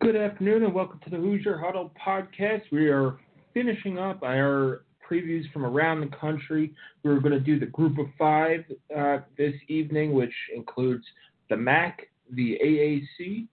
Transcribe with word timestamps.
Good 0.00 0.14
afternoon 0.14 0.62
and 0.62 0.72
welcome 0.72 1.00
to 1.02 1.10
the 1.10 1.16
Hoosier 1.16 1.58
Huddle 1.58 1.90
podcast. 2.00 2.62
We 2.70 2.88
are 2.88 3.18
finishing 3.52 3.98
up 3.98 4.22
our 4.22 4.84
previews 5.04 5.50
from 5.52 5.66
around 5.66 6.02
the 6.02 6.16
country. 6.16 6.72
We're 7.02 7.18
going 7.18 7.32
to 7.32 7.40
do 7.40 7.58
the 7.58 7.66
group 7.66 7.98
of 7.98 8.06
five 8.16 8.60
uh, 8.96 9.18
this 9.36 9.54
evening, 9.66 10.12
which 10.12 10.32
includes 10.54 11.04
the 11.50 11.56
MAC, 11.56 12.08
the 12.32 12.60
AAC, 12.64 13.48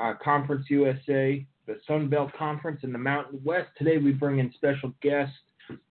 uh, 0.00 0.14
Conference 0.24 0.64
USA, 0.70 1.44
the 1.66 1.76
Sun 1.86 2.08
Belt 2.08 2.30
Conference, 2.38 2.80
and 2.82 2.94
the 2.94 2.98
Mountain 2.98 3.42
West. 3.44 3.68
Today 3.76 3.98
we 3.98 4.12
bring 4.12 4.38
in 4.38 4.50
special 4.54 4.94
guest 5.02 5.34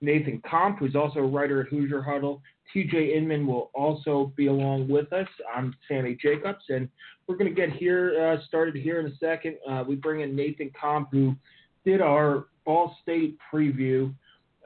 Nathan 0.02 0.42
Comp, 0.50 0.80
who's 0.80 0.96
also 0.96 1.20
a 1.20 1.28
writer 1.28 1.62
at 1.62 1.68
Hoosier 1.68 2.02
Huddle. 2.02 2.42
TJ 2.74 3.16
Inman 3.16 3.46
will 3.48 3.70
also 3.74 4.32
be 4.36 4.48
along 4.48 4.88
with 4.88 5.12
us. 5.14 5.28
I'm 5.56 5.76
Sammy 5.88 6.18
Jacobs, 6.22 6.64
and 6.70 6.90
we're 7.28 7.36
going 7.38 7.54
to 7.54 7.56
get 7.56 7.72
here 7.72 8.34
uh, 8.40 8.46
started 8.48 8.76
here 8.76 9.00
in 9.00 9.08
a 9.08 9.16
second. 9.18 9.56
Uh, 9.70 9.84
we 9.88 9.96
bring 9.96 10.22
in 10.22 10.36
Nathan 10.36 10.72
Comp, 10.80 11.10
who 11.12 11.36
did 11.84 12.02
our 12.02 12.46
Ball 12.66 12.96
State 13.02 13.38
preview 13.54 14.14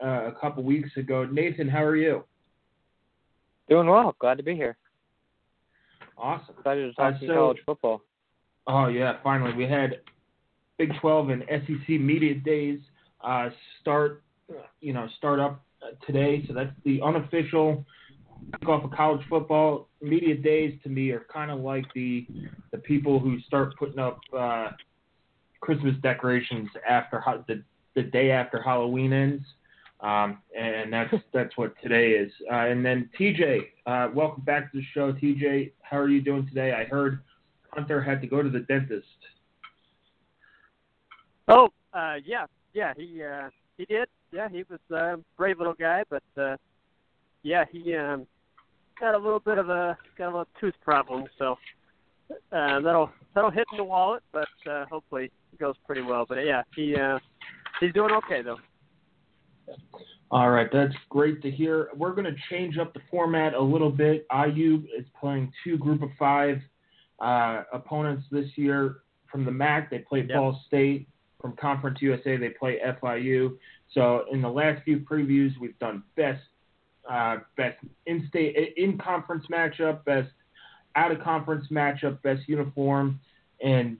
uh, 0.02 0.28
a 0.28 0.32
couple 0.40 0.62
weeks 0.62 0.90
ago. 0.96 1.24
Nathan, 1.30 1.68
how 1.68 1.84
are 1.84 1.96
you? 1.96 2.24
Doing 3.68 3.86
well. 3.88 4.14
Glad 4.18 4.38
to 4.38 4.42
be 4.42 4.54
here. 4.54 4.76
Awesome. 6.18 6.54
Excited 6.58 6.88
to 6.88 6.92
talk 6.94 7.14
Uh, 7.14 7.18
so- 7.26 7.34
college 7.34 7.58
football. 7.64 8.02
Oh 8.66 8.86
yeah, 8.88 9.16
finally 9.22 9.52
we 9.54 9.64
had 9.64 10.00
Big 10.78 10.90
12 11.00 11.30
and 11.30 11.44
SEC 11.48 11.88
media 11.98 12.34
days 12.34 12.78
uh, 13.22 13.48
start, 13.80 14.22
uh, 14.50 14.62
you 14.80 14.92
know, 14.92 15.08
start 15.16 15.40
up 15.40 15.52
uh, 15.52 15.56
today. 16.06 16.44
So 16.46 16.54
that's 16.54 16.74
the 16.84 17.00
unofficial 17.02 17.84
kickoff 18.56 18.84
of 18.84 18.90
college 18.92 19.26
football. 19.28 19.88
Media 20.00 20.34
days 20.34 20.78
to 20.82 20.88
me 20.88 21.10
are 21.10 21.26
kind 21.32 21.50
of 21.50 21.60
like 21.60 21.84
the 21.94 22.26
the 22.72 22.78
people 22.78 23.18
who 23.18 23.40
start 23.40 23.76
putting 23.76 23.98
up 23.98 24.20
uh, 24.36 24.68
Christmas 25.60 25.94
decorations 26.02 26.68
after 26.88 27.20
ho- 27.20 27.44
the 27.48 27.62
the 27.94 28.02
day 28.02 28.30
after 28.30 28.62
Halloween 28.62 29.12
ends. 29.12 29.44
Um, 30.00 30.38
and 30.58 30.92
that's 30.92 31.14
that's 31.32 31.56
what 31.56 31.74
today 31.82 32.10
is. 32.10 32.32
Uh, 32.50 32.66
and 32.66 32.84
then 32.84 33.10
TJ, 33.18 33.60
uh, 33.86 34.08
welcome 34.14 34.44
back 34.44 34.72
to 34.72 34.78
the 34.78 34.84
show. 34.94 35.12
TJ, 35.12 35.72
how 35.82 35.98
are 35.98 36.08
you 36.08 36.22
doing 36.22 36.46
today? 36.46 36.72
I 36.72 36.84
heard 36.84 37.20
Hunter 37.72 38.02
had 38.02 38.20
to 38.22 38.26
go 38.26 38.42
to 38.42 38.50
the 38.50 38.60
dentist. 38.60 39.06
Oh, 41.48 41.68
uh, 41.92 42.16
yeah, 42.24 42.46
yeah, 42.72 42.92
he 42.96 43.22
uh, 43.22 43.50
he 43.76 43.84
did. 43.84 44.08
Yeah, 44.32 44.48
he 44.48 44.64
was 44.68 44.80
a 44.90 45.18
brave 45.36 45.58
little 45.58 45.74
guy, 45.74 46.04
but 46.08 46.22
uh, 46.40 46.56
yeah, 47.42 47.64
he 47.70 47.94
um, 47.96 48.26
got 48.98 49.14
a 49.14 49.18
little 49.18 49.40
bit 49.40 49.58
of 49.58 49.68
a 49.70 49.96
got 50.16 50.26
a 50.26 50.32
little 50.32 50.48
tooth 50.60 50.74
problem, 50.82 51.24
so 51.38 51.56
uh, 52.52 52.80
that'll 52.80 53.10
that'll 53.34 53.50
hit 53.50 53.66
in 53.72 53.78
the 53.78 53.84
wallet, 53.84 54.22
but 54.32 54.48
uh, 54.70 54.84
hopefully 54.90 55.30
it 55.52 55.58
goes 55.58 55.74
pretty 55.86 56.02
well. 56.02 56.26
But 56.28 56.38
yeah, 56.46 56.62
he 56.76 56.94
uh, 56.96 57.18
he's 57.80 57.92
doing 57.92 58.12
okay 58.12 58.42
though. 58.42 58.58
All 60.32 60.50
right, 60.50 60.68
that's 60.72 60.94
great 61.08 61.42
to 61.42 61.50
hear. 61.50 61.88
We're 61.96 62.12
going 62.12 62.24
to 62.32 62.36
change 62.50 62.78
up 62.78 62.94
the 62.94 63.00
format 63.10 63.54
a 63.54 63.60
little 63.60 63.90
bit. 63.90 64.26
IU 64.32 64.84
is 64.96 65.04
playing 65.20 65.52
two 65.64 65.76
group 65.76 66.02
of 66.02 66.10
five 66.18 66.58
uh, 67.18 67.64
opponents 67.72 68.24
this 68.30 68.46
year. 68.54 68.98
From 69.30 69.44
the 69.44 69.50
MAC, 69.50 69.90
they 69.90 69.98
play 69.98 70.20
Yep. 70.20 70.36
Ball 70.36 70.60
State. 70.68 71.08
From 71.40 71.56
Conference 71.56 71.98
USA, 72.02 72.36
they 72.36 72.50
play 72.50 72.78
FIU. 73.02 73.56
So 73.92 74.24
in 74.30 74.40
the 74.40 74.48
last 74.48 74.82
few 74.84 75.00
previews, 75.00 75.58
we've 75.60 75.78
done 75.78 76.02
best 76.16 76.42
uh, 77.08 77.38
best 77.56 77.78
in 78.06 78.26
state 78.28 78.74
in 78.76 78.98
conference 78.98 79.44
matchup, 79.50 80.04
best 80.04 80.30
out 80.96 81.10
of 81.10 81.20
conference 81.20 81.66
matchup, 81.70 82.20
best 82.22 82.48
uniform, 82.48 83.18
and 83.62 83.96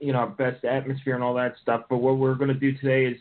you 0.00 0.12
know 0.12 0.26
best 0.38 0.64
atmosphere 0.64 1.14
and 1.14 1.24
all 1.24 1.34
that 1.34 1.54
stuff. 1.62 1.84
But 1.88 1.98
what 1.98 2.18
we're 2.18 2.34
going 2.34 2.48
to 2.48 2.54
do 2.54 2.72
today 2.78 3.06
is 3.06 3.16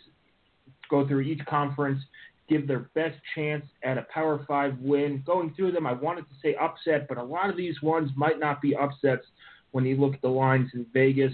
go 0.90 1.08
through 1.08 1.22
each 1.22 1.44
conference, 1.46 2.02
give 2.50 2.68
their 2.68 2.90
best 2.94 3.18
chance 3.34 3.66
at 3.84 3.98
a 3.98 4.06
Power 4.14 4.44
Five 4.48 4.78
win. 4.80 5.24
Going 5.26 5.54
through 5.56 5.72
them, 5.72 5.88
I 5.88 5.94
wanted 5.94 6.24
to 6.24 6.36
say 6.44 6.56
upset, 6.56 7.08
but 7.08 7.18
a 7.18 7.24
lot 7.24 7.50
of 7.50 7.58
these 7.58 7.82
ones 7.82 8.12
might 8.16 8.40
not 8.40 8.62
be 8.62 8.76
upsets 8.76 9.26
when 9.72 9.86
you 9.86 9.96
look 9.96 10.14
at 10.14 10.22
the 10.22 10.30
lines 10.30 10.70
in 10.74 10.86
Vegas. 10.94 11.34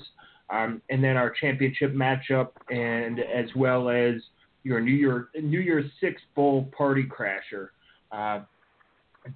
Um, 0.49 0.81
and 0.89 1.03
then 1.03 1.17
our 1.17 1.29
championship 1.29 1.93
matchup, 1.93 2.51
and 2.69 3.19
as 3.19 3.49
well 3.53 3.89
as 3.89 4.21
your 4.67 4.81
New 4.81 4.91
Year 4.91 5.29
New 5.41 5.59
Year's 5.59 5.89
Six 6.01 6.21
bowl 6.35 6.69
party 6.77 7.05
crasher. 7.05 7.69
Uh, 8.11 8.41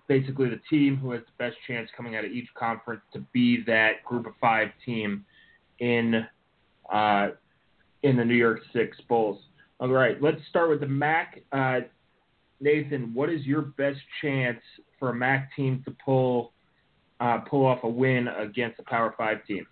basically, 0.08 0.50
the 0.50 0.60
team 0.70 0.98
who 0.98 1.12
has 1.12 1.22
the 1.22 1.44
best 1.44 1.56
chance 1.68 1.90
coming 1.96 2.16
out 2.16 2.26
of 2.26 2.32
each 2.32 2.50
conference 2.58 3.02
to 3.14 3.20
be 3.32 3.64
that 3.66 4.04
Group 4.06 4.26
of 4.26 4.34
Five 4.42 4.68
team 4.86 5.26
in 5.80 6.26
uh, 6.92 7.30
in 8.04 8.18
the 8.18 8.26
New 8.26 8.36
Year's 8.36 8.62
Six 8.74 8.98
bowls. 9.08 9.40
All 9.80 9.90
right, 9.90 10.22
let's 10.22 10.42
start 10.50 10.70
with 10.70 10.82
the 10.82 10.88
MAC. 10.88 11.42
Uh, 11.52 11.80
Nathan, 12.60 13.14
what 13.14 13.30
is 13.30 13.46
your 13.46 13.62
best 13.62 14.00
chance 14.22 14.60
for 15.00 15.10
a 15.10 15.16
MAC 15.16 15.50
team 15.56 15.82
to 15.86 15.96
pull 16.04 16.52
uh, 17.20 17.40
pull 17.40 17.66
off 17.66 17.80
a 17.84 17.90
win 17.90 18.28
against 18.28 18.80
a 18.80 18.84
Power 18.84 19.16
Five 19.18 19.46
team? 19.48 19.66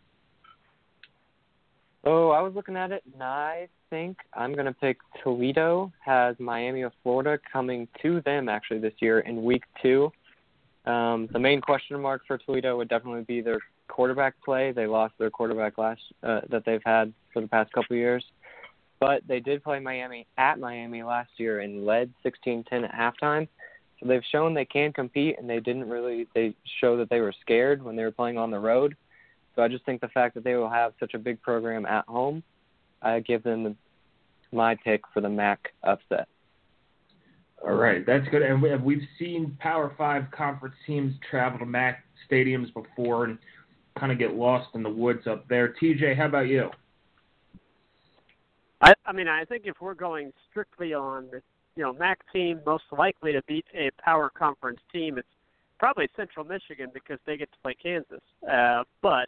Oh, 2.05 2.29
I 2.29 2.41
was 2.41 2.53
looking 2.55 2.77
at 2.77 2.91
it, 2.91 3.03
and 3.13 3.21
I 3.21 3.67
think 3.89 4.17
I'm 4.33 4.53
going 4.53 4.65
to 4.65 4.73
pick 4.73 4.97
Toledo. 5.21 5.91
Has 6.03 6.35
Miami 6.39 6.83
of 6.83 6.93
Florida 7.03 7.37
coming 7.51 7.87
to 8.01 8.21
them 8.21 8.47
actually 8.47 8.79
this 8.79 8.93
year 8.99 9.19
in 9.19 9.43
week 9.43 9.63
two. 9.81 10.11
Um, 10.85 11.27
the 11.33 11.39
main 11.39 11.59
question 11.59 11.99
mark 12.01 12.21
for 12.25 12.37
Toledo 12.37 12.77
would 12.77 12.87
definitely 12.87 13.23
be 13.23 13.41
their 13.41 13.59
quarterback 13.89 14.35
play. 14.43 14.71
They 14.71 14.87
lost 14.87 15.13
their 15.19 15.29
quarterback 15.29 15.77
last 15.77 16.01
uh, 16.23 16.41
that 16.49 16.63
they've 16.65 16.81
had 16.85 17.13
for 17.33 17.41
the 17.41 17.47
past 17.47 17.71
couple 17.73 17.95
of 17.95 17.99
years, 17.99 18.23
but 19.01 19.21
they 19.27 19.41
did 19.41 19.61
play 19.61 19.79
Miami 19.79 20.25
at 20.37 20.57
Miami 20.57 21.03
last 21.03 21.31
year 21.35 21.59
and 21.59 21.85
led 21.85 22.13
16-10 22.25 22.65
at 22.71 22.93
halftime. 22.93 23.47
So 23.99 24.07
they've 24.07 24.23
shown 24.31 24.53
they 24.53 24.63
can 24.63 24.93
compete, 24.93 25.37
and 25.37 25.49
they 25.49 25.59
didn't 25.59 25.89
really. 25.89 26.27
They 26.33 26.55
show 26.79 26.95
that 26.95 27.09
they 27.09 27.19
were 27.19 27.33
scared 27.41 27.83
when 27.83 27.97
they 27.97 28.03
were 28.03 28.11
playing 28.11 28.37
on 28.37 28.51
the 28.51 28.59
road. 28.59 28.95
So 29.59 29.63
I 29.63 29.67
just 29.67 29.83
think 29.85 29.99
the 29.99 30.07
fact 30.07 30.35
that 30.35 30.45
they 30.45 30.55
will 30.55 30.69
have 30.69 30.93
such 31.01 31.15
a 31.15 31.19
big 31.19 31.41
program 31.41 31.85
at 31.85 32.05
home, 32.05 32.43
I 33.01 33.19
give 33.19 33.43
them 33.43 33.65
the, 33.65 33.75
my 34.53 34.73
pick 34.73 35.01
for 35.13 35.19
the 35.19 35.27
MAC 35.27 35.73
upset. 35.83 36.29
All 37.67 37.73
right, 37.73 38.05
that's 38.05 38.25
good. 38.29 38.41
And 38.41 38.61
we, 38.61 38.73
we've 38.77 39.07
seen 39.19 39.57
Power 39.59 39.93
Five 39.97 40.31
conference 40.31 40.75
teams 40.87 41.13
travel 41.29 41.59
to 41.59 41.65
MAC 41.65 42.05
stadiums 42.31 42.73
before 42.73 43.25
and 43.25 43.37
kind 43.99 44.13
of 44.13 44.17
get 44.17 44.33
lost 44.33 44.69
in 44.75 44.81
the 44.81 44.89
woods 44.89 45.27
up 45.27 45.45
there. 45.49 45.75
TJ, 45.81 46.15
how 46.15 46.27
about 46.27 46.47
you? 46.47 46.69
I, 48.79 48.93
I 49.05 49.11
mean, 49.11 49.27
I 49.27 49.43
think 49.43 49.63
if 49.65 49.81
we're 49.81 49.93
going 49.93 50.31
strictly 50.49 50.93
on 50.93 51.27
the 51.31 51.41
you 51.75 51.83
know 51.83 51.91
MAC 51.91 52.19
team 52.31 52.61
most 52.65 52.85
likely 52.97 53.33
to 53.33 53.41
beat 53.45 53.65
a 53.75 53.89
power 54.01 54.29
conference 54.29 54.79
team, 54.93 55.17
it's 55.17 55.27
probably 55.79 56.07
Central 56.15 56.45
Michigan 56.45 56.91
because 56.93 57.19
they 57.25 57.35
get 57.35 57.51
to 57.51 57.57
play 57.61 57.75
Kansas. 57.83 58.21
Uh, 58.49 58.83
but 59.01 59.27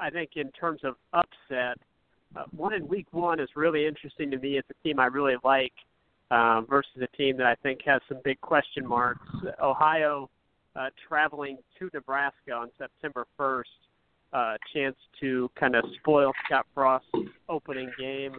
I, 0.00 0.10
think 0.10 0.30
in 0.36 0.50
terms 0.52 0.80
of 0.84 0.94
upset, 1.12 1.78
uh, 2.36 2.44
one 2.56 2.74
in 2.74 2.86
week 2.88 3.06
one 3.10 3.40
is 3.40 3.48
really 3.56 3.86
interesting 3.86 4.30
to 4.30 4.38
me. 4.38 4.56
It's 4.56 4.68
a 4.70 4.86
team 4.86 4.98
I 4.98 5.06
really 5.06 5.36
like 5.44 5.72
um, 6.30 6.66
versus 6.68 7.02
a 7.02 7.16
team 7.16 7.36
that 7.38 7.46
I 7.46 7.54
think 7.56 7.80
has 7.84 8.00
some 8.08 8.18
big 8.24 8.40
question 8.40 8.86
marks. 8.86 9.26
Ohio 9.62 10.30
uh, 10.76 10.88
traveling 11.08 11.58
to 11.78 11.90
Nebraska 11.92 12.52
on 12.52 12.70
September 12.78 13.26
1st, 13.38 13.62
uh, 14.32 14.56
chance 14.72 14.96
to 15.20 15.50
kind 15.58 15.74
of 15.74 15.84
spoil 16.00 16.32
Scott 16.46 16.66
Frost's 16.74 17.08
opening 17.48 17.90
game. 17.98 18.32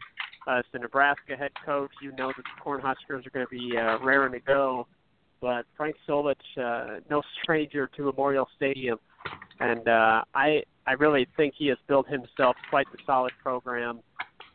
Uh, 0.48 0.58
as 0.58 0.66
the 0.74 0.80
Nebraska 0.80 1.38
head 1.38 1.52
coach, 1.66 1.92
you 2.02 2.12
know 2.18 2.28
that 2.36 2.44
the 2.44 2.62
Cornhuskers 2.64 3.26
are 3.26 3.30
going 3.30 3.46
to 3.46 3.50
be 3.50 3.78
uh, 3.78 3.98
raring 4.00 4.34
to 4.34 4.40
go. 4.40 4.88
But 5.40 5.66
Frank 5.78 5.96
Solich, 6.08 6.36
uh, 6.58 7.00
no 7.10 7.22
stranger 7.44 7.90
to 7.96 8.04
Memorial 8.04 8.48
Stadium, 8.56 8.98
and 9.60 9.88
uh, 9.88 10.24
I 10.34 10.64
I 10.86 10.94
really 10.94 11.28
think 11.38 11.54
he 11.58 11.68
has 11.68 11.78
built 11.88 12.08
himself 12.08 12.56
quite 12.70 12.88
the 12.92 12.98
solid 13.06 13.32
program. 13.42 14.02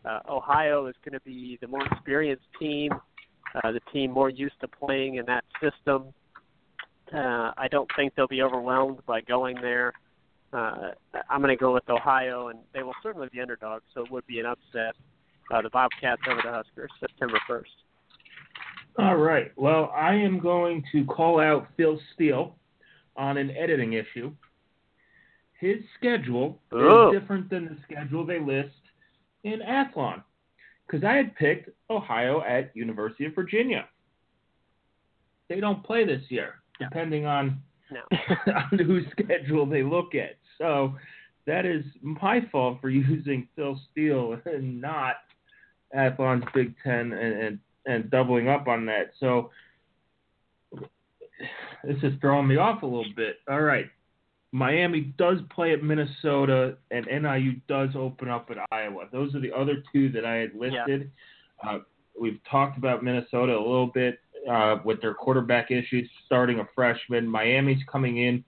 Uh, 0.04 0.20
Ohio 0.28 0.86
is 0.86 0.94
going 1.04 1.19
to 1.19 1.25
be 1.25 1.58
the 1.60 1.66
more 1.66 1.84
experienced 1.86 2.44
team, 2.58 2.92
uh, 3.54 3.72
the 3.72 3.80
team 3.92 4.10
more 4.10 4.28
used 4.28 4.60
to 4.60 4.69
playing 4.69 5.16
in 5.16 5.26
that 5.26 5.44
system. 5.60 6.12
Uh, 7.12 7.52
I 7.56 7.69
don't 7.70 7.88
think 7.96 8.14
they'll 8.14 8.28
be 8.28 8.42
overwhelmed 8.42 8.98
by 9.06 9.20
going 9.22 9.56
there. 9.60 9.92
uh, 10.52 10.92
I'm 11.30 11.40
going 11.40 11.56
to 11.56 11.60
go 11.60 11.72
with 11.72 11.88
Ohio, 11.88 12.48
and 12.48 12.60
they 12.75 12.82
will 12.82 12.94
certainly 13.02 13.28
be 13.32 13.40
underdogs, 13.40 13.84
so 13.94 14.04
it 14.04 14.10
would 14.10 14.26
be 14.26 14.40
an 14.40 14.46
upset. 14.46 14.94
Uh, 15.50 15.62
the 15.62 15.70
Bobcats 15.70 16.20
over 16.30 16.40
the 16.44 16.50
Huskers, 16.50 16.90
September 17.00 17.38
1st. 17.48 17.64
All 18.98 19.16
right. 19.16 19.52
Well, 19.56 19.92
I 19.96 20.14
am 20.14 20.38
going 20.38 20.84
to 20.92 21.04
call 21.04 21.40
out 21.40 21.69
Phil 21.76 21.98
Steele 22.14 22.56
on 23.16 23.36
an 23.36 23.50
editing 23.52 23.94
issue. 23.94 24.32
His 25.58 25.78
schedule 25.96 26.60
Oh. 26.72 27.08
is 27.12 27.20
different 27.20 27.50
than 27.50 27.66
the 27.66 27.76
schedule 27.82 28.25
they 28.25 28.38
list 28.38 28.75
in 29.44 29.60
Athlon, 29.60 30.22
because 30.87 31.05
I 31.05 31.14
had 31.14 31.34
picked 31.37 31.70
Ohio 31.90 32.43
at 32.43 32.75
University 32.76 33.26
of 33.26 33.34
Virginia. 33.34 33.88
They 35.49 35.60
don't 35.60 35.82
play 35.82 36.05
this 36.05 36.22
year, 36.31 36.56
Yeah. 36.81 36.88
depending 36.88 37.26
on 37.26 37.60
No. 37.90 38.02
on 38.72 38.78
whose 38.78 39.06
schedule 39.12 39.66
they 39.66 39.82
look 39.82 40.14
at. 40.14 40.37
So 40.58 40.94
that 41.46 41.64
is 41.66 41.84
my 42.02 42.40
fault 42.52 42.81
for 42.81 42.90
using 42.90 43.49
Phil 43.56 43.81
Steele 43.90 44.40
and 44.44 44.81
not 44.81 45.16
Athlon's 45.96 46.44
Big 46.54 46.75
Ten 46.84 47.12
and, 47.12 47.40
and, 47.43 47.58
and 47.87 48.11
doubling 48.11 48.49
up 48.49 48.69
on 48.69 48.84
that. 48.87 49.12
So 49.19 49.50
this 51.84 51.96
is 52.02 52.12
throwing 52.20 52.46
me 52.46 52.56
off 52.56 52.82
a 52.82 52.87
little 52.87 53.12
bit. 53.16 53.37
All 53.49 53.62
right. 53.62 53.87
Miami 54.53 55.12
does 55.19 55.39
play 55.55 55.73
at 55.73 55.83
Minnesota, 55.83 56.77
and 56.91 57.06
NIU 57.06 57.61
does 57.69 57.91
open 57.95 58.29
up 58.29 58.50
at 58.50 58.56
Iowa. 58.73 59.05
Those 59.12 59.35
are 59.35 59.41
the 59.41 59.53
other 59.53 59.83
two 59.93 60.11
that 60.12 60.25
I 60.25 60.37
had 60.37 60.55
listed. 60.55 61.11
Uh, 61.62 61.79
we've 62.19 62.41
talked 62.50 62.79
about 62.79 63.05
Minnesota 63.05 63.53
a 63.53 63.59
little 63.59 63.89
bit 63.89 64.19
uh, 64.50 64.77
with 64.85 65.00
their 65.03 65.15
quarterback 65.15 65.71
issues, 65.71 66.09
starting 66.25 66.61
a 66.61 66.69
freshman. 66.75 67.27
Miami's 67.27 67.83
coming 67.91 68.19
in. 68.19 68.43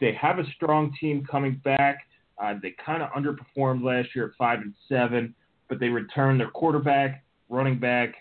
They 0.00 0.14
have 0.14 0.38
a 0.38 0.44
strong 0.56 0.94
team 0.98 1.26
coming 1.30 1.60
back. 1.64 2.06
Uh, 2.42 2.54
they 2.62 2.74
kind 2.84 3.02
of 3.02 3.10
underperformed 3.10 3.84
last 3.84 4.08
year 4.14 4.26
at 4.26 4.32
five 4.36 4.60
and 4.60 4.74
seven, 4.88 5.34
but 5.68 5.78
they 5.78 5.88
returned 5.88 6.40
their 6.40 6.50
quarterback, 6.50 7.24
running 7.48 7.78
back, 7.78 8.14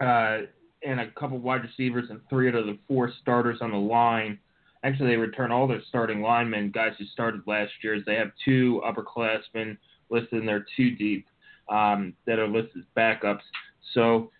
uh, 0.00 0.38
and 0.82 1.00
a 1.00 1.10
couple 1.12 1.38
wide 1.38 1.62
receivers 1.62 2.10
and 2.10 2.20
three 2.28 2.48
out 2.48 2.54
of 2.54 2.66
the 2.66 2.78
four 2.86 3.12
starters 3.22 3.58
on 3.60 3.70
the 3.70 3.76
line. 3.76 4.38
Actually, 4.84 5.10
they 5.10 5.16
return 5.16 5.50
all 5.50 5.66
their 5.66 5.82
starting 5.88 6.22
linemen, 6.22 6.70
guys 6.70 6.92
who 6.98 7.04
started 7.06 7.42
last 7.46 7.72
year. 7.82 8.00
They 8.04 8.14
have 8.14 8.30
two 8.44 8.82
upperclassmen 8.86 9.76
listed 10.10 10.40
in 10.40 10.46
their 10.46 10.64
two 10.76 10.92
deep 10.92 11.26
um, 11.68 12.14
that 12.26 12.38
are 12.38 12.46
listed 12.48 12.78
as 12.78 12.84
backups. 12.96 13.40
So, 13.94 14.30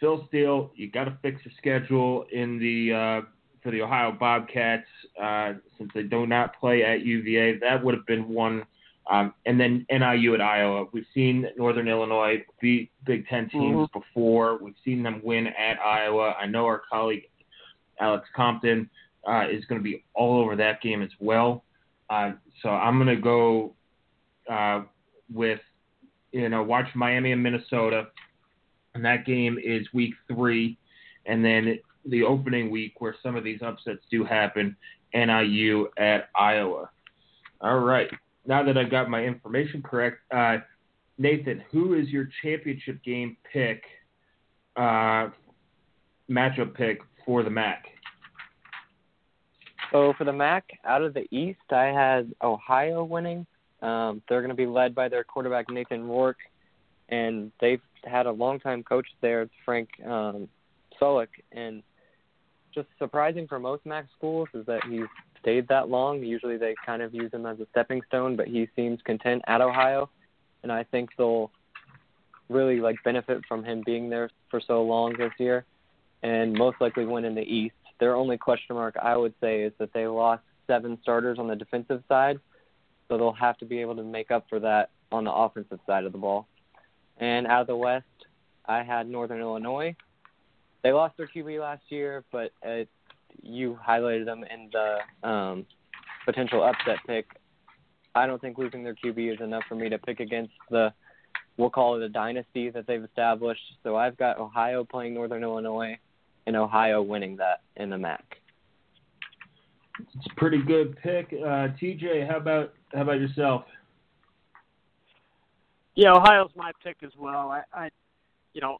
Phil 0.00 0.24
Steele, 0.28 0.70
you 0.74 0.90
got 0.90 1.04
to 1.04 1.18
fix 1.22 1.40
your 1.44 1.52
schedule 1.58 2.26
in 2.32 2.58
the 2.58 2.94
uh, 2.94 3.26
for 3.62 3.72
the 3.72 3.82
Ohio 3.82 4.12
Bobcats 4.12 4.86
uh, 5.20 5.54
since 5.76 5.90
they 5.94 6.04
do 6.04 6.26
not 6.26 6.58
play 6.60 6.84
at 6.84 7.04
UVA. 7.04 7.58
That 7.58 7.82
would 7.82 7.94
have 7.94 8.06
been 8.06 8.28
one. 8.28 8.64
Um, 9.08 9.34
and 9.44 9.58
then 9.58 9.86
NIU 9.90 10.34
at 10.34 10.40
Iowa. 10.40 10.86
We've 10.92 11.06
seen 11.14 11.46
Northern 11.56 11.86
Illinois 11.86 12.44
beat 12.60 12.90
Big 13.04 13.26
Ten 13.28 13.48
teams 13.48 13.88
before. 13.92 14.58
We've 14.60 14.74
seen 14.84 15.02
them 15.02 15.20
win 15.22 15.46
at 15.46 15.78
Iowa. 15.78 16.34
I 16.40 16.46
know 16.46 16.64
our 16.66 16.82
colleague 16.90 17.22
Alex 18.00 18.28
Compton 18.34 18.90
uh, 19.26 19.44
is 19.50 19.64
going 19.64 19.80
to 19.80 19.84
be 19.84 20.04
all 20.14 20.40
over 20.40 20.56
that 20.56 20.80
game 20.80 21.02
as 21.02 21.10
well. 21.18 21.64
Uh, 22.08 22.32
so 22.62 22.68
I'm 22.68 22.96
going 22.98 23.14
to 23.14 23.20
go 23.20 23.74
uh, 24.50 24.82
with, 25.32 25.60
you 26.32 26.48
know, 26.48 26.62
watch 26.62 26.86
Miami 26.94 27.32
and 27.32 27.42
Minnesota. 27.42 28.08
And 28.94 29.04
that 29.04 29.26
game 29.26 29.58
is 29.62 29.86
week 29.92 30.14
three. 30.28 30.78
And 31.26 31.44
then 31.44 31.78
the 32.06 32.22
opening 32.22 32.70
week 32.70 33.00
where 33.00 33.14
some 33.22 33.36
of 33.36 33.44
these 33.44 33.60
upsets 33.62 34.00
do 34.10 34.24
happen, 34.24 34.76
NIU 35.12 35.88
at 35.98 36.28
Iowa. 36.38 36.90
All 37.60 37.80
right. 37.80 38.08
Now 38.46 38.62
that 38.62 38.78
I've 38.78 38.90
got 38.90 39.10
my 39.10 39.24
information 39.24 39.82
correct, 39.82 40.18
uh, 40.32 40.58
Nathan, 41.18 41.64
who 41.72 41.94
is 41.94 42.08
your 42.08 42.28
championship 42.42 43.02
game 43.02 43.36
pick, 43.52 43.82
uh, 44.76 45.28
matchup 46.30 46.74
pick 46.74 47.00
for 47.24 47.42
the 47.42 47.50
MAC? 47.50 47.86
So 49.96 50.12
for 50.18 50.24
the 50.24 50.32
MAC, 50.32 50.78
out 50.84 51.00
of 51.00 51.14
the 51.14 51.24
East, 51.34 51.72
I 51.72 51.84
had 51.84 52.30
Ohio 52.42 53.02
winning. 53.02 53.46
Um, 53.80 54.20
they're 54.28 54.42
going 54.42 54.50
to 54.50 54.54
be 54.54 54.66
led 54.66 54.94
by 54.94 55.08
their 55.08 55.24
quarterback 55.24 55.70
Nathan 55.70 56.06
Rourke, 56.06 56.36
and 57.08 57.50
they've 57.62 57.80
had 58.04 58.26
a 58.26 58.30
longtime 58.30 58.82
coach 58.82 59.06
there, 59.22 59.48
Frank 59.64 59.88
um, 60.04 60.50
Solich. 61.00 61.28
And 61.50 61.82
just 62.74 62.88
surprising 62.98 63.48
for 63.48 63.58
most 63.58 63.86
MAC 63.86 64.04
schools 64.18 64.48
is 64.52 64.66
that 64.66 64.82
he's 64.84 65.06
stayed 65.40 65.66
that 65.68 65.88
long. 65.88 66.22
Usually 66.22 66.58
they 66.58 66.74
kind 66.84 67.00
of 67.00 67.14
use 67.14 67.32
him 67.32 67.46
as 67.46 67.58
a 67.60 67.66
stepping 67.70 68.02
stone, 68.06 68.36
but 68.36 68.48
he 68.48 68.68
seems 68.76 69.00
content 69.00 69.40
at 69.46 69.62
Ohio, 69.62 70.10
and 70.62 70.70
I 70.70 70.84
think 70.84 71.08
they'll 71.16 71.50
really 72.50 72.80
like 72.80 72.96
benefit 73.02 73.46
from 73.48 73.64
him 73.64 73.82
being 73.86 74.10
there 74.10 74.28
for 74.50 74.60
so 74.60 74.82
long 74.82 75.16
this 75.16 75.32
year, 75.38 75.64
and 76.22 76.52
most 76.52 76.82
likely 76.82 77.06
win 77.06 77.24
in 77.24 77.34
the 77.34 77.40
East. 77.40 77.72
Their 77.98 78.14
only 78.14 78.36
question 78.36 78.76
mark 78.76 78.96
I 79.00 79.16
would 79.16 79.34
say 79.40 79.62
is 79.62 79.72
that 79.78 79.92
they 79.92 80.06
lost 80.06 80.42
seven 80.66 80.98
starters 81.02 81.38
on 81.38 81.48
the 81.48 81.56
defensive 81.56 82.02
side, 82.08 82.38
so 83.08 83.16
they'll 83.16 83.32
have 83.32 83.56
to 83.58 83.64
be 83.64 83.80
able 83.80 83.96
to 83.96 84.02
make 84.02 84.30
up 84.30 84.46
for 84.48 84.60
that 84.60 84.90
on 85.12 85.24
the 85.24 85.32
offensive 85.32 85.80
side 85.86 86.04
of 86.04 86.12
the 86.12 86.18
ball. 86.18 86.46
And 87.18 87.46
out 87.46 87.62
of 87.62 87.66
the 87.66 87.76
West, 87.76 88.04
I 88.66 88.82
had 88.82 89.08
Northern 89.08 89.40
Illinois. 89.40 89.94
They 90.82 90.92
lost 90.92 91.16
their 91.16 91.28
QB 91.28 91.60
last 91.60 91.82
year, 91.88 92.24
but 92.30 92.52
it, 92.62 92.88
you 93.42 93.78
highlighted 93.86 94.24
them 94.24 94.44
in 94.44 94.70
the 94.72 95.28
um, 95.28 95.66
potential 96.24 96.62
upset 96.62 96.98
pick. 97.06 97.26
I 98.14 98.26
don't 98.26 98.40
think 98.40 98.58
losing 98.58 98.82
their 98.82 98.94
QB 98.94 99.34
is 99.34 99.40
enough 99.40 99.64
for 99.68 99.74
me 99.74 99.88
to 99.88 99.98
pick 99.98 100.20
against 100.20 100.52
the, 100.70 100.92
we'll 101.56 101.70
call 101.70 101.96
it 101.96 102.02
a 102.02 102.08
dynasty 102.08 102.70
that 102.70 102.86
they've 102.86 103.02
established. 103.02 103.62
So 103.82 103.96
I've 103.96 104.16
got 104.16 104.38
Ohio 104.38 104.84
playing 104.84 105.14
Northern 105.14 105.42
Illinois, 105.42 105.98
and 106.46 106.56
Ohio 106.56 107.02
winning 107.02 107.36
that 107.36 107.60
in 107.76 107.90
the 107.90 107.98
MAC. 107.98 108.36
It's 109.98 110.26
a 110.26 110.34
pretty 110.36 110.62
good 110.62 110.96
pick. 111.02 111.32
Uh, 111.32 111.68
TJ, 111.80 112.28
how 112.28 112.36
about 112.36 112.74
how 112.92 113.02
about 113.02 113.20
yourself? 113.20 113.64
Yeah, 115.94 116.12
Ohio's 116.12 116.50
my 116.54 116.72
pick 116.84 116.98
as 117.02 117.12
well. 117.18 117.50
I, 117.50 117.62
I 117.72 117.88
you 118.52 118.60
know, 118.60 118.78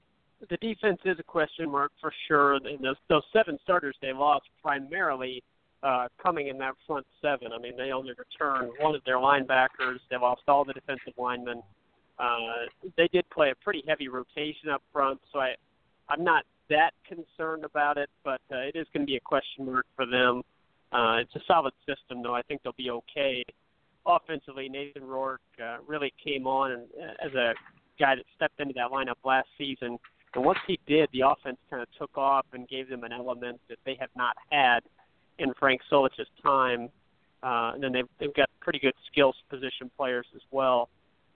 the 0.51 0.59
defense 0.59 0.99
is 1.05 1.19
a 1.19 1.23
question 1.23 1.71
mark 1.71 1.93
for 2.01 2.13
sure. 2.29 2.55
And 2.55 2.85
those 2.85 2.97
those 3.09 3.23
seven 3.33 3.59
starters 3.63 3.97
they 4.03 4.13
lost 4.13 4.47
primarily 4.63 5.43
uh, 5.83 6.09
coming 6.23 6.49
in 6.49 6.59
that 6.59 6.75
front 6.87 7.07
seven. 7.23 7.49
I 7.53 7.59
mean, 7.59 7.77
they 7.77 7.93
only 7.93 8.13
returned 8.13 8.73
one 8.81 8.95
of 8.95 9.03
their 9.05 9.17
linebackers. 9.17 9.99
They 10.11 10.17
lost 10.17 10.43
all 10.49 10.65
the 10.65 10.75
defensive 10.75 11.15
linemen. 11.17 11.63
Uh, 12.19 12.67
they 12.97 13.09
did 13.13 13.29
play 13.31 13.51
a 13.51 13.55
pretty 13.63 13.85
heavy 13.87 14.09
rotation 14.09 14.71
up 14.73 14.83
front, 14.93 15.21
so 15.33 15.39
I, 15.39 15.55
I'm 16.09 16.25
not 16.25 16.45
that 16.71 16.93
concerned 17.07 17.65
about 17.65 17.97
it, 17.97 18.11
but 18.25 18.41
uh, 18.53 18.57
it 18.59 18.77
is 18.77 18.87
going 18.93 19.07
to 19.07 19.11
be 19.11 19.17
a 19.17 19.21
question 19.21 19.67
mark 19.67 19.87
for 19.95 20.07
them. 20.07 20.43
Uh, 20.93 21.19
it's 21.19 21.35
a 21.35 21.41
solid 21.47 21.73
system, 21.87 22.23
though. 22.23 22.35
I 22.35 22.43
think 22.43 22.63
they'll 22.63 22.73
be 22.77 22.91
okay 22.91 23.45
offensively. 24.07 24.69
Nathan 24.69 25.05
Rourke 25.05 25.41
uh, 25.63 25.79
really 25.87 26.13
came 26.23 26.47
on 26.47 26.73
and, 26.73 26.83
uh, 27.01 27.27
as 27.27 27.35
a 27.35 27.55
guy 27.99 28.15
that 28.15 28.25
stepped 28.37 28.61
into 28.61 28.75
that 28.75 28.91
lineup 28.91 29.17
last 29.25 29.49
season. 29.59 29.99
And 30.35 30.45
once 30.45 30.59
he 30.67 30.79
did, 30.87 31.09
the 31.13 31.23
offense 31.23 31.57
kind 31.71 31.83
of 31.83 31.89
took 31.99 32.17
off 32.17 32.47
and 32.53 32.69
gave 32.69 32.89
them 32.89 33.05
an 33.05 33.13
element 33.13 33.61
that 33.69 33.79
they 33.85 33.97
have 33.99 34.11
not 34.17 34.37
had 34.51 34.81
in 35.39 35.53
Frank 35.59 35.81
Solich's 35.91 36.29
time. 36.43 36.89
Uh, 37.43 37.73
and 37.75 37.83
then 37.83 37.93
they've, 37.93 38.09
they've 38.19 38.35
got 38.35 38.49
pretty 38.61 38.79
good 38.79 38.95
skills 39.11 39.35
position 39.49 39.91
players 39.97 40.27
as 40.35 40.43
well. 40.51 40.89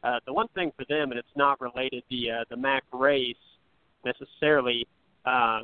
Uh, 0.02 0.18
the 0.26 0.32
one 0.32 0.49
thing 0.54 0.72
for 0.76 0.84
them, 0.88 1.10
and 1.10 1.18
it's 1.18 1.37
not 1.37 1.60
related 1.60 2.02
the 2.08 2.30
uh, 2.30 2.44
the 2.49 2.56
MAC 2.56 2.82
race 2.92 3.37
necessarily, 4.04 4.87
uh, 5.25 5.62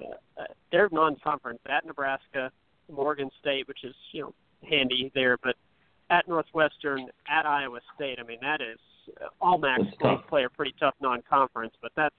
they're 0.71 0.89
non-conference 0.93 1.61
at 1.69 1.87
Nebraska, 1.87 2.51
Morgan 2.91 3.31
State, 3.41 3.67
which 3.69 3.85
is 3.85 3.95
you 4.13 4.23
know 4.23 4.35
handy 4.69 5.11
there, 5.15 5.37
but 5.43 5.55
at 6.11 6.29
Northwestern, 6.29 7.09
at 7.29 7.47
Iowa 7.47 7.81
State. 7.95 8.19
I 8.21 8.23
mean, 8.23 8.39
that 8.43 8.61
is 8.61 8.79
all 9.41 9.59
MAC 9.59 9.81
schools 9.95 10.21
play 10.29 10.45
a 10.45 10.49
pretty 10.49 10.75
tough 10.79 10.95
non-conference, 11.01 11.75
but 11.81 11.93
that's 11.97 12.15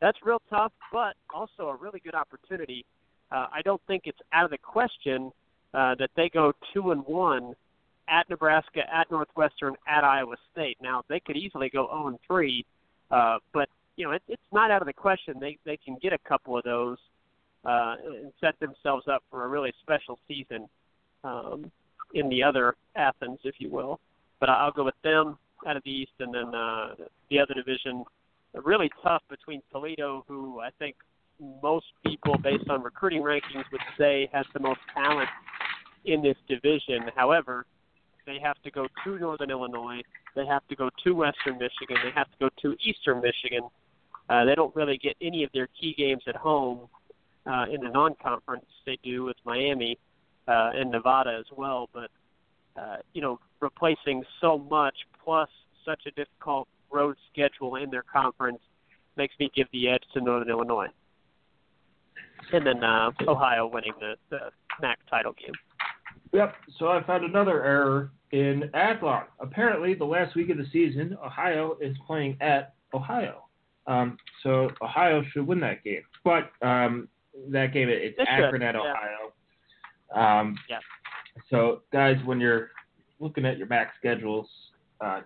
that's 0.00 0.18
real 0.24 0.40
tough, 0.48 0.72
but 0.92 1.14
also 1.34 1.68
a 1.68 1.76
really 1.76 2.00
good 2.00 2.14
opportunity. 2.14 2.84
Uh, 3.32 3.46
I 3.52 3.62
don't 3.62 3.82
think 3.86 4.02
it's 4.06 4.18
out 4.32 4.44
of 4.44 4.50
the 4.50 4.58
question 4.58 5.32
uh, 5.74 5.94
that 5.96 6.10
they 6.16 6.28
go 6.28 6.52
two 6.72 6.92
and 6.92 7.04
one 7.04 7.54
at 8.08 8.28
Nebraska, 8.30 8.80
at 8.92 9.10
Northwestern, 9.10 9.74
at 9.86 10.04
Iowa 10.04 10.36
State. 10.52 10.78
Now 10.80 11.02
they 11.08 11.20
could 11.20 11.36
easily 11.36 11.68
go 11.68 11.86
zero 11.86 12.06
and 12.08 12.18
three, 12.26 12.64
uh, 13.10 13.38
but 13.52 13.68
you 13.98 14.04
know 14.04 14.12
it, 14.12 14.22
it's 14.28 14.40
not 14.52 14.70
out 14.70 14.80
of 14.80 14.86
the 14.86 14.92
question. 14.92 15.34
They 15.38 15.58
they 15.66 15.76
can 15.76 15.98
get 16.00 16.12
a 16.12 16.18
couple 16.18 16.56
of 16.56 16.64
those 16.64 16.96
uh, 17.64 17.96
and 18.06 18.32
set 18.40 18.58
themselves 18.60 19.06
up 19.08 19.22
for 19.30 19.44
a 19.44 19.48
really 19.48 19.72
special 19.82 20.18
season 20.28 20.68
um, 21.24 21.70
in 22.14 22.28
the 22.28 22.42
other 22.42 22.76
Athens, 22.96 23.40
if 23.44 23.56
you 23.58 23.70
will. 23.70 24.00
But 24.40 24.48
I'll 24.48 24.70
go 24.70 24.84
with 24.84 24.94
them 25.02 25.36
out 25.66 25.76
of 25.76 25.82
the 25.84 25.90
East, 25.90 26.12
and 26.20 26.32
then 26.32 26.54
uh, 26.54 26.94
the 27.28 27.40
other 27.40 27.54
division, 27.54 28.04
really 28.64 28.88
tough 29.02 29.22
between 29.28 29.60
Toledo, 29.72 30.24
who 30.28 30.60
I 30.60 30.70
think 30.78 30.94
most 31.62 31.86
people, 32.06 32.36
based 32.42 32.70
on 32.70 32.82
recruiting 32.82 33.22
rankings, 33.22 33.64
would 33.72 33.80
say 33.98 34.30
has 34.32 34.46
the 34.54 34.60
most 34.60 34.80
talent 34.94 35.28
in 36.04 36.22
this 36.22 36.36
division. 36.48 37.10
However, 37.16 37.66
they 38.26 38.38
have 38.40 38.60
to 38.62 38.70
go 38.70 38.86
to 39.04 39.18
Northern 39.18 39.50
Illinois, 39.50 40.02
they 40.36 40.46
have 40.46 40.66
to 40.68 40.76
go 40.76 40.88
to 41.04 41.12
Western 41.12 41.54
Michigan, 41.54 41.96
they 42.04 42.12
have 42.14 42.26
to 42.26 42.36
go 42.38 42.48
to 42.62 42.76
Eastern 42.82 43.20
Michigan. 43.20 43.68
Uh, 44.28 44.44
they 44.44 44.54
don't 44.54 44.74
really 44.76 44.98
get 44.98 45.16
any 45.22 45.44
of 45.44 45.50
their 45.52 45.68
key 45.80 45.94
games 45.96 46.22
at 46.26 46.36
home 46.36 46.88
uh, 47.46 47.64
in 47.72 47.80
the 47.80 47.88
non-conference. 47.88 48.66
They 48.84 48.98
do 49.02 49.24
with 49.24 49.36
Miami 49.44 49.98
uh, 50.46 50.70
and 50.74 50.90
Nevada 50.90 51.36
as 51.38 51.46
well, 51.56 51.88
but 51.92 52.10
uh, 52.78 52.96
you 53.12 53.20
know, 53.20 53.40
replacing 53.60 54.22
so 54.40 54.58
much 54.58 54.94
plus 55.24 55.48
such 55.84 56.02
a 56.06 56.10
difficult 56.12 56.68
road 56.90 57.16
schedule 57.32 57.76
in 57.76 57.90
their 57.90 58.04
conference 58.04 58.60
makes 59.16 59.34
me 59.40 59.50
give 59.54 59.66
the 59.72 59.88
edge 59.88 60.02
to 60.14 60.20
Northern 60.20 60.48
Illinois. 60.48 60.86
And 62.52 62.66
then 62.66 62.84
uh, 62.84 63.10
Ohio 63.26 63.66
winning 63.66 63.92
the, 63.98 64.14
the 64.30 64.38
MAC 64.80 64.98
title 65.10 65.32
game. 65.32 65.52
Yep. 66.32 66.54
So 66.78 66.88
I 66.88 67.02
found 67.02 67.24
another 67.24 67.64
error 67.64 68.12
in 68.30 68.70
Athlon. 68.74 69.24
Apparently, 69.40 69.94
the 69.94 70.04
last 70.04 70.36
week 70.36 70.50
of 70.50 70.56
the 70.56 70.66
season, 70.72 71.16
Ohio 71.24 71.76
is 71.80 71.96
playing 72.06 72.36
at 72.40 72.74
Ohio. 72.94 73.47
Um, 73.88 74.18
so 74.42 74.70
Ohio 74.82 75.24
should 75.32 75.46
win 75.46 75.58
that 75.60 75.82
game. 75.82 76.02
But 76.22 76.50
um, 76.62 77.08
that 77.48 77.72
game, 77.72 77.88
it's 77.88 78.18
It 78.18 78.28
should, 78.36 78.44
Akron 78.44 78.62
at 78.62 78.74
yeah. 78.74 78.80
Ohio. 78.80 80.40
Um, 80.40 80.58
Yeah. 80.70 80.78
So, 81.50 81.82
guys, 81.92 82.16
when 82.24 82.40
you're 82.40 82.70
looking 83.20 83.46
at 83.46 83.58
your 83.58 83.68
MAC 83.68 83.92
schedules, 83.98 84.48
uh, 85.00 85.20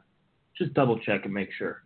just 0.56 0.74
double 0.74 0.98
check 0.98 1.24
and 1.24 1.32
make 1.32 1.48
sure. 1.56 1.82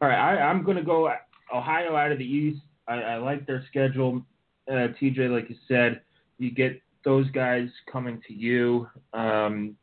All 0.00 0.08
right, 0.08 0.18
I, 0.18 0.42
I'm 0.42 0.64
going 0.64 0.76
to 0.76 0.82
go 0.82 1.10
Ohio 1.54 1.96
out 1.96 2.12
of 2.12 2.18
the 2.18 2.24
East. 2.24 2.60
I, 2.86 2.94
I 2.94 3.16
like 3.16 3.46
their 3.46 3.64
schedule. 3.68 4.22
Uh, 4.70 4.88
TJ, 5.00 5.30
like 5.30 5.48
you 5.48 5.56
said, 5.66 6.02
you 6.38 6.50
get 6.50 6.80
those 7.04 7.30
guys 7.30 7.68
coming 7.90 8.20
to 8.26 8.34
you. 8.34 8.88
Um, 9.12 9.76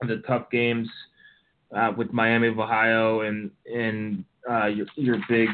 the 0.00 0.22
tough 0.26 0.50
games 0.50 0.88
uh, 1.74 1.92
with 1.96 2.12
Miami 2.12 2.48
of 2.48 2.58
Ohio 2.58 3.20
and 3.20 3.50
and 3.72 4.24
uh, 4.50 4.66
your 4.66 4.86
your 4.96 5.16
big 5.28 5.48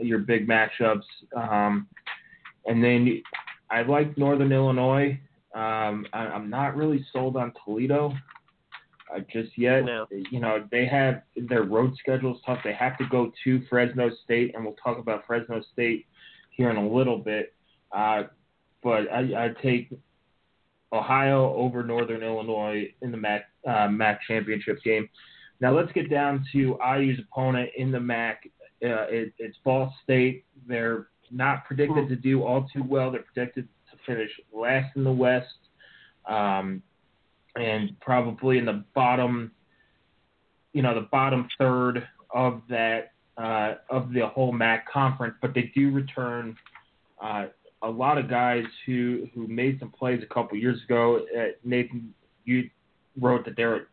your 0.00 0.18
big 0.18 0.48
matchups. 0.48 1.04
Um, 1.36 1.88
and 2.66 2.82
then 2.82 3.22
I 3.70 3.82
like 3.82 4.16
Northern 4.16 4.52
Illinois. 4.52 5.18
Um, 5.54 6.06
I, 6.12 6.26
I'm 6.26 6.48
not 6.48 6.76
really 6.76 7.04
sold 7.12 7.36
on 7.36 7.52
Toledo 7.64 8.14
uh, 9.14 9.20
just 9.32 9.56
yet. 9.56 9.84
No. 9.84 10.06
You 10.10 10.40
know 10.40 10.66
they 10.70 10.86
have 10.86 11.22
their 11.36 11.64
road 11.64 11.94
schedule 11.98 12.34
is 12.34 12.40
tough. 12.44 12.58
They 12.64 12.74
have 12.74 12.98
to 12.98 13.04
go 13.10 13.32
to 13.44 13.62
Fresno 13.68 14.10
State, 14.24 14.54
and 14.54 14.64
we'll 14.64 14.76
talk 14.82 14.98
about 14.98 15.26
Fresno 15.26 15.62
State 15.72 16.06
here 16.50 16.70
in 16.70 16.76
a 16.76 16.88
little 16.88 17.18
bit. 17.18 17.54
Uh, 17.92 18.24
but 18.82 19.10
I, 19.12 19.46
I 19.46 19.50
take 19.62 19.92
Ohio 20.92 21.54
over 21.54 21.82
Northern 21.82 22.22
Illinois 22.22 22.92
in 23.00 23.10
the 23.10 23.16
MAC 23.16 23.44
uh, 23.66 23.88
MAC 23.88 24.20
championship 24.26 24.82
game. 24.82 25.08
Now 25.62 25.70
let's 25.76 25.92
get 25.92 26.10
down 26.10 26.44
to 26.50 26.76
IU's 26.84 27.20
opponent 27.20 27.70
in 27.76 27.92
the 27.92 28.00
MAC. 28.00 28.50
Uh, 28.84 29.06
it, 29.08 29.32
it's 29.38 29.56
Ball 29.64 29.94
State. 30.02 30.44
They're 30.66 31.06
not 31.30 31.64
predicted 31.66 32.08
to 32.08 32.16
do 32.16 32.42
all 32.42 32.66
too 32.74 32.82
well. 32.82 33.12
They're 33.12 33.22
predicted 33.32 33.68
to 33.92 33.96
finish 34.04 34.30
last 34.52 34.96
in 34.96 35.04
the 35.04 35.12
West, 35.12 35.46
um, 36.28 36.82
and 37.54 37.98
probably 38.00 38.58
in 38.58 38.64
the 38.64 38.82
bottom, 38.92 39.52
you 40.72 40.82
know, 40.82 40.96
the 40.96 41.06
bottom 41.12 41.46
third 41.56 42.08
of 42.34 42.60
that 42.68 43.12
uh, 43.38 43.74
of 43.88 44.12
the 44.12 44.26
whole 44.26 44.50
MAC 44.50 44.90
conference. 44.90 45.36
But 45.40 45.54
they 45.54 45.70
do 45.76 45.92
return 45.92 46.56
uh, 47.22 47.46
a 47.82 47.88
lot 47.88 48.18
of 48.18 48.28
guys 48.28 48.64
who 48.84 49.28
who 49.32 49.46
made 49.46 49.78
some 49.78 49.92
plays 49.92 50.24
a 50.24 50.34
couple 50.34 50.58
years 50.58 50.82
ago. 50.82 51.20
Uh, 51.38 51.52
Nathan, 51.62 52.12
you 52.44 52.68
wrote 53.20 53.44
that 53.44 53.54
they 53.56 53.64
were 53.64 53.86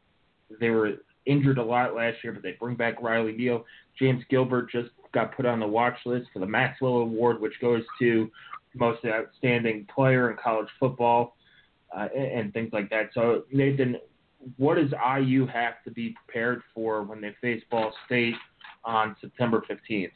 they 0.59 0.71
were 0.71 0.93
injured 1.29 1.57
a 1.57 1.63
lot 1.63 1.95
last 1.95 2.17
year, 2.23 2.33
but 2.33 2.41
they 2.41 2.55
bring 2.59 2.75
back 2.75 3.01
Riley 3.01 3.33
Neal. 3.33 3.65
James 3.97 4.23
Gilbert 4.29 4.71
just 4.71 4.89
got 5.13 5.35
put 5.35 5.45
on 5.45 5.59
the 5.59 5.67
watch 5.67 5.97
list 6.05 6.27
for 6.33 6.39
the 6.39 6.45
Maxwell 6.45 6.97
Award, 6.97 7.39
which 7.39 7.53
goes 7.61 7.83
to 7.99 8.29
most 8.75 9.05
outstanding 9.05 9.87
player 9.93 10.31
in 10.31 10.37
college 10.37 10.67
football 10.79 11.35
uh, 11.95 12.07
and, 12.15 12.25
and 12.25 12.53
things 12.53 12.69
like 12.73 12.89
that. 12.89 13.09
So 13.13 13.43
Nathan, 13.51 13.97
what 14.57 14.75
does 14.75 14.91
IU 15.19 15.45
have 15.47 15.83
to 15.85 15.91
be 15.91 16.15
prepared 16.25 16.61
for 16.73 17.03
when 17.03 17.21
they 17.21 17.35
face 17.41 17.63
Ball 17.69 17.91
State 18.05 18.35
on 18.85 19.15
September 19.21 19.63
fifteenth? 19.67 20.13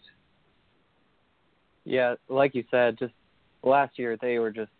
Yeah, 1.86 2.16
like 2.30 2.56
you 2.56 2.64
said, 2.72 2.98
just 2.98 3.14
last 3.64 4.00
year 4.00 4.18
they 4.22 4.40
were 4.40 4.52
just 4.52 4.72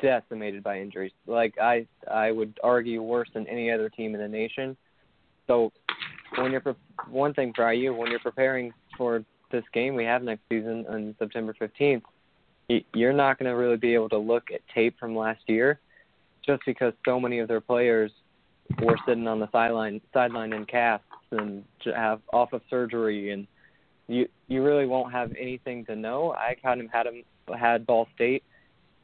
decimated 0.00 0.62
by 0.62 0.80
injuries. 0.80 1.12
Like 1.26 1.54
I, 1.60 1.86
I 2.10 2.30
would 2.30 2.58
argue 2.62 3.02
worse 3.02 3.28
than 3.34 3.46
any 3.48 3.70
other 3.70 3.88
team 3.88 4.14
in 4.14 4.20
the 4.20 4.28
nation. 4.28 4.76
So 5.46 5.72
when 6.36 6.52
you're 6.52 6.60
pre- 6.60 6.74
one 7.08 7.34
thing 7.34 7.52
for 7.54 7.70
IU, 7.72 7.94
when 7.94 8.10
you're 8.10 8.20
preparing 8.20 8.72
for 8.96 9.24
this 9.50 9.64
game 9.72 9.94
we 9.94 10.04
have 10.04 10.22
next 10.22 10.42
season 10.48 10.86
on 10.88 11.14
September 11.18 11.54
15th, 11.60 12.02
y- 12.68 12.84
you're 12.94 13.12
not 13.12 13.38
going 13.38 13.50
to 13.50 13.56
really 13.56 13.76
be 13.76 13.94
able 13.94 14.08
to 14.08 14.18
look 14.18 14.50
at 14.52 14.60
tape 14.74 14.98
from 14.98 15.16
last 15.16 15.42
year, 15.46 15.80
just 16.44 16.62
because 16.66 16.92
so 17.04 17.20
many 17.20 17.38
of 17.38 17.48
their 17.48 17.60
players 17.60 18.10
were 18.80 18.96
sitting 19.06 19.28
on 19.28 19.38
the 19.38 19.50
sideline, 19.50 20.00
sideline 20.12 20.52
in 20.52 20.64
casts 20.64 21.06
and 21.30 21.64
have 21.84 22.20
off 22.32 22.52
of 22.52 22.62
surgery, 22.68 23.30
and 23.30 23.46
you 24.08 24.28
you 24.48 24.62
really 24.62 24.86
won't 24.86 25.12
have 25.12 25.32
anything 25.38 25.84
to 25.86 25.96
know. 25.96 26.32
I 26.32 26.56
kind 26.62 26.80
of 26.80 26.90
had 26.90 27.06
them 27.06 27.22
had 27.58 27.86
Ball 27.86 28.08
State 28.14 28.42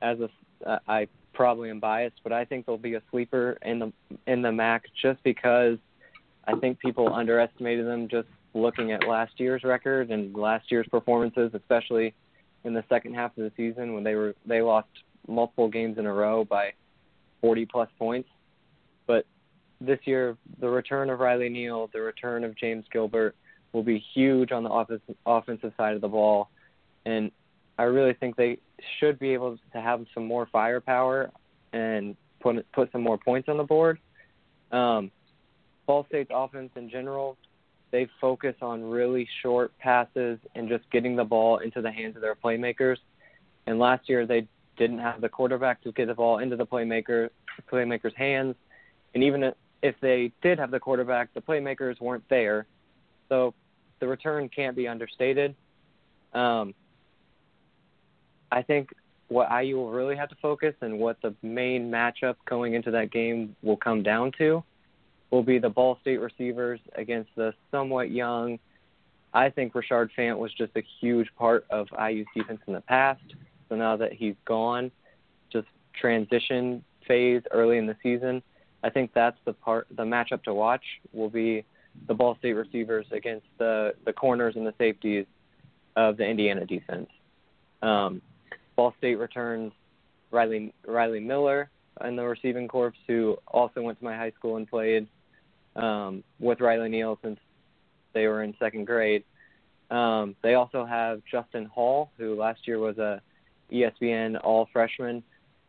as 0.02 0.18
a 0.20 0.28
uh, 0.66 0.78
I 0.88 1.06
probably 1.32 1.70
am 1.70 1.80
biased, 1.80 2.20
but 2.22 2.32
I 2.32 2.44
think 2.44 2.66
they'll 2.66 2.76
be 2.76 2.94
a 2.94 3.02
sleeper 3.10 3.58
in 3.62 3.78
the 3.78 3.92
in 4.26 4.42
the 4.42 4.52
MAC 4.52 4.84
just 5.00 5.22
because 5.22 5.78
I 6.48 6.58
think 6.58 6.78
people 6.78 7.12
underestimated 7.12 7.86
them 7.86 8.08
just 8.08 8.28
looking 8.54 8.90
at 8.92 9.06
last 9.06 9.38
year's 9.38 9.62
record 9.64 10.10
and 10.10 10.34
last 10.34 10.72
year's 10.72 10.86
performances, 10.88 11.50
especially 11.52 12.14
in 12.64 12.72
the 12.72 12.82
second 12.88 13.14
half 13.14 13.36
of 13.36 13.44
the 13.44 13.52
season 13.54 13.92
when 13.92 14.02
they 14.02 14.14
were 14.14 14.34
they 14.46 14.62
lost 14.62 14.88
multiple 15.26 15.68
games 15.68 15.98
in 15.98 16.06
a 16.06 16.12
row 16.12 16.44
by 16.44 16.72
40 17.42 17.66
plus 17.66 17.88
points. 17.98 18.30
But 19.06 19.26
this 19.78 19.98
year, 20.04 20.38
the 20.58 20.70
return 20.70 21.10
of 21.10 21.20
Riley 21.20 21.50
Neal, 21.50 21.90
the 21.92 22.00
return 22.00 22.44
of 22.44 22.56
James 22.56 22.86
Gilbert 22.90 23.36
will 23.72 23.82
be 23.82 24.02
huge 24.14 24.50
on 24.50 24.64
the 24.64 24.70
offensive 24.70 25.16
offensive 25.26 25.74
side 25.76 25.94
of 25.94 26.00
the 26.00 26.08
ball, 26.08 26.48
and 27.04 27.30
I 27.78 27.82
really 27.82 28.14
think 28.14 28.36
they 28.36 28.58
should 28.98 29.18
be 29.18 29.34
able 29.34 29.58
to 29.74 29.80
have 29.80 30.06
some 30.14 30.24
more 30.24 30.48
firepower 30.50 31.30
and 31.74 32.16
put 32.40 32.64
put 32.72 32.90
some 32.90 33.02
more 33.02 33.18
points 33.18 33.50
on 33.50 33.58
the 33.58 33.64
board. 33.64 33.98
Um, 34.72 35.10
Ball 35.88 36.04
State's 36.10 36.30
offense 36.32 36.70
in 36.76 36.90
general, 36.90 37.38
they 37.90 38.06
focus 38.20 38.54
on 38.60 38.84
really 38.84 39.26
short 39.42 39.76
passes 39.78 40.38
and 40.54 40.68
just 40.68 40.88
getting 40.90 41.16
the 41.16 41.24
ball 41.24 41.58
into 41.58 41.80
the 41.80 41.90
hands 41.90 42.14
of 42.14 42.20
their 42.20 42.34
playmakers. 42.34 42.98
And 43.66 43.78
last 43.78 44.06
year 44.06 44.26
they 44.26 44.46
didn't 44.76 44.98
have 44.98 45.22
the 45.22 45.30
quarterback 45.30 45.82
to 45.84 45.92
get 45.92 46.06
the 46.06 46.14
ball 46.14 46.38
into 46.38 46.56
the 46.56 46.66
playmaker 46.66 47.30
playmakers' 47.72 48.14
hands, 48.14 48.54
and 49.14 49.24
even 49.24 49.52
if 49.82 49.94
they 50.00 50.30
did 50.42 50.58
have 50.58 50.70
the 50.70 50.78
quarterback, 50.78 51.32
the 51.34 51.40
playmakers 51.40 52.00
weren't 52.00 52.28
there. 52.28 52.66
So 53.30 53.54
the 53.98 54.06
return 54.06 54.48
can't 54.48 54.76
be 54.76 54.86
understated. 54.86 55.56
Um, 56.34 56.74
I 58.52 58.62
think 58.62 58.90
what 59.28 59.48
IU 59.50 59.76
will 59.76 59.90
really 59.90 60.16
have 60.16 60.28
to 60.28 60.36
focus 60.36 60.74
and 60.82 60.98
what 60.98 61.20
the 61.22 61.34
main 61.42 61.90
matchup 61.90 62.36
going 62.48 62.74
into 62.74 62.90
that 62.92 63.10
game 63.10 63.56
will 63.62 63.76
come 63.76 64.02
down 64.02 64.32
to 64.38 64.62
will 65.30 65.42
be 65.42 65.58
the 65.58 65.68
Ball 65.68 65.98
State 66.00 66.20
receivers 66.20 66.80
against 66.94 67.30
the 67.36 67.52
somewhat 67.70 68.10
young. 68.10 68.58
I 69.34 69.50
think 69.50 69.74
Rashard 69.74 70.08
Fant 70.16 70.38
was 70.38 70.52
just 70.54 70.72
a 70.76 70.82
huge 71.00 71.28
part 71.36 71.66
of 71.70 71.88
IU's 71.92 72.26
defense 72.34 72.60
in 72.66 72.72
the 72.72 72.80
past. 72.80 73.22
So 73.68 73.76
now 73.76 73.96
that 73.96 74.12
he's 74.12 74.34
gone, 74.46 74.90
just 75.52 75.66
transition 75.98 76.82
phase 77.06 77.42
early 77.50 77.78
in 77.78 77.86
the 77.86 77.96
season, 78.02 78.42
I 78.82 78.90
think 78.90 79.12
that's 79.14 79.36
the 79.44 79.52
part 79.52 79.86
the 79.90 80.04
matchup 80.04 80.44
to 80.44 80.54
watch 80.54 80.84
will 81.12 81.28
be 81.28 81.64
the 82.06 82.14
Ball 82.14 82.36
State 82.38 82.52
receivers 82.52 83.06
against 83.10 83.46
the 83.58 83.94
the 84.04 84.12
corners 84.12 84.54
and 84.56 84.66
the 84.66 84.74
safeties 84.78 85.26
of 85.96 86.16
the 86.16 86.24
Indiana 86.24 86.64
defense. 86.64 87.08
Um, 87.82 88.22
Ball 88.76 88.94
State 88.98 89.16
returns 89.16 89.72
Riley 90.30 90.72
Riley 90.86 91.20
Miller 91.20 91.70
in 92.04 92.16
the 92.16 92.24
receiving 92.24 92.68
corps, 92.68 92.94
who 93.06 93.36
also 93.48 93.82
went 93.82 93.98
to 93.98 94.04
my 94.04 94.16
high 94.16 94.30
school 94.30 94.56
and 94.56 94.68
played 94.68 95.08
um, 95.76 96.24
with 96.38 96.60
Riley 96.60 96.88
Neal 96.88 97.18
since 97.22 97.38
they 98.12 98.26
were 98.26 98.42
in 98.42 98.54
second 98.58 98.86
grade. 98.86 99.24
Um, 99.90 100.36
they 100.42 100.54
also 100.54 100.84
have 100.84 101.22
Justin 101.30 101.64
Hall, 101.66 102.10
who 102.18 102.34
last 102.34 102.66
year 102.66 102.78
was 102.78 102.98
a 102.98 103.22
ESPN 103.72 104.38
All 104.42 104.68
Freshman, 104.72 105.22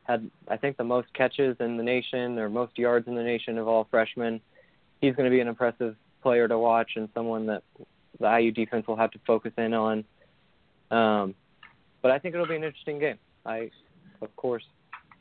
had 0.04 0.30
I 0.48 0.58
think 0.58 0.78
the 0.78 0.84
most 0.84 1.14
catches 1.14 1.56
in 1.60 1.78
the 1.78 1.84
nation 1.84 2.40
or 2.40 2.50
most 2.50 2.78
yards 2.78 3.08
in 3.08 3.16
the 3.16 3.24
nation 3.24 3.58
of 3.58 3.68
all 3.68 3.88
freshmen. 3.92 4.42
He's 5.02 5.16
going 5.16 5.30
to 5.30 5.34
be 5.34 5.40
an 5.40 5.48
impressive 5.48 5.96
player 6.22 6.48
to 6.48 6.58
watch 6.58 6.92
and 6.96 7.08
someone 7.14 7.46
that 7.46 7.64
the 8.20 8.38
IU 8.38 8.52
defense 8.52 8.88
will 8.88 8.98
have 8.98 9.12
to 9.12 9.20
focus 9.26 9.54
in 9.58 9.74
on. 9.74 10.04
Um, 10.92 11.36
but 12.02 12.12
I 12.12 12.20
think 12.20 12.34
it'll 12.34 12.48
be 12.48 12.56
an 12.56 12.64
interesting 12.64 13.00
game. 13.00 13.20
I, 13.46 13.70
of 14.22 14.36
course, 14.36 14.64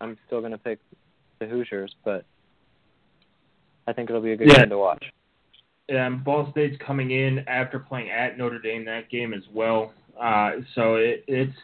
I'm 0.01 0.17
still 0.27 0.41
going 0.41 0.53
to 0.53 0.59
pick 0.59 0.79
the 1.39 1.47
Hoosiers, 1.47 1.95
but 2.05 2.25
I 3.89 3.95
think 3.95 4.11
it'll 4.11 4.21
be 4.21 4.33
a 4.33 4.37
good 4.37 4.49
Yeah. 4.49 4.59
game 4.59 4.71
to 4.71 4.79
watch. 4.79 5.11
Um, 5.89 6.23
Ball 6.23 6.51
State's 6.51 6.77
coming 6.77 7.11
in 7.11 7.39
after 7.49 7.79
playing 7.79 8.11
at 8.11 8.37
Notre 8.37 8.59
Dame 8.59 8.85
that 8.85 9.09
game 9.09 9.33
as 9.33 9.49
well. 9.49 9.95
Uh, 10.21 10.57
so 10.75 10.97
it, 10.97 11.25
it's 11.27 11.57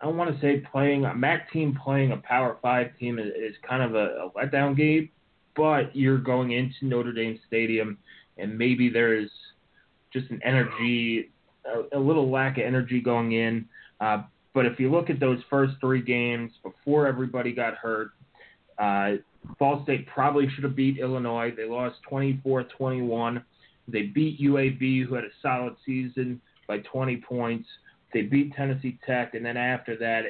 I 0.00 0.04
don't 0.06 0.16
want 0.18 0.34
to 0.34 0.40
say 0.40 0.60
playing 0.60 1.06
a 1.06 1.14
MAC 1.14 1.50
team 1.50 1.74
playing 1.82 2.12
a 2.12 2.18
Power 2.18 2.58
Five 2.60 2.96
team 2.98 3.18
is, 3.18 3.32
is 3.34 3.56
kind 3.66 3.82
of 3.82 3.94
a, 3.94 4.26
a 4.26 4.30
letdown 4.30 4.76
game, 4.76 5.08
but 5.56 5.94
you're 5.96 6.18
going 6.18 6.52
into 6.52 6.74
Notre 6.82 7.12
Dame 7.12 7.38
Stadium 7.46 7.96
and 8.36 8.56
maybe 8.56 8.90
there's 8.90 9.30
just 10.12 10.30
an 10.30 10.40
energy, 10.44 11.30
a, 11.64 11.96
a 11.96 12.00
little 12.00 12.30
lack 12.30 12.58
of 12.58 12.64
energy 12.64 13.00
going 13.00 13.32
in. 13.32 13.66
Uh, 14.00 14.22
but 14.52 14.66
if 14.66 14.78
you 14.80 14.90
look 14.90 15.08
at 15.08 15.20
those 15.20 15.38
first 15.48 15.74
three 15.80 16.02
games 16.02 16.52
before 16.62 17.06
everybody 17.06 17.52
got 17.52 17.74
hurt, 17.74 18.10
uh, 18.78 19.12
Ball 19.58 19.82
State 19.84 20.06
probably 20.06 20.48
should 20.50 20.64
have 20.64 20.76
beat 20.76 20.98
Illinois. 20.98 21.52
They 21.56 21.66
lost 21.66 21.96
24-21. 22.10 23.42
They 23.88 24.02
beat 24.02 24.40
UAB, 24.40 25.06
who 25.06 25.14
had 25.14 25.24
a 25.24 25.30
solid 25.42 25.76
season, 25.84 26.40
by 26.68 26.78
20 26.78 27.16
points. 27.18 27.68
They 28.12 28.22
beat 28.22 28.54
Tennessee 28.54 28.98
Tech, 29.06 29.34
and 29.34 29.44
then 29.44 29.56
after 29.56 29.96
that, 29.98 30.22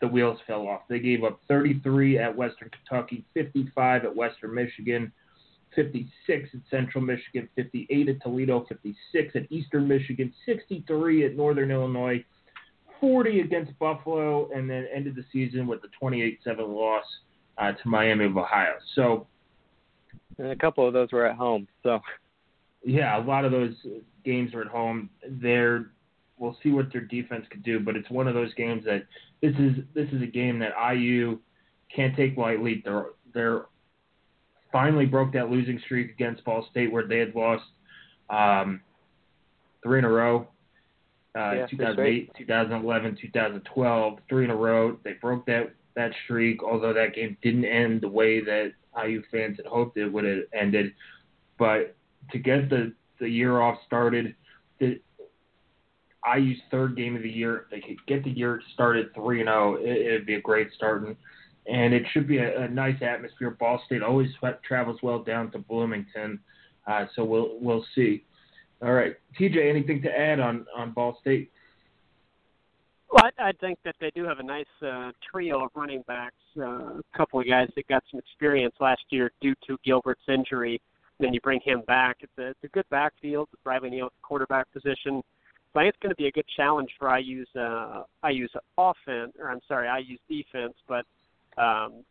the 0.00 0.08
wheels 0.08 0.38
fell 0.46 0.66
off. 0.66 0.82
They 0.88 0.98
gave 0.98 1.24
up 1.24 1.40
33 1.48 2.18
at 2.18 2.36
Western 2.36 2.70
Kentucky, 2.70 3.24
55 3.34 4.04
at 4.04 4.14
Western 4.14 4.54
Michigan, 4.54 5.12
56 5.74 6.48
at 6.52 6.60
Central 6.70 7.02
Michigan, 7.02 7.48
58 7.56 8.08
at 8.08 8.22
Toledo, 8.22 8.64
56 8.68 9.36
at 9.36 9.50
Eastern 9.50 9.88
Michigan, 9.88 10.32
63 10.46 11.26
at 11.26 11.36
Northern 11.36 11.70
Illinois, 11.70 12.24
40 13.00 13.40
against 13.40 13.78
Buffalo, 13.78 14.50
and 14.54 14.68
then 14.68 14.86
ended 14.94 15.14
the 15.16 15.24
season 15.32 15.66
with 15.66 15.80
a 15.84 16.04
28-7 16.04 16.36
loss 16.68 17.04
uh, 17.58 17.72
to 17.72 17.88
Miami 17.88 18.26
of 18.26 18.36
Ohio. 18.36 18.74
So 18.94 19.26
And 20.38 20.48
a 20.48 20.56
couple 20.56 20.86
of 20.86 20.92
those 20.92 21.12
were 21.12 21.26
at 21.26 21.36
home, 21.36 21.68
so 21.82 22.00
yeah, 22.84 23.16
a 23.16 23.22
lot 23.22 23.44
of 23.44 23.52
those 23.52 23.74
games 24.24 24.52
were 24.52 24.62
at 24.62 24.68
home. 24.68 25.10
They're 25.28 25.90
we'll 26.36 26.56
see 26.62 26.70
what 26.70 26.90
their 26.92 27.00
defense 27.00 27.46
could 27.50 27.62
do, 27.62 27.80
but 27.80 27.96
it's 27.96 28.10
one 28.10 28.26
of 28.28 28.34
those 28.34 28.52
games 28.54 28.84
that 28.84 29.06
this 29.40 29.54
is 29.58 29.84
this 29.94 30.08
is 30.12 30.22
a 30.22 30.26
game 30.26 30.58
that 30.58 30.72
IU 30.92 31.38
can't 31.94 32.16
take 32.16 32.36
lightly. 32.36 32.82
They're 32.84 33.06
they're 33.32 33.66
finally 34.72 35.06
broke 35.06 35.32
that 35.32 35.50
losing 35.50 35.78
streak 35.84 36.10
against 36.10 36.44
Ball 36.44 36.66
State 36.70 36.92
where 36.92 37.06
they 37.06 37.18
had 37.18 37.34
lost 37.34 37.64
um, 38.30 38.80
three 39.82 39.98
in 39.98 40.04
a 40.04 40.10
row. 40.10 40.48
Uh, 41.36 41.52
Yeah, 41.52 41.66
2008, 41.66 42.30
2011, 42.38 43.18
2012, 43.20 44.18
three 44.28 44.44
in 44.44 44.50
a 44.50 44.56
row. 44.56 44.96
They 45.02 45.14
broke 45.14 45.46
that 45.46 45.72
that 45.96 46.12
streak, 46.24 46.62
although 46.62 46.92
that 46.92 47.14
game 47.14 47.36
didn't 47.42 47.64
end 47.64 48.00
the 48.00 48.08
way 48.08 48.40
that 48.40 48.72
IU 49.02 49.22
fans 49.30 49.56
had 49.56 49.66
hoped 49.66 49.96
it 49.96 50.08
would 50.08 50.24
have 50.24 50.44
ended. 50.52 50.92
But 51.58 51.96
to 52.32 52.38
get 52.38 52.68
the 52.70 52.92
the 53.20 53.28
year 53.28 53.60
off 53.60 53.78
started, 53.86 54.34
the 54.80 55.00
IU's 56.36 56.58
third 56.70 56.96
game 56.96 57.16
of 57.16 57.22
the 57.22 57.30
year, 57.30 57.58
if 57.58 57.70
they 57.70 57.80
could 57.80 58.04
get 58.06 58.24
the 58.24 58.30
year 58.30 58.60
started 58.72 59.14
three 59.14 59.40
and 59.40 59.48
zero, 59.48 59.76
it, 59.76 60.06
it'd 60.06 60.26
be 60.26 60.34
a 60.34 60.40
great 60.40 60.72
start, 60.72 61.04
and, 61.66 61.94
it 61.94 62.02
should 62.12 62.26
be 62.26 62.38
a, 62.38 62.62
a 62.62 62.68
nice 62.68 63.00
atmosphere. 63.02 63.50
Ball 63.50 63.80
State 63.86 64.02
always 64.02 64.30
travels 64.66 64.98
well 65.02 65.22
down 65.22 65.50
to 65.52 65.58
Bloomington, 65.58 66.40
uh, 66.86 67.06
so 67.14 67.24
we'll 67.24 67.58
we'll 67.60 67.84
see. 67.94 68.24
All 68.82 68.92
right, 68.92 69.16
TJ, 69.38 69.68
anything 69.70 70.02
to 70.02 70.10
add 70.10 70.40
on 70.40 70.66
on 70.76 70.92
Ball 70.92 71.16
State? 71.20 71.50
Well, 73.14 73.30
I, 73.38 73.50
I 73.50 73.52
think 73.52 73.78
that 73.84 73.94
they 74.00 74.10
do 74.10 74.24
have 74.24 74.40
a 74.40 74.42
nice 74.42 74.66
uh, 74.84 75.12
trio 75.30 75.66
of 75.66 75.70
running 75.76 76.02
backs. 76.08 76.34
Uh, 76.58 76.98
a 76.98 77.02
couple 77.16 77.38
of 77.38 77.46
guys 77.46 77.68
that 77.76 77.86
got 77.86 78.02
some 78.10 78.18
experience 78.18 78.74
last 78.80 79.02
year 79.10 79.30
due 79.40 79.54
to 79.68 79.78
Gilbert's 79.84 80.28
injury. 80.28 80.80
then 81.20 81.32
you 81.32 81.40
bring 81.40 81.60
him 81.64 81.82
back. 81.86 82.16
It's 82.22 82.32
a, 82.38 82.48
it's 82.48 82.64
a 82.64 82.68
good 82.68 82.86
backfield 82.90 83.48
Riley 83.64 83.90
Neal 83.90 84.06
at 84.06 84.12
the 84.12 84.26
quarterback 84.26 84.66
position. 84.72 85.22
So 85.72 85.78
I 85.78 85.84
think 85.84 85.94
it's 85.94 86.02
going 86.02 86.10
to 86.10 86.16
be 86.16 86.26
a 86.26 86.32
good 86.32 86.46
challenge 86.56 86.90
for 86.98 87.16
IU's 87.16 87.46
uh, 87.54 88.02
IU's 88.28 88.50
offense, 88.76 89.32
or 89.38 89.48
I'm 89.48 89.60
sorry, 89.68 89.86
IU's 90.02 90.18
defense. 90.28 90.74
But 90.88 91.04
um, 91.56 92.02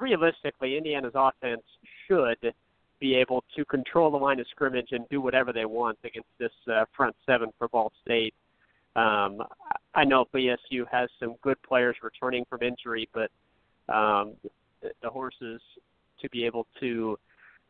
realistically, 0.00 0.78
Indiana's 0.78 1.12
offense 1.14 1.64
should 2.08 2.54
be 2.98 3.14
able 3.14 3.44
to 3.56 3.64
control 3.66 4.10
the 4.10 4.16
line 4.16 4.40
of 4.40 4.46
scrimmage 4.52 4.92
and 4.92 5.06
do 5.10 5.20
whatever 5.20 5.52
they 5.52 5.66
want 5.66 5.98
against 6.02 6.30
this 6.38 6.52
uh, 6.72 6.86
front 6.96 7.14
seven 7.26 7.50
for 7.58 7.68
Ball 7.68 7.92
State. 8.02 8.32
Um, 8.94 9.42
I 9.94 10.04
know 10.04 10.26
BSU 10.34 10.84
has 10.90 11.10
some 11.20 11.36
good 11.42 11.60
players 11.62 11.96
returning 12.02 12.44
from 12.48 12.62
injury, 12.62 13.08
but 13.12 13.30
um, 13.92 14.34
the 14.80 15.10
horses 15.10 15.60
to 16.20 16.28
be 16.30 16.44
able 16.44 16.66
to 16.80 17.18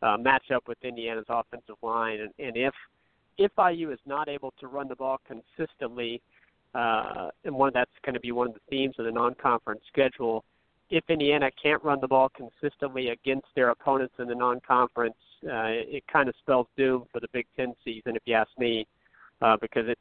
uh, 0.02 0.16
match 0.18 0.50
up 0.54 0.68
with 0.68 0.78
Indiana's 0.82 1.26
offensive 1.28 1.76
line, 1.82 2.20
and, 2.20 2.30
and 2.38 2.56
if 2.56 2.74
if 3.38 3.50
IU 3.58 3.90
is 3.90 3.98
not 4.04 4.28
able 4.28 4.52
to 4.60 4.66
run 4.66 4.88
the 4.88 4.94
ball 4.94 5.18
consistently, 5.26 6.20
uh, 6.74 7.30
and 7.44 7.54
one 7.54 7.70
that's 7.74 7.90
going 8.04 8.14
to 8.14 8.20
be 8.20 8.30
one 8.30 8.48
of 8.48 8.54
the 8.54 8.60
themes 8.68 8.94
of 8.98 9.06
the 9.06 9.10
non-conference 9.10 9.80
schedule. 9.90 10.44
If 10.90 11.04
Indiana 11.08 11.50
can't 11.62 11.82
run 11.82 11.98
the 12.00 12.08
ball 12.08 12.30
consistently 12.36 13.08
against 13.08 13.46
their 13.54 13.70
opponents 13.70 14.14
in 14.18 14.28
the 14.28 14.34
non-conference, 14.34 15.16
uh, 15.44 15.72
it 15.72 16.04
kind 16.12 16.28
of 16.28 16.34
spells 16.42 16.66
doom 16.76 17.04
for 17.10 17.20
the 17.20 17.28
Big 17.32 17.46
Ten 17.56 17.74
season, 17.84 18.16
if 18.16 18.22
you 18.26 18.34
ask 18.34 18.50
me, 18.58 18.86
uh, 19.40 19.56
because 19.60 19.84
it's 19.88 20.00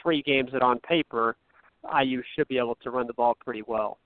three 0.00 0.22
games 0.22 0.50
that 0.52 0.62
on 0.62 0.78
paper 0.80 1.36
IU 2.02 2.22
should 2.34 2.48
be 2.48 2.58
able 2.58 2.76
to 2.82 2.90
run 2.90 3.06
the 3.06 3.12
ball 3.12 3.36
pretty 3.40 3.62
well. 3.66 3.98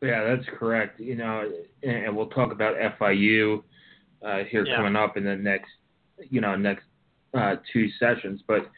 Yeah, 0.00 0.24
that's 0.24 0.48
correct. 0.58 1.00
You 1.00 1.16
know, 1.16 1.50
and, 1.82 2.16
we'll 2.16 2.28
talk 2.28 2.52
about 2.52 2.76
FIU 2.76 3.62
uh, 4.24 4.38
here 4.50 4.64
Yeah. 4.64 4.76
coming 4.76 4.96
up 4.96 5.16
in 5.16 5.24
the 5.24 5.36
next, 5.36 5.70
you 6.30 6.40
know, 6.40 6.54
next 6.56 6.84
uh, 7.34 7.56
two 7.72 7.88
sessions. 7.98 8.42
But 8.46 8.70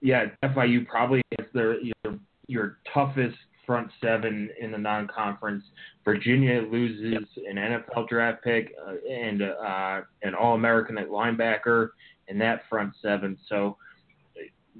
yeah, 0.00 0.26
FIU 0.42 0.86
probably 0.86 1.22
has 1.38 1.48
their 1.52 1.80
your, 1.80 2.18
your 2.46 2.78
toughest 2.92 3.36
front 3.66 3.90
seven 4.00 4.48
in 4.60 4.70
the 4.72 4.78
non-conference. 4.78 5.62
Virginia 6.04 6.62
loses 6.62 7.28
an 7.48 7.56
NFL 7.56 8.08
draft 8.08 8.42
pick 8.42 8.72
uh, 8.86 8.94
and 9.10 9.42
uh, 9.42 10.00
an 10.22 10.34
All-American 10.34 10.96
at 10.96 11.08
linebacker 11.08 11.90
in 12.28 12.38
that 12.38 12.62
front 12.70 12.94
seven. 13.02 13.36
So 13.48 13.76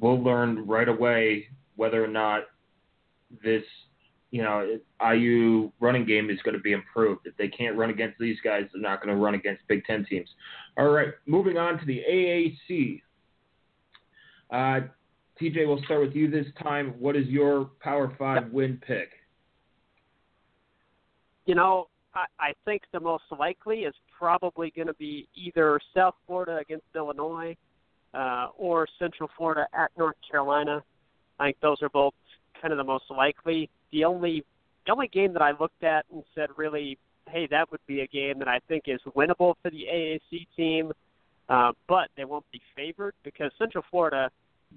we'll 0.01 0.23
learn 0.23 0.67
right 0.67 0.89
away 0.89 1.49
whether 1.77 2.03
or 2.03 2.09
not 2.09 2.45
this 3.43 3.63
you 4.31 4.43
know, 4.43 4.79
IU 5.03 5.73
running 5.81 6.05
game 6.05 6.29
is 6.29 6.39
going 6.43 6.55
to 6.55 6.61
be 6.61 6.73
improved. 6.73 7.27
If 7.27 7.37
they 7.37 7.49
can't 7.49 7.77
run 7.77 7.91
against 7.91 8.19
these 8.19 8.37
guys, 8.45 8.65
they're 8.73 8.83
not 8.83 9.03
going 9.03 9.15
to 9.15 9.23
run 9.23 9.35
against 9.35 9.67
Big 9.69 9.85
Ten 9.85 10.05
teams. 10.05 10.29
All 10.77 10.89
right, 10.89 11.09
moving 11.27 11.57
on 11.57 11.79
to 11.79 11.87
the 11.87 12.03
AAC. 12.11 13.01
Uh, 14.51 14.87
TJ, 15.41 15.67
we'll 15.67 15.83
start 15.85 16.01
with 16.01 16.15
you 16.15 16.31
this 16.31 16.47
time. 16.63 16.95
What 16.99 17.17
is 17.17 17.27
your 17.29 17.71
Power 17.81 18.15
Five 18.19 18.51
win 18.51 18.81
pick? 18.87 19.11
You 21.47 21.55
know, 21.55 21.89
I, 22.15 22.25
I 22.39 22.53
think 22.67 22.83
the 22.93 23.01
most 23.01 23.25
likely 23.39 23.81
is 23.81 23.95
probably 24.17 24.73
going 24.77 24.89
to 24.89 24.95
be 24.95 25.29
either 25.35 25.81
South 25.97 26.15
Florida 26.27 26.59
against 26.59 26.85
Illinois 26.95 27.57
uh, 28.15 28.49
or 28.57 28.87
Central 28.99 29.29
Florida 29.37 29.67
at 29.73 29.91
North 29.97 30.17
Carolina. 30.29 30.83
I 31.39 31.47
think 31.47 31.61
those 31.61 31.83
are 31.83 31.89
both 31.89 32.15
kind 32.61 32.73
of 32.73 32.79
the 32.79 32.85
most 32.85 33.05
likely. 33.11 33.71
The 33.93 34.05
only 34.05 34.45
the 34.87 34.93
only 34.93 35.09
game 35.09 35.33
that 35.35 35.43
I 35.43 35.53
looked 35.59 35.85
at 35.85 36.07
and 36.13 36.23
said 36.35 36.49
really, 36.57 36.99
hey, 37.29 37.47
that 37.51 37.71
would 37.71 37.81
be 37.87 38.01
a 38.01 38.07
game 38.07 38.39
that 38.39 38.49
I 38.49 38.61
think 38.69 38.85
is 38.87 39.01
winnable 39.15 39.55
for 39.63 39.71
the 39.71 39.85
AAC 39.85 40.47
team, 40.57 40.93
uh, 41.49 41.73
but 41.87 42.09
they 42.17 42.25
won't 42.25 42.51
be 42.51 42.63
favored 42.75 43.15
because 43.23 43.53
Central 43.59 43.85
Florida 43.91 44.31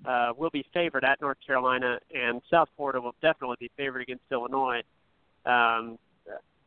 uh, 0.06 0.34
will 0.38 0.50
be 0.50 0.66
favored 0.74 1.04
at 1.04 1.22
North 1.22 1.38
Carolina, 1.46 2.00
and 2.14 2.42
South 2.50 2.68
Florida 2.76 3.00
will 3.00 3.16
definitely 3.22 3.58
be 3.60 3.72
favored 3.78 4.02
against 4.02 4.24
Illinois. 4.32 4.82
Um, 5.46 5.98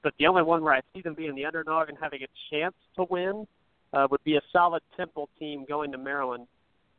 but 0.03 0.15
the 0.19 0.27
only 0.27 0.43
one 0.43 0.63
where 0.63 0.75
I 0.75 0.81
see 0.95 1.01
them 1.01 1.15
being 1.15 1.35
the 1.35 1.47
underdog 1.47 1.89
and 1.89 1.99
having 2.01 2.23
a 2.23 2.29
chance 2.51 2.75
to 2.97 3.05
win 3.09 3.47
uh, 3.93 4.07
would 4.11 4.23
be 4.25 4.37
a 4.37 4.43
solid 4.53 4.83
Temple 4.97 5.29
team 5.39 5.65
going 5.67 5.93
to 5.93 5.99
Maryland 5.99 6.47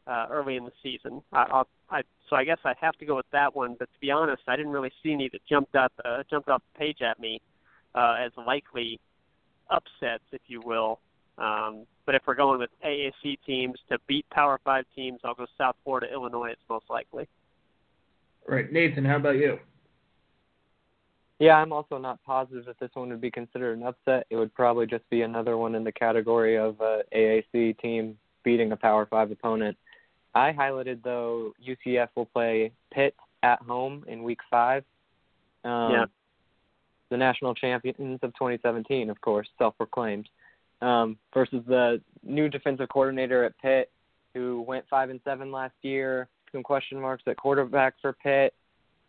uh, 0.08 0.28
early 0.30 0.56
in 0.56 0.66
the 0.66 0.72
season. 0.84 1.22
I, 1.32 1.46
I'll, 1.52 1.68
I, 1.90 2.02
so 2.30 2.36
I 2.36 2.44
guess 2.44 2.58
I 2.64 2.74
have 2.80 2.96
to 2.98 3.06
go 3.06 3.16
with 3.16 3.26
that 3.32 3.56
one. 3.56 3.76
But 3.78 3.86
to 3.86 4.00
be 4.00 4.12
honest, 4.12 4.44
I 4.48 4.56
didn't 4.56 4.72
really 4.72 4.92
see 5.04 5.14
any 5.14 5.30
that 5.30 5.42
jumped 5.48 5.76
out 5.76 5.92
uh, 6.04 6.24
jumped 6.30 6.50
off 6.50 6.62
the 6.74 6.80
page 6.80 7.02
at 7.02 7.20
me 7.20 7.42
uh, 7.94 8.16
as 8.26 8.32
likely 8.46 9.00
upsets, 9.70 10.24
if 10.32 10.42
you 10.48 10.62
will. 10.64 11.00
Um, 11.38 11.86
but 12.06 12.16
if 12.16 12.22
we're 12.26 12.36
going 12.36 12.60
with 12.60 12.70
AAC 12.86 13.40
teams 13.46 13.78
to 13.90 13.98
beat 14.08 14.30
Power 14.30 14.60
Five 14.64 14.86
teams, 14.96 15.20
I'll 15.24 15.34
go 15.36 15.46
South 15.58 15.76
Florida, 15.84 16.08
Illinois. 16.12 16.52
It's 16.52 16.62
most 16.70 16.86
likely. 16.90 17.28
All 18.48 18.56
right, 18.56 18.72
Nathan, 18.72 19.04
how 19.04 19.16
about 19.16 19.38
you? 19.38 19.60
Yeah, 21.40 21.56
I'm 21.56 21.74
also 21.74 21.98
not 21.98 22.24
positive 22.24 22.66
that 22.66 22.80
this 22.80 22.92
one 22.94 23.10
would 23.10 23.20
be 23.20 23.32
considered 23.32 23.78
an 23.78 23.84
upset. 23.84 24.26
It 24.30 24.38
would 24.38 24.54
probably 24.54 24.86
just 24.86 25.10
be 25.10 25.24
another 25.24 25.58
one 25.58 25.76
in 25.76 25.84
the 25.84 25.92
category 25.92 26.58
of 26.58 26.80
a 26.80 27.02
AAC 27.14 27.78
team 27.80 28.18
beating 28.44 28.72
a 28.72 28.78
Power 28.78 29.06
Five 29.06 29.32
opponent. 29.32 29.76
I 30.36 30.52
highlighted 30.52 31.02
though 31.04 31.54
UCF 31.66 32.10
will 32.16 32.26
play 32.26 32.72
Pitt 32.92 33.16
at 33.42 33.62
home 33.62 34.04
in 34.08 34.22
Week 34.24 34.40
Five. 34.50 34.84
Um, 35.64 35.92
Yeah. 35.92 36.06
the 37.10 37.18
national 37.18 37.54
champions 37.56 38.20
of 38.24 38.34
2017, 38.34 39.10
of 39.10 39.22
course, 39.22 39.48
self-proclaimed, 39.60 40.28
um, 40.82 41.18
versus 41.34 41.64
the 41.66 42.02
new 42.24 42.50
defensive 42.50 42.90
coordinator 42.90 43.44
at 43.44 43.58
Pitt, 43.60 43.92
who 44.34 44.62
went 44.62 44.88
five 44.90 45.10
and 45.10 45.22
seven 45.24 45.52
last 45.52 45.76
year. 45.82 46.28
Some 46.52 46.64
question 46.64 47.00
marks 47.00 47.24
at 47.28 47.38
quarterback 47.38 47.94
for 48.02 48.14
Pitt. 48.14 48.54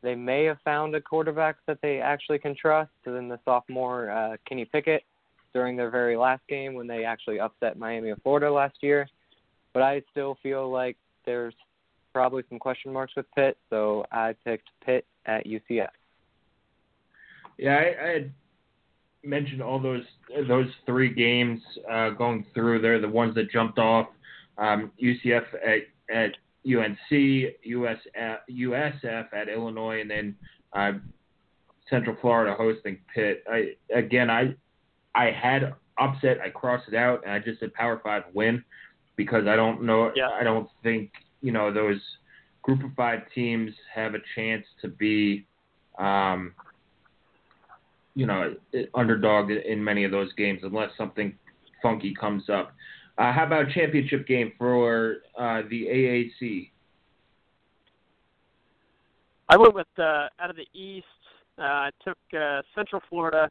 They 0.03 0.15
may 0.15 0.45
have 0.45 0.61
found 0.61 0.95
a 0.95 1.01
quarterback 1.01 1.57
that 1.67 1.81
they 1.81 2.01
actually 2.01 2.39
can 2.39 2.55
trust. 2.55 2.91
And 3.07 3.17
then 3.17 3.29
the 3.29 3.41
sophomore 3.45 4.11
uh, 4.11 4.37
Kenny 4.47 4.65
Pickett 4.67 5.05
during 5.53 5.75
their 5.75 5.91
very 5.91 6.17
last 6.17 6.47
game 6.49 6.75
when 6.75 6.87
they 6.87 7.05
actually 7.05 7.41
upset 7.41 7.79
Miami 7.79 8.11
of 8.11 8.23
Florida 8.23 8.53
last 8.53 8.77
year. 8.83 9.09
But 9.73 9.83
I 9.83 10.03
still 10.11 10.37
feel 10.43 10.71
like 10.71 10.97
there's 11.27 11.55
probably 12.15 12.43
some 12.49 12.59
question 12.59 12.93
marks 12.93 13.13
with 13.17 13.27
Pitt, 13.35 13.59
so 13.69 14.07
I 14.11 14.35
picked 14.45 14.71
Pitt 14.85 15.05
at 15.27 15.47
UCF. 15.47 15.89
Yeah, 17.59 17.77
I, 17.77 18.05
I 18.05 18.09
had 18.13 18.33
mentioned 19.23 19.63
all 19.63 19.79
those 19.79 20.05
those 20.49 20.69
three 20.85 21.13
games 21.13 21.61
uh, 21.91 22.11
going 22.11 22.47
through 22.55 22.81
there, 22.81 23.01
the 23.01 23.09
ones 23.09 23.35
that 23.35 23.51
jumped 23.51 23.79
off. 23.79 24.09
Um, 24.59 24.91
UCF 25.03 25.45
at 25.65 26.15
at 26.15 26.33
UNC, 26.67 26.99
USF 27.11 29.27
at 29.33 29.49
Illinois, 29.49 30.01
and 30.01 30.11
then 30.11 30.35
uh, 30.73 30.93
Central 31.91 32.17
Florida 32.21 32.55
hosting 32.57 32.99
Pitt. 33.15 33.45
I 33.51 33.75
again, 33.95 34.31
I 34.31 34.55
I 35.15 35.31
had 35.31 35.75
upset. 35.99 36.39
I 36.41 36.51
crossed 36.51 36.89
it 36.89 36.95
out, 36.95 37.23
and 37.25 37.33
I 37.33 37.39
just 37.39 37.61
said 37.61 37.73
Power 37.75 38.01
Five 38.03 38.25
win 38.35 38.65
because 39.17 39.47
I 39.47 39.57
don't 39.57 39.83
know. 39.83 40.13
Yeah. 40.15 40.29
I 40.29 40.45
don't 40.45 40.69
think 40.83 41.11
you 41.43 41.53
know 41.53 41.73
those 41.73 42.01
Group 42.63 42.85
of 42.85 42.91
Five 42.97 43.21
teams 43.35 43.73
have 43.95 44.15
a 44.15 44.19
chance 44.35 44.65
to 44.83 44.89
be, 44.89 45.47
um, 45.99 46.53
you 48.15 48.27
know, 48.27 48.55
underdog 48.95 49.51
in 49.51 49.83
many 49.83 50.05
of 50.05 50.11
those 50.11 50.33
games 50.35 50.61
unless 50.63 50.91
something 50.99 51.37
funky 51.83 52.15
comes 52.15 52.49
up. 52.51 52.73
Uh, 53.19 53.33
how 53.33 53.47
about 53.47 53.71
championship 53.71 54.27
game 54.27 54.53
for 54.59 55.19
uh, 55.39 55.63
the 55.71 55.87
AAC? 55.87 56.71
I 59.49 59.57
went 59.57 59.75
with 59.75 59.87
uh, 59.99 60.29
out 60.41 60.51
of 60.51 60.57
the 60.57 60.67
East. 60.75 61.07
Uh, 61.59 61.63
I 61.63 61.91
took 62.05 62.19
uh, 62.37 62.63
Central 62.75 63.01
Florida. 63.09 63.49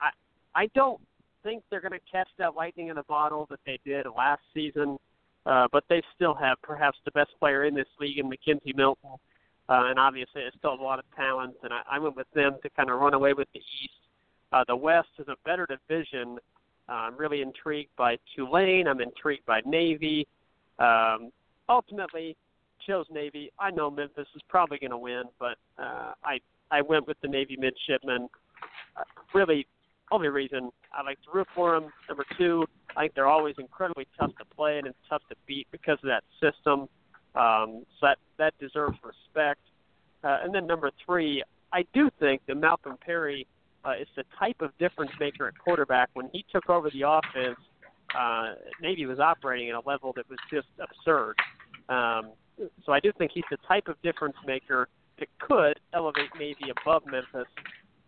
I 0.00 0.10
I 0.54 0.66
don't 0.74 1.00
think 1.42 1.62
they're 1.70 1.80
going 1.80 1.92
to 1.92 2.00
catch 2.10 2.28
that 2.38 2.54
lightning 2.54 2.88
in 2.88 2.98
a 2.98 3.04
bottle 3.04 3.46
that 3.50 3.60
they 3.66 3.78
did 3.84 4.06
last 4.16 4.42
season, 4.54 4.98
uh, 5.46 5.68
but 5.72 5.84
they 5.88 6.02
still 6.14 6.34
have 6.34 6.56
perhaps 6.62 6.98
the 7.04 7.10
best 7.12 7.30
player 7.38 7.64
in 7.64 7.74
this 7.74 7.88
league 7.98 8.18
in 8.18 8.28
McKenzie 8.28 8.76
Milton, 8.76 9.10
uh, 9.68 9.84
and 9.86 9.98
obviously 9.98 10.42
there's 10.42 10.54
still 10.58 10.74
a 10.74 10.82
lot 10.82 10.98
of 10.98 11.04
talent. 11.16 11.54
And 11.62 11.72
I, 11.72 11.82
I 11.92 11.98
went 11.98 12.16
with 12.16 12.30
them 12.34 12.56
to 12.62 12.70
kind 12.70 12.90
of 12.90 13.00
run 13.00 13.14
away 13.14 13.32
with 13.32 13.48
the 13.54 13.60
East. 13.60 13.94
Uh, 14.52 14.64
the 14.66 14.76
West 14.76 15.08
is 15.18 15.28
a 15.28 15.36
better 15.44 15.66
division. 15.66 16.38
Uh, 16.88 16.92
I'm 16.92 17.16
really 17.16 17.40
intrigued 17.40 17.94
by 17.96 18.16
Tulane. 18.34 18.88
I'm 18.88 19.00
intrigued 19.00 19.46
by 19.46 19.60
Navy. 19.64 20.26
Um, 20.78 21.30
ultimately, 21.68 22.36
chose 22.86 23.06
Navy. 23.10 23.52
I 23.58 23.70
know 23.70 23.90
Memphis 23.90 24.26
is 24.34 24.42
probably 24.48 24.78
going 24.78 24.90
to 24.90 24.98
win, 24.98 25.24
but 25.38 25.56
uh, 25.78 26.14
I 26.24 26.40
I 26.70 26.82
went 26.82 27.06
with 27.06 27.20
the 27.20 27.28
Navy 27.28 27.56
midshipmen. 27.58 28.28
Uh, 28.96 29.02
really, 29.34 29.66
only 30.10 30.28
reason 30.28 30.70
I 30.92 31.02
like 31.02 31.20
to 31.22 31.30
root 31.32 31.46
for 31.54 31.78
them. 31.78 31.90
Number 32.08 32.24
two, 32.38 32.66
I 32.96 33.02
think 33.02 33.14
they're 33.14 33.26
always 33.26 33.54
incredibly 33.58 34.06
tough 34.18 34.32
to 34.38 34.44
play 34.44 34.78
and 34.78 34.86
it's 34.86 34.98
tough 35.08 35.22
to 35.28 35.36
beat 35.46 35.66
because 35.70 35.98
of 36.02 36.08
that 36.08 36.24
system. 36.40 36.88
Um, 37.34 37.84
so 38.00 38.08
that 38.08 38.18
that 38.38 38.54
deserves 38.58 38.98
respect. 39.04 39.60
Uh, 40.24 40.38
and 40.42 40.54
then 40.54 40.66
number 40.66 40.90
three, 41.04 41.42
I 41.72 41.84
do 41.94 42.10
think 42.18 42.42
that 42.46 42.56
Malcolm 42.56 42.96
Perry 43.04 43.46
uh, 43.84 43.92
is 44.00 44.08
the 44.16 44.24
type 44.38 44.56
of 44.60 44.76
difference 44.78 45.12
maker 45.20 45.46
at 45.46 45.56
quarterback. 45.58 46.10
When 46.14 46.28
he 46.32 46.44
took 46.52 46.68
over 46.68 46.90
the 46.90 47.02
offense, 47.02 47.58
uh, 48.18 48.54
Navy 48.82 49.06
was 49.06 49.20
operating 49.20 49.70
at 49.70 49.76
a 49.76 49.82
level 49.86 50.12
that 50.16 50.28
was 50.28 50.38
just 50.52 50.66
absurd. 50.80 51.36
Um, 51.88 52.32
so 52.84 52.92
I 52.92 53.00
do 53.00 53.12
think 53.16 53.30
he's 53.32 53.44
the 53.50 53.56
type 53.68 53.88
of 53.88 54.00
difference 54.02 54.36
maker 54.46 54.88
that 55.18 55.28
could 55.38 55.78
elevate 55.94 56.30
Navy 56.38 56.70
above 56.70 57.02
Memphis. 57.06 57.48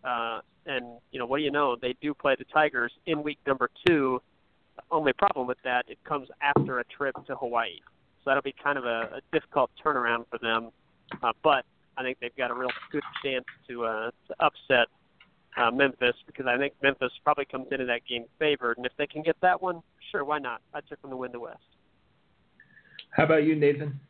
Uh, 0.05 0.41
and 0.67 0.99
you 1.11 1.19
know, 1.19 1.27
what 1.27 1.39
do 1.39 1.45
you 1.45 1.51
know? 1.51 1.77
They 1.81 1.95
do 2.01 2.15
play 2.15 2.37
the 2.39 2.45
Tigers 2.53 2.93
in 3.07 3.23
week 3.23 3.39
number 3.47 3.71
two. 3.87 4.21
Only 4.91 5.13
problem 5.13 5.47
with 5.47 5.59
that, 5.65 5.85
it 5.89 5.99
comes 6.05 6.29
after 6.41 6.81
a 6.81 6.85
trip 6.85 7.15
to 7.27 7.37
Hawaii, 7.37 7.79
so 8.19 8.23
that'll 8.31 8.43
be 8.43 8.55
kind 8.63 8.79
of 8.79 8.85
a, 8.85 9.17
a 9.17 9.21
difficult 9.33 9.71
turnaround 9.85 10.25
for 10.31 10.39
them. 10.39 10.71
Uh, 11.23 11.33
but 11.43 11.65
I 11.97 12.03
think 12.03 12.19
they've 12.21 12.35
got 12.37 12.51
a 12.51 12.55
real 12.55 12.71
good 12.91 13.03
chance 13.23 13.45
to 13.69 13.85
uh, 13.85 14.11
to 14.29 14.35
upset 14.41 14.89
uh, 15.57 15.71
Memphis 15.71 16.15
because 16.27 16.47
I 16.47 16.57
think 16.57 16.75
Memphis 16.83 17.13
probably 17.23 17.45
comes 17.45 17.67
into 17.71 17.85
that 17.87 18.01
game 18.09 18.25
favored, 18.39 18.79
and 18.79 18.87
if 18.87 18.93
they 18.97 19.07
can 19.07 19.23
get 19.23 19.37
that 19.43 19.61
one, 19.61 19.83
sure, 20.11 20.25
why 20.25 20.39
not? 20.39 20.63
I 20.73 20.81
took 20.81 21.01
them 21.03 21.11
to 21.11 21.17
win 21.17 21.33
the 21.33 21.41
West. 21.41 21.59
How 23.11 23.25
about 23.25 23.45
you, 23.45 23.55
Nathan? 23.55 24.01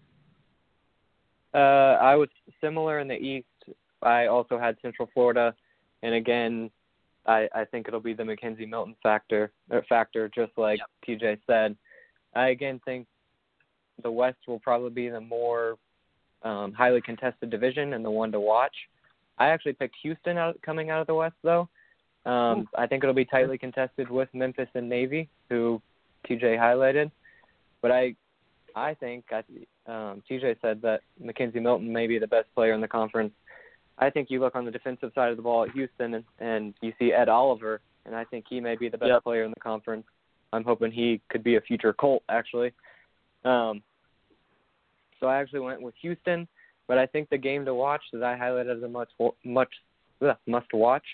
Uh, 1.53 1.99
I 2.01 2.15
was 2.15 2.29
similar 2.61 3.01
in 3.01 3.09
the 3.09 3.17
East. 3.17 3.47
I 4.01 4.27
also 4.27 4.59
had 4.59 4.77
Central 4.81 5.09
Florida, 5.13 5.55
and 6.03 6.15
again, 6.15 6.71
I, 7.27 7.49
I 7.55 7.65
think 7.65 7.89
it'll 7.89 8.01
be 8.01 8.15
the 8.15 8.23
McKenzie 8.23 8.69
Milton 8.69 8.97
factor. 9.03 9.53
Or 9.71 9.83
factor, 9.89 10.29
just 10.35 10.53
like 10.57 10.81
Yep. 11.07 11.21
TJ 11.21 11.39
said. 11.47 11.77
I 12.35 12.49
again 12.49 12.81
think 12.85 13.07
the 14.03 14.11
West 14.11 14.39
will 14.49 14.59
probably 14.59 14.91
be 14.91 15.09
the 15.09 15.21
more 15.21 15.77
um, 16.43 16.73
highly 16.73 17.01
contested 17.01 17.51
division 17.51 17.93
and 17.93 18.05
the 18.05 18.11
one 18.11 18.33
to 18.33 18.41
watch. 18.41 18.75
I 19.39 19.49
actually 19.49 19.75
picked 19.75 19.97
Houston 20.03 20.39
out 20.39 20.61
coming 20.63 20.91
out 20.91 21.01
of 21.01 21.07
the 21.07 21.15
West 21.15 21.37
though. 21.43 21.69
Um, 22.25 22.69
I 22.77 22.87
think 22.87 23.03
it'll 23.03 23.15
be 23.15 23.25
tightly 23.25 23.59
contested 23.59 24.09
with 24.09 24.29
Memphis 24.33 24.69
and 24.75 24.89
Navy, 24.89 25.29
who 25.49 25.83
TJ 26.29 26.57
highlighted. 26.57 27.11
But 27.81 27.91
I, 27.91 28.15
I 28.77 28.95
think 28.95 29.25
I, 29.33 29.39
um, 29.91 30.23
TJ 30.31 30.57
said 30.63 30.81
that 30.83 31.01
McKenzie 31.23 31.61
Milton 31.61 31.93
may 31.93 32.07
be 32.07 32.19
the 32.19 32.27
best 32.29 32.47
player 32.55 32.73
in 32.75 32.81
the 32.81 32.89
conference. 32.89 33.33
I 34.03 34.11
think 34.11 34.31
you 34.31 34.41
look 34.41 34.57
on 34.57 34.65
the 34.65 34.71
defensive 34.71 35.13
side 35.15 35.31
of 35.31 35.37
the 35.37 35.43
ball 35.43 35.63
at 35.65 35.71
Houston 35.71 36.15
and, 36.15 36.25
and 36.41 36.75
you 36.81 36.93
see 36.99 37.13
Ed 37.13 37.29
Oliver, 37.29 37.81
and 38.05 38.17
I 38.17 38.25
think 38.25 38.47
he 38.49 38.61
may 38.61 38.75
be 38.75 38.89
the 38.89 38.99
best 38.99 39.11
Yep. 39.11 39.23
player 39.23 39.45
in 39.45 39.51
the 39.51 39.61
conference. 39.61 40.05
I'm 40.53 40.65
hoping 40.65 40.91
he 40.91 41.21
could 41.29 41.45
be 41.45 41.57
a 41.57 41.61
future 41.61 41.93
Colt 41.93 42.23
actually. 42.29 42.73
Um, 43.45 43.83
so 45.21 45.27
I 45.29 45.41
actually 45.41 45.61
went 45.61 45.81
with 45.81 45.95
Houston, 46.03 46.49
but 46.89 46.99
I 46.99 47.07
think 47.07 47.31
the 47.31 47.39
game 47.39 47.65
to 47.65 47.75
watch 47.75 48.03
that 48.13 48.23
I 48.23 48.37
highlighted 48.37 48.77
as 48.77 48.83
a 48.83 48.89
much 48.89 49.09
much 49.45 49.73
ugh, 50.21 50.37
must 50.47 50.73
watch 50.73 51.05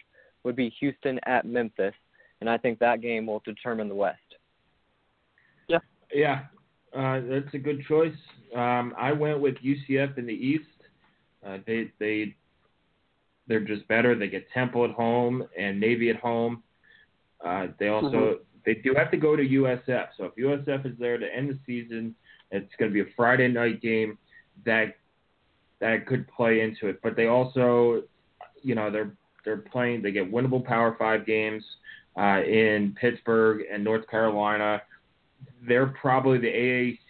would 0.45 0.57
be 0.57 0.71
Houston 0.81 1.21
at 1.27 1.45
Memphis, 1.45 1.95
and 2.41 2.49
I 2.49 2.57
think 2.57 2.79
that 2.79 3.03
game 3.03 3.27
will 3.27 3.43
determine 3.45 3.89
the 3.89 3.95
West. 3.95 4.19
Yeah, 5.69 5.79
yeah, 6.13 6.45
uh, 6.97 7.21
that's 7.29 7.53
a 7.53 7.59
good 7.59 7.85
choice. 7.87 8.17
Um, 8.57 8.95
I 8.97 9.13
went 9.13 9.41
with 9.41 9.57
UCF 9.57 10.17
in 10.17 10.27
the 10.27 10.33
East. 10.33 10.65
Uh, 11.47 11.59
they 11.67 11.93
they 11.99 12.35
they're 13.49 13.61
just 13.61 13.87
better. 13.89 14.15
They 14.15 14.29
get 14.29 14.49
Temple 14.51 14.85
at 14.85 14.91
home 14.93 15.47
and 15.59 15.81
Navy 15.81 16.11
at 16.11 16.17
home. 16.17 16.63
Uh, 17.45 17.69
they 17.79 17.89
also 17.89 18.35
Mhm. 18.35 18.41
they 18.65 18.75
do 18.75 18.95
have 18.95 19.11
to 19.11 19.17
go 19.17 19.35
to 19.35 19.43
USF. 19.43 20.11
So 20.17 20.27
if 20.27 20.37
USF 20.37 20.85
is 20.85 20.97
there 20.99 21.17
to 21.17 21.35
end 21.35 21.49
the 21.49 21.59
season, 21.65 22.15
it's 22.51 22.75
going 22.77 22.91
to 22.91 22.93
be 22.93 23.01
a 23.01 23.15
Friday 23.15 23.49
night 23.49 23.81
game. 23.81 24.19
That 24.65 24.97
that 25.81 26.07
could 26.07 26.29
play 26.29 26.61
into 26.61 26.89
it. 26.89 27.01
But 27.03 27.17
they 27.17 27.27
also, 27.27 28.03
you 28.63 28.75
know, 28.75 28.91
they're 28.91 29.17
they're 29.45 29.57
playing. 29.59 30.03
They 30.03 30.13
get 30.13 30.31
winnable 30.31 30.65
Power 30.65 30.95
Five 30.99 31.25
games 31.25 31.65
uh, 32.17 32.43
in 32.45 32.95
Pittsburgh 32.95 33.65
and 33.71 33.83
North 33.83 34.07
Carolina 34.09 34.83
they're 35.67 35.87
probably 35.87 36.39
the 36.39 36.49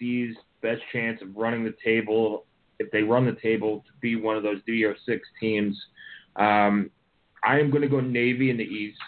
AAC's 0.00 0.36
best 0.60 0.82
chance 0.92 1.20
of 1.22 1.36
running 1.36 1.64
the 1.64 1.74
table 1.84 2.44
if 2.78 2.90
they 2.90 3.02
run 3.02 3.26
the 3.26 3.36
table 3.40 3.80
to 3.86 3.92
be 4.00 4.16
one 4.16 4.36
of 4.36 4.42
those 4.42 4.60
DO6 4.68 5.20
teams. 5.40 5.76
Um, 6.38 6.90
I 7.44 7.58
am 7.58 7.70
going 7.70 7.82
to 7.82 7.88
go 7.88 8.00
Navy 8.00 8.50
in 8.50 8.56
the 8.56 8.64
East 8.64 8.98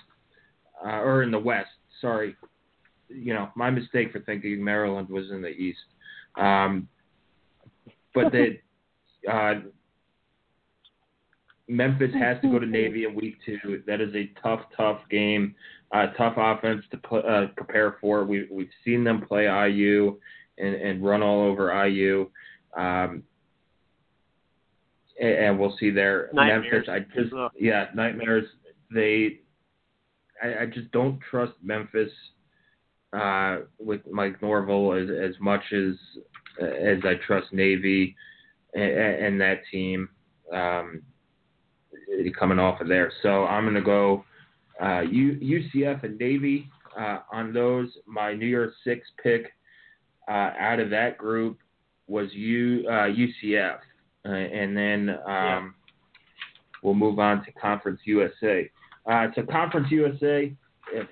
uh, 0.84 1.00
or 1.00 1.22
in 1.22 1.30
the 1.30 1.38
West. 1.38 1.70
Sorry, 2.00 2.36
you 3.08 3.34
know 3.34 3.50
my 3.54 3.70
mistake 3.70 4.12
for 4.12 4.20
thinking 4.20 4.62
Maryland 4.62 5.08
was 5.08 5.30
in 5.30 5.42
the 5.42 5.48
East. 5.48 5.78
Um, 6.36 6.88
but 8.14 8.32
the 8.32 8.58
uh, 9.30 9.60
Memphis 11.70 12.12
has 12.14 12.40
to 12.42 12.48
go 12.48 12.58
to 12.58 12.66
Navy 12.66 13.04
in 13.04 13.14
week 13.14 13.36
two. 13.46 13.82
That 13.86 14.00
is 14.00 14.12
a 14.14 14.30
tough, 14.42 14.60
tough 14.76 15.00
game, 15.08 15.54
uh, 15.92 16.08
tough 16.18 16.34
offense 16.36 16.84
to 16.90 16.96
pl- 16.96 17.22
uh, 17.26 17.46
prepare 17.56 17.96
for. 18.00 18.24
We, 18.24 18.48
we've 18.50 18.70
seen 18.84 19.04
them 19.04 19.24
play 19.26 19.44
IU 19.44 20.18
and, 20.58 20.74
and 20.74 21.04
run 21.04 21.22
all 21.22 21.46
over 21.46 21.86
IU. 21.86 22.28
Um, 22.76 23.22
and, 25.20 25.58
we'll 25.58 25.76
see 25.78 25.90
there. 25.90 26.30
Nightmares. 26.32 26.86
Memphis, 26.86 26.88
I 26.88 27.20
just, 27.20 27.34
Ugh. 27.34 27.50
yeah, 27.58 27.86
nightmares. 27.94 28.46
They, 28.92 29.40
I, 30.42 30.62
I 30.62 30.66
just 30.66 30.90
don't 30.92 31.18
trust 31.30 31.52
Memphis 31.62 32.10
uh, 33.12 33.58
with 33.78 34.00
Mike 34.10 34.40
Norvell 34.42 34.94
as, 34.94 35.08
as 35.10 35.34
much 35.40 35.62
as 35.72 35.94
as 36.60 36.98
I 37.04 37.14
trust 37.26 37.52
Navy 37.52 38.16
and, 38.74 38.82
and 38.82 39.40
that 39.40 39.60
team. 39.70 40.08
Um, 40.52 41.02
coming 42.38 42.58
off 42.58 42.80
of 42.80 42.88
there. 42.88 43.12
So 43.22 43.46
I'm 43.46 43.64
going 43.64 43.74
to 43.74 43.80
go 43.80 44.24
uh, 44.82 45.00
U, 45.00 45.38
UCF 45.74 46.04
and 46.04 46.18
Navy 46.18 46.68
uh, 46.98 47.20
on 47.32 47.52
those. 47.52 47.88
My 48.06 48.34
New 48.34 48.46
Year's 48.46 48.74
Six 48.84 49.06
pick 49.22 49.52
uh, 50.28 50.52
out 50.58 50.80
of 50.80 50.90
that 50.90 51.18
group 51.18 51.58
was 52.06 52.28
U, 52.32 52.84
uh, 52.88 53.08
UCF. 53.08 53.78
Uh, 54.26 54.32
and 54.32 54.76
then 54.76 55.10
um, 55.10 55.16
yeah. 55.26 55.68
we'll 56.82 56.94
move 56.94 57.18
on 57.18 57.44
to 57.44 57.52
Conference 57.52 58.00
USA. 58.04 58.70
Uh, 59.10 59.28
so 59.34 59.42
Conference 59.42 59.88
USA 59.90 60.52
if, 60.92 61.08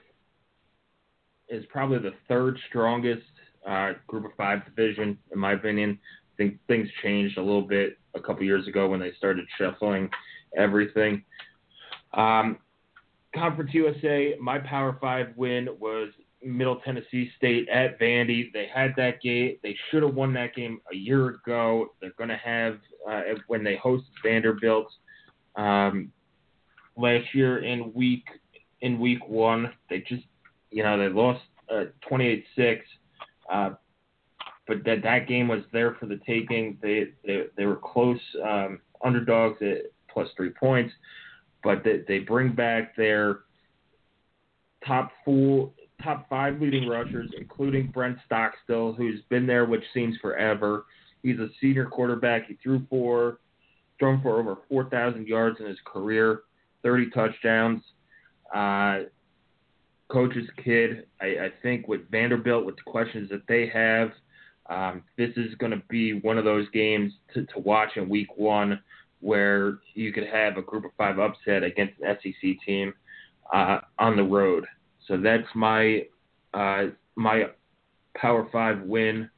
is 1.49 1.65
probably 1.71 1.99
the 1.99 2.15
third 2.29 2.59
strongest 2.69 3.23
uh, 3.67 3.93
Group 4.07 4.25
of 4.27 4.33
Five 4.37 4.65
division, 4.65 5.19
in 5.33 5.39
my 5.39 5.53
opinion. 5.53 5.99
I 6.03 6.37
think 6.37 6.59
things 6.69 6.89
changed 7.03 7.39
a 7.39 7.43
little 7.43 7.63
bit 7.63 7.99
a 8.15 8.21
couple 8.21 8.45
years 8.45 8.69
ago 8.69 8.89
when 8.89 9.01
they 9.01 9.13
started 9.17 9.47
shuffling 9.59 10.09
everything. 10.57 11.25
Um, 12.15 12.59
Conference 13.35 13.71
USA, 13.75 14.37
my 14.41 14.59
Power 14.59 14.97
Five 15.01 15.29
win 15.37 15.69
was 15.79 16.11
Middle 16.43 16.77
Tennessee 16.77 17.31
State 17.37 17.69
at 17.69 17.99
Vandy. 17.99 18.53
They 18.53 18.69
had 18.73 18.93
that 18.97 19.21
game. 19.21 19.57
They 19.63 19.77
should 19.91 20.03
have 20.03 20.15
won 20.15 20.33
that 20.35 20.55
game 20.55 20.81
a 20.93 20.97
year 20.97 21.29
ago. 21.29 21.95
They're 22.01 22.13
going 22.17 22.31
to 22.31 22.37
have 22.37 22.79
uh, 23.09 23.23
when 23.49 23.65
they 23.65 23.77
host 23.77 24.05
Vanderbilt 24.23 24.89
um, 25.57 26.13
last 26.97 27.35
year 27.35 27.65
in 27.65 27.93
week 27.93 28.25
in 28.81 29.01
week 29.01 29.27
one. 29.29 29.73
They 29.91 30.01
just 30.09 30.25
you 30.71 30.83
know 30.83 30.97
they 30.99 31.09
lost 31.09 31.43
uh, 31.71 31.85
28-6. 32.11 32.81
Uh, 33.53 33.71
but 34.69 34.85
that 34.85 35.03
that 35.03 35.27
game 35.27 35.49
was 35.49 35.63
there 35.73 35.97
for 35.99 36.07
the 36.07 36.21
taking. 36.27 36.79
They 36.83 37.09
they, 37.27 37.45
they 37.57 37.65
were 37.65 37.77
close 37.83 38.21
um, 38.45 38.81
underdogs 39.05 39.61
at 39.63 39.91
plus 40.13 40.29
three 40.37 40.51
points, 40.51 40.93
but 41.65 41.83
they, 41.83 42.03
they 42.07 42.19
bring 42.21 42.53
back 42.53 42.95
their 42.97 43.41
top 44.87 45.11
four 45.25 45.73
top 46.03 46.29
five 46.29 46.61
leading 46.61 46.89
rushers, 46.89 47.31
including 47.39 47.89
Brent 47.89 48.19
Stockstill, 48.27 48.93
who's 48.93 49.21
been 49.29 49.47
there, 49.47 49.65
which 49.65 49.83
seems 49.93 50.17
forever. 50.19 50.85
He's 51.23 51.39
a 51.39 51.49
senior 51.61 51.87
quarterback. 51.87 52.47
He 52.47 52.57
threw 52.63 52.87
for, 52.89 53.39
thrown 53.99 54.23
for 54.23 54.39
over 54.39 54.57
4,000 54.69 55.27
yards 55.27 55.59
in 55.61 55.67
his 55.67 55.79
career, 55.85 56.43
30 56.83 57.11
touchdowns. 57.11 57.83
Uh, 58.55 59.01
coach's 60.09 60.49
kid. 60.65 61.07
I, 61.21 61.27
I 61.27 61.49
think 61.63 61.89
with 61.89 62.11
Vanderbilt, 62.11 62.65
with 62.65 62.77
the 62.77 62.83
questions 62.91 63.29
that 63.31 63.43
they 63.49 63.69
have, 63.69 64.11
um, 64.71 65.03
this 65.17 65.31
is 65.37 65.55
going 65.57 65.73
to 65.73 65.83
be 65.89 66.15
one 66.15 66.39
of 66.39 66.45
those 66.45 66.69
games 66.71 67.13
to, 67.35 67.45
to 67.47 67.59
watch 67.59 67.91
in 67.97 68.09
week 68.09 68.37
one 68.37 68.81
where 69.21 69.79
you 69.95 70.13
could 70.13 70.27
have 70.27 70.57
a 70.57 70.63
group 70.63 70.85
of 70.85 70.91
five 70.97 71.19
upset 71.19 71.65
against 71.65 71.95
an 72.01 72.17
SEC 72.23 72.51
team 72.65 72.95
uh, 73.53 73.81
on 73.99 74.17
the 74.17 74.23
road. 74.23 74.65
So 75.09 75.17
that's 75.17 75.49
my 75.55 76.03
uh, 76.55 76.89
my 77.17 77.45
Power 78.15 78.49
Five 78.53 78.83
win 78.83 79.29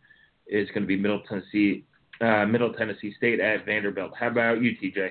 is 0.46 0.68
going 0.68 0.82
to 0.82 0.86
be 0.86 0.96
Middle 0.96 1.22
Tennessee 1.28 1.84
uh, 2.20 2.44
Middle 2.44 2.72
Tennessee 2.72 3.14
State 3.16 3.40
at 3.40 3.64
Vanderbilt. 3.64 4.12
How 4.18 4.28
about 4.28 4.60
you, 4.60 4.72
TJ? 4.72 5.10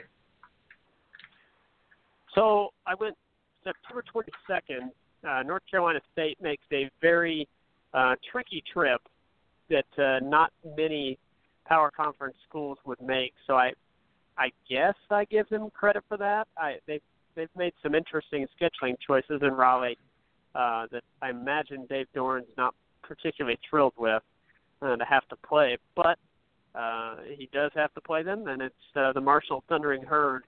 So 2.36 2.70
I 2.86 2.94
went 3.00 3.16
September 3.64 4.04
22nd. 4.14 4.90
Uh, 5.28 5.44
North 5.44 5.64
Carolina 5.70 6.00
State 6.14 6.38
makes 6.42 6.64
a 6.72 6.90
very 7.02 7.48
uh, 7.94 8.16
tricky 8.32 8.64
trip 8.72 9.02
that 9.70 9.86
uh, 9.98 10.24
not 10.24 10.52
many 10.78 11.18
power 11.66 11.92
conference 11.96 12.36
schools 12.48 12.78
would 12.86 13.02
make. 13.02 13.34
So 13.48 13.56
I, 13.56 13.72
I 14.38 14.52
guess 14.70 14.96
I 15.10 15.26
give 15.26 15.50
them 15.50 15.70
credit 15.72 16.04
for 16.08 16.18
that. 16.18 16.48
I 16.58 16.76
they've 16.88 17.02
they've 17.36 17.50
made 17.56 17.74
some 17.82 17.96
interesting 17.96 18.46
scheduling 18.60 18.96
choices 19.06 19.42
in 19.42 19.52
Raleigh 19.52 19.98
uh, 20.56 20.88
that 20.92 21.04
I 21.22 21.30
imagine 21.30 21.86
Dave 21.90 22.08
Doeren's 22.16 22.48
not 22.58 22.76
particularly 23.04 23.60
thrilled 23.70 23.94
with 23.98 24.24
uh, 24.82 24.96
to 24.96 25.06
have 25.06 25.28
to 25.30 25.36
play, 25.38 25.78
but 25.96 26.18
uh, 26.76 27.16
he 27.36 27.50
does 27.52 27.72
have 27.76 27.94
to 27.94 28.02
play 28.02 28.24
them, 28.24 28.48
and 28.48 28.62
it's 28.62 28.76
uh, 28.96 29.12
the 29.14 29.22
Marshall 29.22 29.64
Thundering 29.68 30.04
Herd, 30.04 30.44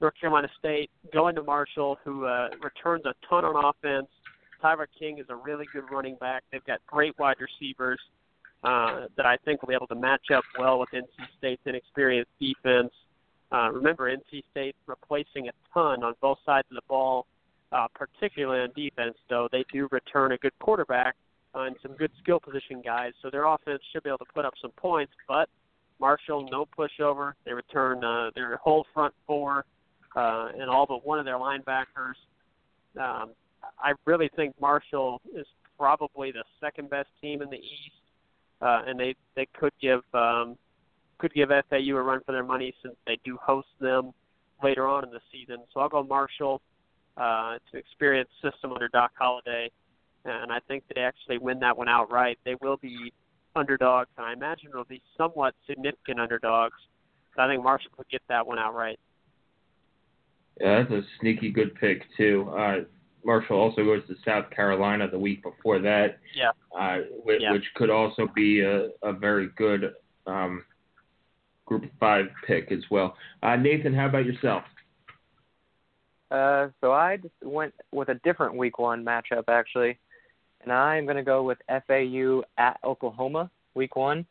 North 0.00 0.14
Carolina 0.20 0.48
State, 0.58 0.90
going 1.12 1.34
to 1.34 1.42
Marshall, 1.42 1.98
who 2.04 2.24
uh, 2.24 2.48
returns 2.62 3.04
a 3.06 3.14
ton 3.28 3.44
on 3.44 3.64
offense. 3.64 4.08
Tyler 4.62 4.88
King 4.98 5.18
is 5.18 5.26
a 5.28 5.36
really 5.36 5.66
good 5.72 5.84
running 5.90 6.16
back. 6.16 6.44
They've 6.50 6.64
got 6.64 6.80
great 6.86 7.18
wide 7.18 7.36
receivers 7.40 8.00
uh, 8.64 9.06
that 9.16 9.26
I 9.26 9.36
think 9.44 9.62
will 9.62 9.68
be 9.68 9.74
able 9.74 9.86
to 9.88 9.94
match 9.94 10.30
up 10.34 10.44
well 10.58 10.78
with 10.78 10.88
NC 10.94 11.06
State's 11.38 11.62
inexperienced 11.66 12.30
defense. 12.40 12.92
Uh, 13.52 13.70
remember, 13.72 14.10
NC 14.10 14.42
State 14.50 14.76
replacing 14.86 15.48
a 15.48 15.52
ton 15.72 16.02
on 16.02 16.14
both 16.20 16.38
sides 16.44 16.66
of 16.70 16.76
the 16.76 16.82
ball 16.88 17.26
uh, 17.76 17.86
particularly 17.94 18.62
on 18.62 18.70
defense, 18.74 19.16
though 19.28 19.48
they 19.52 19.64
do 19.72 19.88
return 19.90 20.32
a 20.32 20.38
good 20.38 20.58
quarterback 20.60 21.14
and 21.54 21.76
some 21.82 21.92
good 21.92 22.10
skill 22.22 22.40
position 22.40 22.82
guys, 22.82 23.12
so 23.22 23.30
their 23.30 23.44
offense 23.44 23.80
should 23.92 24.02
be 24.02 24.10
able 24.10 24.18
to 24.18 24.32
put 24.34 24.44
up 24.44 24.54
some 24.60 24.70
points. 24.72 25.12
But 25.28 25.48
Marshall, 26.00 26.48
no 26.50 26.66
pushover. 26.66 27.32
They 27.44 27.52
return 27.52 28.04
uh, 28.04 28.30
their 28.34 28.56
whole 28.56 28.86
front 28.94 29.14
four 29.26 29.64
uh, 30.14 30.48
and 30.58 30.70
all 30.70 30.86
but 30.86 31.06
one 31.06 31.18
of 31.18 31.24
their 31.24 31.36
linebackers. 31.36 32.16
Um, 32.98 33.30
I 33.78 33.92
really 34.04 34.30
think 34.36 34.54
Marshall 34.60 35.20
is 35.34 35.46
probably 35.78 36.32
the 36.32 36.44
second 36.60 36.88
best 36.88 37.08
team 37.20 37.42
in 37.42 37.50
the 37.50 37.56
East, 37.56 38.02
uh, 38.62 38.82
and 38.86 38.98
they 38.98 39.14
they 39.34 39.46
could 39.58 39.72
give 39.80 40.00
um, 40.14 40.56
could 41.18 41.32
give 41.34 41.48
FAU 41.48 41.96
a 41.96 42.02
run 42.02 42.20
for 42.24 42.32
their 42.32 42.44
money 42.44 42.74
since 42.82 42.94
they 43.06 43.18
do 43.24 43.38
host 43.42 43.68
them 43.80 44.12
later 44.62 44.86
on 44.86 45.04
in 45.04 45.10
the 45.10 45.20
season. 45.32 45.58
So 45.72 45.80
I'll 45.80 45.88
go 45.88 46.02
Marshall. 46.02 46.62
Uh, 47.16 47.54
it's 47.56 47.64
an 47.72 47.78
experienced 47.78 48.32
system 48.42 48.72
under 48.72 48.88
Doc 48.88 49.12
Holliday, 49.18 49.70
and 50.24 50.52
I 50.52 50.58
think 50.68 50.84
they 50.94 51.00
actually 51.00 51.38
win 51.38 51.58
that 51.60 51.76
one 51.76 51.88
outright. 51.88 52.38
They 52.44 52.56
will 52.60 52.76
be 52.76 53.12
underdogs, 53.54 54.10
and 54.18 54.26
I 54.26 54.32
imagine 54.32 54.68
it'll 54.70 54.84
be 54.84 55.02
somewhat 55.16 55.54
significant 55.66 56.20
underdogs. 56.20 56.76
But 57.34 57.42
I 57.44 57.52
think 57.52 57.62
Marshall 57.62 57.90
could 57.96 58.08
get 58.08 58.22
that 58.28 58.46
one 58.46 58.58
outright. 58.58 58.98
Yeah, 60.60 60.82
that's 60.82 60.92
a 60.92 61.02
sneaky 61.20 61.50
good 61.50 61.74
pick 61.74 62.02
too. 62.16 62.50
Uh, 62.56 62.76
Marshall 63.24 63.58
also 63.58 63.84
goes 63.84 64.02
to 64.08 64.14
South 64.24 64.50
Carolina 64.50 65.08
the 65.10 65.18
week 65.18 65.42
before 65.42 65.80
that. 65.80 66.18
Yeah. 66.34 66.50
Uh, 66.78 66.98
which, 67.24 67.42
yeah. 67.42 67.52
which 67.52 67.64
could 67.74 67.90
also 67.90 68.28
be 68.34 68.60
a, 68.60 68.88
a 69.02 69.12
very 69.12 69.48
good 69.56 69.92
um, 70.26 70.64
Group 71.66 71.84
Five 71.98 72.26
pick 72.46 72.70
as 72.70 72.84
well. 72.90 73.16
Uh, 73.42 73.56
Nathan, 73.56 73.92
how 73.92 74.06
about 74.06 74.24
yourself? 74.24 74.62
Uh, 76.30 76.68
so 76.80 76.92
I 76.92 77.16
just 77.16 77.34
went 77.42 77.74
with 77.92 78.08
a 78.08 78.14
different 78.24 78.56
week 78.56 78.78
one 78.78 79.04
matchup 79.04 79.44
actually, 79.48 79.98
and 80.62 80.72
I'm 80.72 81.04
going 81.04 81.16
to 81.16 81.22
go 81.22 81.42
with 81.42 81.58
FAU 81.68 82.42
at 82.58 82.78
Oklahoma 82.84 83.50
week 83.74 83.94
one. 83.96 84.26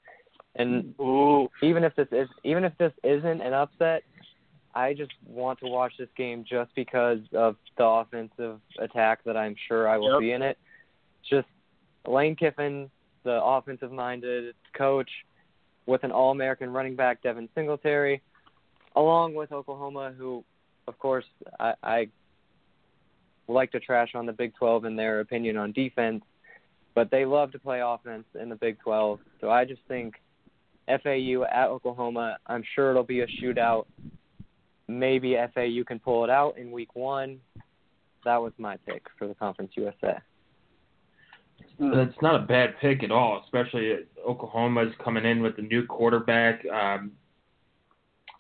And 0.55 0.93
Ooh. 0.99 1.49
even 1.62 1.84
if 1.84 1.95
this 1.95 2.08
is 2.12 2.29
even 2.43 2.63
if 2.63 2.77
this 2.77 2.93
isn't 3.03 3.41
an 3.41 3.53
upset, 3.53 4.03
I 4.73 4.93
just 4.93 5.12
want 5.25 5.60
to 5.60 5.67
watch 5.67 5.93
this 5.97 6.10
game 6.17 6.45
just 6.47 6.73
because 6.75 7.19
of 7.34 7.55
the 7.77 7.86
offensive 7.86 8.60
attack 8.79 9.23
that 9.25 9.38
I'm 9.38 9.55
sure 9.67 9.88
I 9.88 9.97
will 9.97 10.13
yep. 10.13 10.21
see 10.21 10.31
in 10.31 10.41
it. 10.41 10.58
Just 11.29 11.47
Lane 12.05 12.36
Kiffin, 12.36 12.89
the 13.23 13.41
offensive 13.41 13.91
minded 13.91 14.53
coach, 14.77 15.10
with 15.86 16.03
an 16.03 16.12
All 16.12 16.31
American 16.31 16.71
running 16.71 16.95
back 16.95 17.23
Devin 17.23 17.49
Singletary, 17.55 18.21
along 18.95 19.34
with 19.34 19.51
Oklahoma, 19.51 20.13
who 20.17 20.43
of 20.87 20.97
course, 20.99 21.25
I, 21.59 21.73
I 21.83 22.07
like 23.47 23.71
to 23.71 23.79
trash 23.79 24.09
on 24.15 24.25
the 24.25 24.33
Big 24.33 24.55
12 24.55 24.85
in 24.85 24.95
their 24.95 25.19
opinion 25.19 25.57
on 25.57 25.71
defense, 25.71 26.23
but 26.93 27.11
they 27.11 27.25
love 27.25 27.51
to 27.51 27.59
play 27.59 27.81
offense 27.83 28.25
in 28.39 28.49
the 28.49 28.55
Big 28.55 28.79
12. 28.79 29.19
So 29.41 29.49
I 29.49 29.65
just 29.65 29.81
think 29.87 30.15
FAU 30.87 31.43
at 31.51 31.67
Oklahoma, 31.67 32.37
I'm 32.47 32.63
sure 32.75 32.91
it'll 32.91 33.03
be 33.03 33.21
a 33.21 33.27
shootout. 33.27 33.85
Maybe 34.87 35.35
FAU 35.53 35.83
can 35.85 35.99
pull 35.99 36.23
it 36.23 36.29
out 36.29 36.57
in 36.57 36.71
week 36.71 36.95
one. 36.95 37.39
That 38.23 38.37
was 38.41 38.53
my 38.57 38.77
pick 38.77 39.05
for 39.17 39.27
the 39.27 39.35
Conference 39.35 39.71
USA. 39.75 40.19
That's 41.79 42.15
not 42.21 42.35
a 42.35 42.45
bad 42.45 42.75
pick 42.79 43.03
at 43.03 43.11
all, 43.11 43.41
especially 43.43 43.93
Oklahoma's 44.25 44.93
coming 45.03 45.25
in 45.25 45.41
with 45.41 45.57
a 45.57 45.61
new 45.61 45.85
quarterback. 45.85 46.65
Um, 46.67 47.11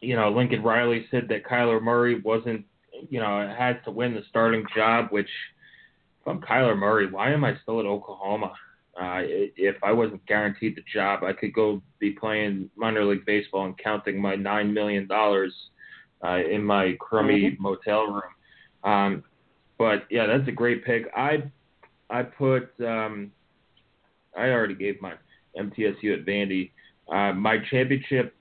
you 0.05 0.15
know, 0.15 0.29
Lincoln 0.29 0.61
Riley 0.61 1.07
said 1.09 1.27
that 1.29 1.43
Kyler 1.45 1.81
Murray 1.81 2.21
wasn't, 2.21 2.63
you 3.09 3.19
know, 3.19 3.53
has 3.57 3.75
to 3.85 3.91
win 3.91 4.13
the 4.13 4.21
starting 4.29 4.63
job, 4.75 5.07
which 5.09 5.29
if 6.21 6.27
I'm 6.27 6.41
Kyler 6.41 6.77
Murray, 6.77 7.09
why 7.09 7.31
am 7.31 7.43
I 7.43 7.55
still 7.63 7.79
at 7.79 7.87
Oklahoma? 7.87 8.53
Uh, 8.99 9.21
if 9.25 9.75
I 9.83 9.91
wasn't 9.91 10.25
guaranteed 10.27 10.77
the 10.77 10.83
job, 10.93 11.23
I 11.23 11.33
could 11.33 11.53
go 11.53 11.81
be 11.99 12.11
playing 12.11 12.69
minor 12.77 13.03
league 13.03 13.25
baseball 13.25 13.65
and 13.65 13.77
counting 13.77 14.21
my 14.21 14.35
nine 14.35 14.73
million 14.73 15.07
dollars 15.07 15.53
uh, 16.23 16.37
in 16.37 16.63
my 16.63 16.95
crummy 16.99 17.51
mm-hmm. 17.51 17.63
motel 17.63 18.05
room. 18.05 18.21
Um, 18.83 19.23
but 19.77 20.05
yeah, 20.09 20.27
that's 20.27 20.47
a 20.47 20.51
great 20.51 20.85
pick. 20.85 21.07
I 21.17 21.51
I 22.09 22.23
put 22.23 22.69
um, 22.79 23.31
I 24.37 24.49
already 24.49 24.75
gave 24.75 25.01
my 25.01 25.13
MTSU 25.57 26.13
at 26.13 26.25
Vandy. 26.25 26.71
Uh, 27.11 27.33
my 27.33 27.57
championship 27.69 28.35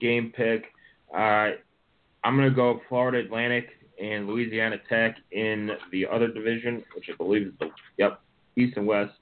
game 0.00 0.32
pick 0.34 0.64
uh, 1.14 1.50
I'm 2.24 2.36
going 2.36 2.48
to 2.48 2.54
go 2.54 2.80
Florida 2.88 3.18
Atlantic 3.18 3.68
and 4.00 4.26
Louisiana 4.26 4.76
Tech 4.88 5.16
in 5.32 5.70
the 5.92 6.06
other 6.06 6.28
division, 6.28 6.82
which 6.94 7.06
I 7.12 7.16
believe 7.16 7.48
is 7.48 7.52
the 7.58 7.70
yep 7.98 8.20
East 8.56 8.76
and 8.76 8.86
West. 8.86 9.12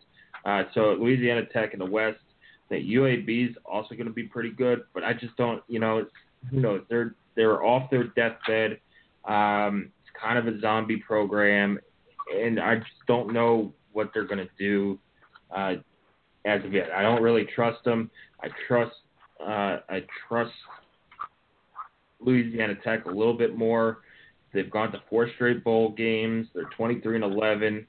Uh, 0.45 0.65
so 0.75 0.93
Louisiana 0.93 1.45
Tech 1.53 1.73
in 1.73 1.79
the 1.79 1.87
West. 1.87 2.19
That 2.71 2.87
UAB 2.87 3.49
is 3.49 3.57
also 3.65 3.95
going 3.95 4.09
to 4.09 4.13
be 4.13 4.25
pretty 4.25 4.51
good, 4.51 4.83
but 4.93 5.03
I 5.03 5.15
just 5.15 5.35
don't, 5.39 5.63
you 5.69 5.79
know, 5.79 6.05
who 6.51 6.61
knows? 6.61 6.83
They're 6.91 7.15
they're 7.35 7.65
off 7.65 7.91
their 7.91 8.09
deathbed. 8.09 8.79
Um, 9.25 9.91
it's 10.03 10.11
kind 10.21 10.39
of 10.39 10.47
a 10.47 10.61
zombie 10.61 10.99
program, 10.99 11.79
and 12.35 12.61
I 12.61 12.77
just 12.77 12.91
don't 13.07 13.33
know 13.33 13.73
what 13.93 14.11
they're 14.13 14.27
going 14.27 14.47
to 14.47 14.51
do 14.59 14.99
uh, 15.57 15.77
as 16.45 16.63
of 16.63 16.75
yet. 16.75 16.91
I 16.95 17.01
don't 17.01 17.23
really 17.23 17.47
trust 17.55 17.83
them. 17.85 18.11
I 18.43 18.49
trust 18.67 18.97
uh, 19.41 19.79
I 19.89 20.05
trust 20.29 20.53
Louisiana 22.21 22.75
Tech 22.85 23.05
a 23.07 23.11
little 23.11 23.37
bit 23.37 23.57
more. 23.57 23.99
They've 24.53 24.71
gone 24.71 24.93
to 24.93 25.03
four 25.11 25.29
straight 25.35 25.63
bowl 25.63 25.91
games. 25.91 26.49
They're 26.55 26.69
23 26.77 27.17
and 27.17 27.25
11 27.25 27.87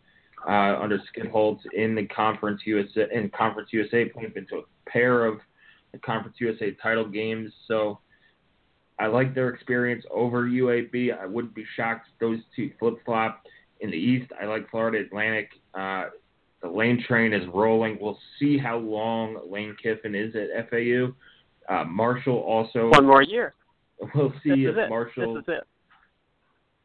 uh, 0.47 0.51
under 0.51 1.01
Skip 1.07 1.31
Holtz 1.31 1.63
in 1.73 1.95
the 1.95 2.05
Conference 2.07 2.61
USA 2.65 3.07
in 3.13 3.29
Conference 3.29 3.69
USA, 3.71 4.05
playing 4.05 4.33
into 4.35 4.57
a 4.57 4.89
pair 4.89 5.25
of 5.25 5.39
the 5.91 5.99
Conference 5.99 6.37
USA 6.39 6.71
title 6.81 7.07
games. 7.07 7.51
So 7.67 7.99
I 8.99 9.07
like 9.07 9.33
their 9.33 9.49
experience 9.49 10.03
over 10.11 10.45
UAB. 10.45 11.17
I 11.17 11.25
wouldn't 11.25 11.55
be 11.55 11.65
shocked 11.75 12.07
if 12.13 12.19
those 12.19 12.39
two 12.55 12.71
flip 12.79 12.95
flop. 13.05 13.43
In 13.81 13.91
the 13.91 13.97
East, 13.97 14.29
I 14.39 14.45
like 14.45 14.69
Florida 14.69 14.99
Atlantic. 14.99 15.51
Uh, 15.73 16.07
the 16.61 16.67
Lane 16.67 17.01
train 17.07 17.31
is 17.31 17.43
rolling. 17.53 17.97
We'll 18.01 18.19
see 18.37 18.57
how 18.57 18.77
long 18.77 19.39
Lane 19.49 19.75
Kiffin 19.81 20.15
is 20.15 20.35
at 20.35 20.69
FAU. 20.69 21.13
Uh, 21.69 21.85
Marshall 21.85 22.39
also 22.39 22.89
one 22.89 23.05
more 23.05 23.21
year. 23.21 23.53
We'll 24.15 24.33
see 24.43 24.65
if 24.65 24.77
it. 24.77 24.89
Marshall 24.89 25.35
This 25.35 25.43
is 25.43 25.47
it. 25.49 25.67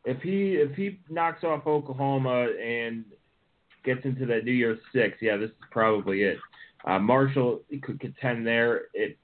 if 0.04 0.22
he 0.22 0.54
if 0.54 0.74
he 0.74 0.98
knocks 1.08 1.44
off 1.44 1.66
Oklahoma 1.66 2.48
and 2.60 3.04
gets 3.84 4.04
into 4.04 4.26
that 4.26 4.44
New 4.44 4.52
Year's 4.52 4.78
Six, 4.92 5.18
yeah, 5.20 5.36
this 5.36 5.50
is 5.50 5.56
probably 5.70 6.22
it. 6.22 6.38
Uh, 6.84 6.98
Marshall 6.98 7.60
could 7.82 8.00
contend 8.00 8.46
there. 8.46 8.82
It 8.94 9.16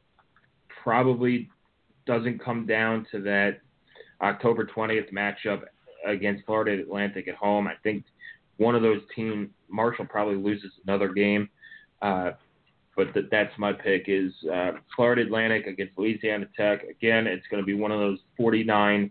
probably 0.83 1.51
doesn't 2.07 2.43
come 2.43 2.67
down 2.67 3.07
to 3.11 3.21
that 3.23 3.61
October 4.23 4.65
20th 4.65 5.13
matchup 5.13 5.63
against 6.07 6.45
Florida 6.47 6.81
Atlantic 6.83 7.29
at 7.29 7.35
home. 7.35 7.67
I 7.67 7.75
think 7.83 8.05
one 8.57 8.75
of 8.75 8.83
those 8.83 9.01
teams, 9.15 9.49
Marshall 9.69 10.07
probably 10.07 10.37
loses 10.37 10.73
another 10.87 11.09
game. 11.09 11.49
Uh, 12.03 12.33
but 13.01 13.15
th- 13.15 13.27
that's 13.31 13.53
my 13.57 13.73
pick 13.73 14.05
is 14.09 14.31
uh, 14.53 14.73
Florida 14.95 15.23
Atlantic 15.23 15.67
against 15.67 15.97
Louisiana 15.97 16.47
Tech. 16.55 16.83
Again, 16.83 17.27
it's 17.27 17.47
going 17.51 17.63
to 17.63 17.67
be 17.67 17.73
one 17.73 17.91
of 17.91 17.99
those 17.99 18.19
49, 18.37 19.11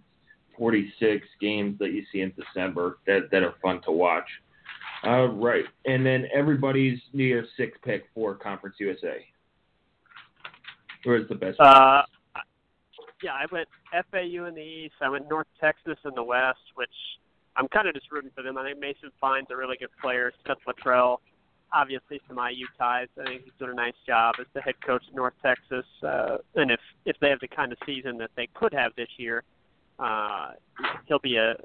46 0.56 1.28
games 1.42 1.80
that 1.80 1.92
you 1.92 2.04
see 2.12 2.22
in 2.22 2.32
December 2.38 3.00
that, 3.08 3.30
that 3.32 3.42
are 3.42 3.56
fun 3.64 3.82
to 3.86 3.92
watch. 3.92 4.28
Uh, 5.04 5.30
right. 5.30 5.66
And 5.86 6.06
then 6.06 6.28
everybody's 6.36 7.00
New 7.14 7.24
Year's 7.24 7.48
Six 7.58 7.80
pick 7.84 8.06
for 8.14 8.36
Conference 8.36 8.76
USA. 8.80 9.26
Where's 11.04 11.28
the 11.28 11.36
best? 11.36 11.60
Uh, 11.60 12.04
yeah, 13.24 13.32
I 13.32 13.46
went 13.52 13.68
FAU 14.12 14.46
in 14.46 14.54
the 14.54 14.62
East. 14.62 14.94
I 15.02 15.10
went 15.10 15.28
North 15.28 15.48
Texas 15.60 15.98
in 16.06 16.12
the 16.14 16.24
West, 16.24 16.60
which 16.76 16.90
I'm 17.56 17.68
kind 17.70 17.88
of 17.88 17.96
just 17.96 18.12
rooting 18.12 18.30
for 18.36 18.44
them. 18.44 18.56
I 18.56 18.66
think 18.66 18.80
Mason 18.80 19.10
Fine's 19.20 19.48
a 19.50 19.56
really 19.56 19.78
good 19.78 19.90
player. 20.00 20.32
Seth 20.46 20.58
Littrell, 20.68 21.18
obviously 21.74 22.20
some 22.28 22.38
IU 22.38 22.66
ties. 22.78 23.08
I 23.20 23.26
think 23.26 23.44
he's 23.44 23.54
doing 23.60 23.72
a 23.72 23.76
nice 23.76 23.94
job 24.06 24.36
as 24.40 24.48
the 24.54 24.62
head 24.62 24.76
coach 24.86 25.04
of 25.08 25.16
North 25.16 25.34
Texas. 25.44 25.86
Uh, 26.04 26.38
and 26.56 26.72
if 26.72 26.80
if 27.06 27.18
they 27.20 27.30
have 27.30 27.40
the 27.40 27.48
kind 27.48 27.72
of 27.72 27.78
season 27.86 28.18
that 28.18 28.32
they 28.36 28.48
could 28.54 28.74
have 28.74 28.92
this 28.96 29.10
year, 29.18 29.44
uh, 30.00 30.52
he'll 31.08 31.20
be 31.20 31.38
a 31.38 31.56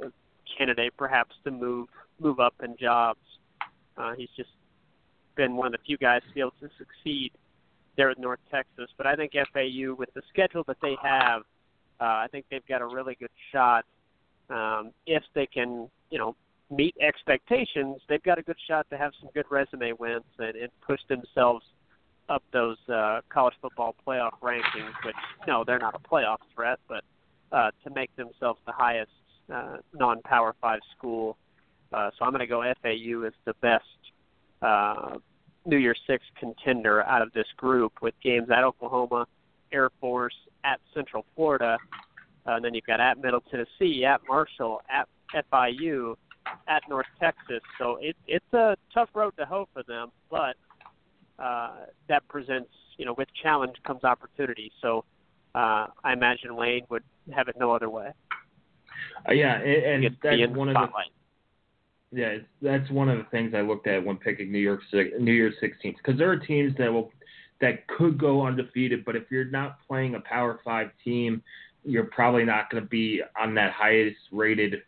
candidate 0.59 0.93
perhaps 0.97 1.35
to 1.45 1.51
move 1.51 1.89
move 2.21 2.41
up 2.41 2.55
in 2.63 2.77
jobs. 2.77 3.21
Uh, 3.97 4.15
he's 4.17 4.29
just 4.37 4.51
been 5.37 5.57
one 5.57 5.67
of 5.67 5.73
the 5.73 5.79
few 5.85 5.97
guys 5.97 6.23
to 6.29 6.35
be 6.35 6.41
able 6.41 6.55
to 6.61 6.69
succeed 6.79 7.33
there 7.97 8.11
at 8.11 8.19
North 8.19 8.41
Texas. 8.51 8.91
But 8.97 9.07
I 9.07 9.17
think 9.17 9.33
FAU, 9.33 9.95
with 9.95 10.13
the 10.15 10.23
schedule 10.29 10.65
that 10.67 10.77
they 10.83 10.97
have, 11.03 11.43
uh, 12.01 12.05
I 12.05 12.27
think 12.31 12.47
they've 12.51 12.67
got 12.67 12.83
a 12.83 12.87
really 12.87 13.17
good 13.19 13.31
shot. 13.53 13.85
Um, 14.51 14.91
if 15.07 15.23
they 15.35 15.47
can, 15.47 15.89
you 16.11 16.19
know, 16.19 16.37
meet 16.75 16.95
expectations, 17.01 18.01
they've 18.09 18.23
got 18.23 18.39
a 18.39 18.43
good 18.43 18.57
shot 18.69 18.87
to 18.91 18.97
have 18.97 19.13
some 19.21 19.31
good 19.35 19.47
resume 19.51 19.93
wins 19.99 20.25
and, 20.39 20.57
and 20.57 20.71
push 20.87 21.01
themselves 21.09 21.65
up 22.29 22.43
those 22.53 22.77
uh, 22.93 23.21
college 23.29 23.55
football 23.61 23.95
playoff 24.07 24.33
rankings. 24.43 24.95
Which 25.05 25.17
no, 25.47 25.65
they're 25.65 25.79
not 25.79 25.95
a 25.95 26.09
playoff 26.09 26.39
threat, 26.55 26.79
but 26.89 27.05
uh, 27.53 27.71
to 27.85 27.91
make 27.95 28.15
themselves 28.17 28.61
the 28.67 28.73
highest 28.73 29.11
uh, 29.53 29.77
non-power 29.93 30.55
five 30.61 30.81
school. 30.97 31.37
Uh, 31.93 32.11
so 32.19 32.25
I'm 32.25 32.33
going 32.33 32.41
to 32.41 32.47
go 32.47 32.63
FAU 32.83 33.27
as 33.27 33.33
the 33.45 33.55
best 33.61 33.85
uh, 34.63 35.19
New 35.67 35.77
Year's 35.77 36.01
Six 36.07 36.25
contender 36.39 37.03
out 37.03 37.23
of 37.23 37.33
this 37.33 37.47
group 37.57 37.93
with 38.03 38.15
games 38.23 38.49
at 38.51 38.65
Oklahoma, 38.65 39.27
Air 39.73 39.91
Force, 40.01 40.35
at 40.65 40.81
Central 40.95 41.25
Florida, 41.37 41.77
uh, 42.47 42.53
and 42.53 42.65
then 42.65 42.75
you've 42.75 42.87
got 42.87 43.01
at 43.01 43.19
Middle 43.19 43.43
Tennessee, 43.43 44.05
at 44.05 44.21
Marshall, 44.29 44.81
at 44.91 45.09
FIU, 45.53 46.17
at 46.69 46.83
North 46.89 47.07
Texas. 47.21 47.61
So 47.79 47.99
it, 48.01 48.17
it's 48.27 48.53
a 48.53 48.77
tough 48.93 49.09
road 49.15 49.35
to 49.39 49.45
hoe 49.45 49.69
for 49.73 49.83
them, 49.83 50.11
but 50.31 50.57
uh, 51.39 51.87
that 52.09 52.27
presents, 52.29 52.71
you 52.97 53.05
know, 53.05 53.15
with 53.17 53.29
challenge 53.43 53.77
comes 53.87 54.05
opportunity. 54.05 54.73
So 54.81 55.05
uh, 55.55 55.87
I 56.03 56.13
imagine 56.13 56.57
Lane 56.57 56.87
would 56.91 57.03
have 57.35 57.49
it 57.49 57.57
no 57.59 57.73
other 57.73 57.91
way. 57.91 58.11
Uh, 59.29 59.33
yeah, 59.33 59.57
and, 59.57 60.05
and 60.05 60.17
that's 60.23 60.57
one 60.57 60.69
of 60.69 60.75
the. 60.75 60.89
Yeah, 62.13 62.27
it's, 62.27 62.47
that's 62.63 62.89
one 62.91 63.09
of 63.09 63.19
the 63.19 63.25
things 63.25 63.55
I 63.57 63.61
looked 63.61 63.89
at 63.89 64.05
when 64.05 64.17
picking 64.19 64.53
New 64.53 64.61
York 64.61 64.81
New 65.19 65.33
Year's 65.33 65.55
Six 65.61 65.77
teams 65.83 65.97
because 65.97 66.17
there 66.17 66.31
are 66.31 66.37
teams 66.37 66.73
that 66.79 66.93
will 66.93 67.11
that 67.61 67.87
could 67.89 68.19
go 68.19 68.47
undefeated, 68.47 69.05
but 69.05 69.17
if 69.17 69.25
you're 69.31 69.47
not 69.47 69.79
playing 69.87 70.15
a 70.15 70.21
Power 70.21 70.61
Five 70.65 70.91
team, 71.03 71.43
you're 71.85 72.05
probably 72.05 72.45
not 72.45 72.71
going 72.71 72.83
to 72.83 72.89
be 72.89 73.21
on 73.41 73.55
that 73.55 73.73
highest 73.73 74.17
rated 74.31 74.83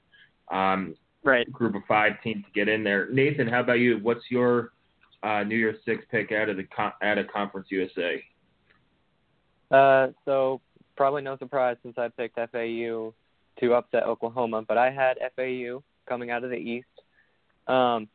um, 0.53 0.95
Right. 1.27 1.53
group 1.53 1.75
of 1.75 1.83
five 1.89 2.23
team 2.23 2.45
to 2.45 2.51
get 2.53 2.69
in 2.69 2.85
there. 2.85 3.11
Nathan, 3.11 3.49
how 3.49 3.59
about 3.61 3.81
you? 3.81 3.99
What's 4.01 4.31
your 4.31 4.71
uh, 5.25 5.43
New 5.43 5.57
Year's 5.57 5.79
Six 5.85 6.05
pick 6.09 6.31
out 6.31 6.49
of 6.49 6.57
the 6.57 6.63
con- 6.65 6.93
out 7.03 7.19
of 7.19 7.27
Conference 7.27 7.67
USA? 7.71 8.23
Uh, 9.73 10.09
so 10.25 10.61
probably 10.97 11.23
no 11.23 11.37
surprise 11.39 11.77
since 11.83 11.99
I 11.99 12.09
picked 12.09 12.37
FAU 12.37 13.13
to 13.61 13.75
upset 13.75 14.05
Oklahoma, 14.05 14.63
but 14.69 14.79
I 14.79 14.93
had 14.93 15.19
FAU 15.35 15.83
coming 16.09 16.31
out 16.31 16.45
of 16.45 16.51
the 16.51 16.57
East. 16.57 16.87
Um, 17.67 18.07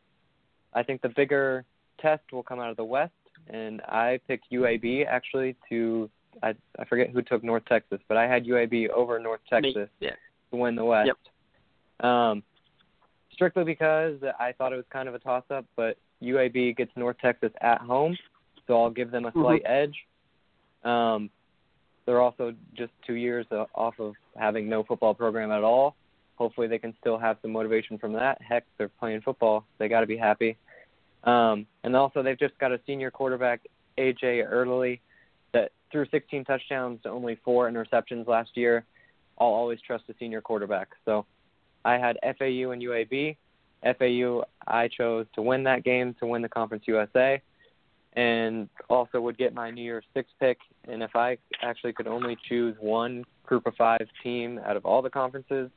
I 0.74 0.84
think 0.84 1.02
the 1.02 1.10
bigger 1.10 1.65
test 2.00 2.24
will 2.32 2.43
come 2.43 2.62
out 2.62 2.69
of 2.69 2.78
the 2.78 2.86
West, 2.86 3.12
and 3.50 3.82
I 3.82 4.21
picked 4.26 4.50
UAB 4.54 5.06
actually 5.06 5.58
to 5.67 6.10
I 6.41 6.56
I 6.80 6.86
forget 6.86 7.10
who 7.10 7.21
took 7.21 7.43
North 7.43 7.65
Texas, 7.65 8.00
but 8.08 8.15
I 8.15 8.26
had 8.26 8.45
UAB 8.45 8.88
over 8.89 9.19
North 9.19 9.41
Me. 9.52 9.62
Texas 9.74 9.89
Yeah. 10.00 10.12
to 10.52 10.56
win 10.56 10.76
the 10.76 10.86
West. 10.86 11.10
Yep. 12.00 12.10
Um, 12.10 12.43
strictly 13.42 13.64
because 13.64 14.20
I 14.40 14.52
thought 14.52 14.72
it 14.72 14.76
was 14.76 14.86
kind 14.94 15.10
of 15.10 15.16
a 15.16 15.20
toss 15.20 15.44
up, 15.50 15.66
but 15.76 15.98
UAB 16.22 16.78
gets 16.78 16.92
North 16.96 17.16
Texas 17.20 17.52
at 17.60 17.82
home, 17.82 18.16
so 18.68 18.80
I'll 18.80 18.92
give 18.92 19.10
them 19.10 19.26
a 19.26 19.32
slight 19.32 19.64
edge. 19.66 19.96
Um, 20.84 21.32
they're 22.06 22.22
also 22.22 22.54
just 22.78 22.92
two 23.08 23.16
years 23.16 23.48
off 23.74 23.96
of 24.00 24.14
having 24.38 24.70
no 24.70 24.84
football 24.84 25.16
program 25.16 25.52
at 25.52 25.64
all. 25.64 25.96
Hopefully, 26.36 26.68
they 26.68 26.78
can 26.78 26.94
still 27.02 27.18
have 27.18 27.38
some 27.42 27.52
motivation 27.52 27.98
from 27.98 28.14
that. 28.14 28.40
Heck, 28.48 28.64
they're 28.78 28.90
playing 28.90 29.22
football; 29.22 29.66
they 29.80 29.88
got 29.88 30.02
to 30.02 30.08
be 30.08 30.18
happy. 30.18 30.56
Um, 31.24 31.66
and 31.84 31.96
also, 31.96 32.22
they've 32.22 32.38
just 32.38 32.56
got 32.60 32.72
a 32.72 32.80
senior 32.86 33.10
quarterback, 33.10 33.62
AJ 33.98 34.52
Erdely, 34.52 35.00
that 35.54 35.72
threw 35.92 36.06
16 36.12 36.46
touchdowns 36.46 37.02
to 37.04 37.10
only 37.10 37.40
four 37.44 37.68
interceptions 37.72 38.28
last 38.28 38.52
year. 38.54 38.86
I'll 39.40 39.48
always 39.48 39.80
trust 39.82 40.04
a 40.10 40.14
senior 40.20 40.42
quarterback. 40.42 40.90
So, 41.06 41.26
I 41.84 41.94
had 41.98 42.17
FAU 42.24 42.72
and 42.72 42.82
UAB. 42.82 43.38
FAU, 43.84 44.43
I 44.68 44.88
chose 44.88 45.26
to 45.36 45.41
win 45.41 45.64
that 45.64 45.84
game 45.84 46.16
to 46.20 46.28
win 46.28 46.41
the 46.41 46.49
Conference 46.49 46.84
USA, 46.88 47.41
and 48.14 48.70
also 48.89 49.20
would 49.20 49.38
get 49.38 49.53
my 49.53 49.72
New 49.72 49.84
Year's 49.84 50.06
Six 50.14 50.30
pick. 50.39 50.60
And 50.88 51.01
if 51.01 51.16
I 51.16 51.38
actually 51.62 51.93
could 51.93 52.08
only 52.08 52.38
choose 52.47 52.76
one 52.80 53.24
Group 53.43 53.66
of 53.66 53.74
Five 53.76 54.08
team 54.24 54.60
out 54.66 54.78
of 54.78 54.86
all 54.86 55.01
the 55.01 55.10
conferences 55.10 55.72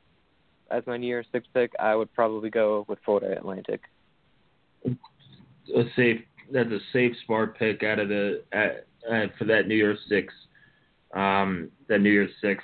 as 0.69 0.83
my 0.85 0.97
New 0.97 1.07
Year's 1.07 1.25
Six 1.31 1.47
pick, 1.53 1.71
I 1.79 1.95
would 1.95 2.13
probably 2.13 2.49
go 2.49 2.85
with 2.87 2.99
Florida 3.03 3.35
Atlantic. 3.37 3.81
a 4.85 5.83
safe 5.95 6.21
that's 6.51 6.71
a 6.71 6.79
safe 6.93 7.13
smart 7.25 7.57
pick 7.57 7.81
out 7.81 7.97
of 7.97 8.09
the 8.09 8.43
at, 8.51 8.85
uh, 9.11 9.27
for 9.37 9.45
that 9.45 9.67
New 9.67 9.75
Year's 9.75 9.99
Six 10.07 10.31
um 11.15 11.71
that 11.87 12.01
New 12.01 12.11
Year's 12.11 12.31
Six 12.41 12.63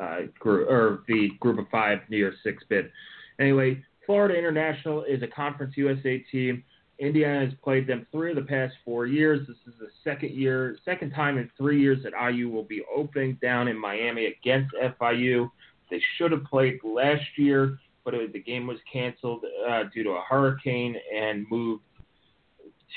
uh 0.00 0.18
group 0.38 0.68
or 0.68 1.02
the 1.08 1.30
group 1.40 1.58
of 1.58 1.66
five 1.70 2.00
New 2.08 2.16
Year's 2.16 2.36
Six 2.42 2.62
bid. 2.68 2.90
Anyway, 3.38 3.82
Florida 4.06 4.36
International 4.36 5.04
is 5.04 5.22
a 5.22 5.26
Conference 5.26 5.74
USA 5.76 6.18
team. 6.18 6.64
Indiana 6.98 7.46
has 7.46 7.54
played 7.64 7.86
them 7.86 8.06
three 8.12 8.30
of 8.30 8.36
the 8.36 8.42
past 8.42 8.74
four 8.84 9.06
years. 9.06 9.46
This 9.48 9.56
is 9.66 9.74
the 9.80 9.88
second 10.04 10.30
year, 10.30 10.76
second 10.84 11.10
time 11.10 11.38
in 11.38 11.50
three 11.56 11.80
years 11.80 11.98
that 12.04 12.12
IU 12.12 12.48
will 12.48 12.62
be 12.62 12.82
opening 12.94 13.38
down 13.42 13.66
in 13.66 13.76
Miami 13.76 14.26
against 14.26 14.72
FIU. 14.74 15.50
They 15.90 16.00
should 16.16 16.30
have 16.32 16.44
played 16.44 16.78
last 16.84 17.24
year, 17.36 17.78
but 18.04 18.14
it, 18.14 18.32
the 18.32 18.40
game 18.40 18.66
was 18.66 18.78
canceled 18.90 19.44
uh, 19.68 19.84
due 19.92 20.04
to 20.04 20.10
a 20.10 20.22
hurricane 20.28 20.96
and 21.14 21.44
moved 21.50 21.82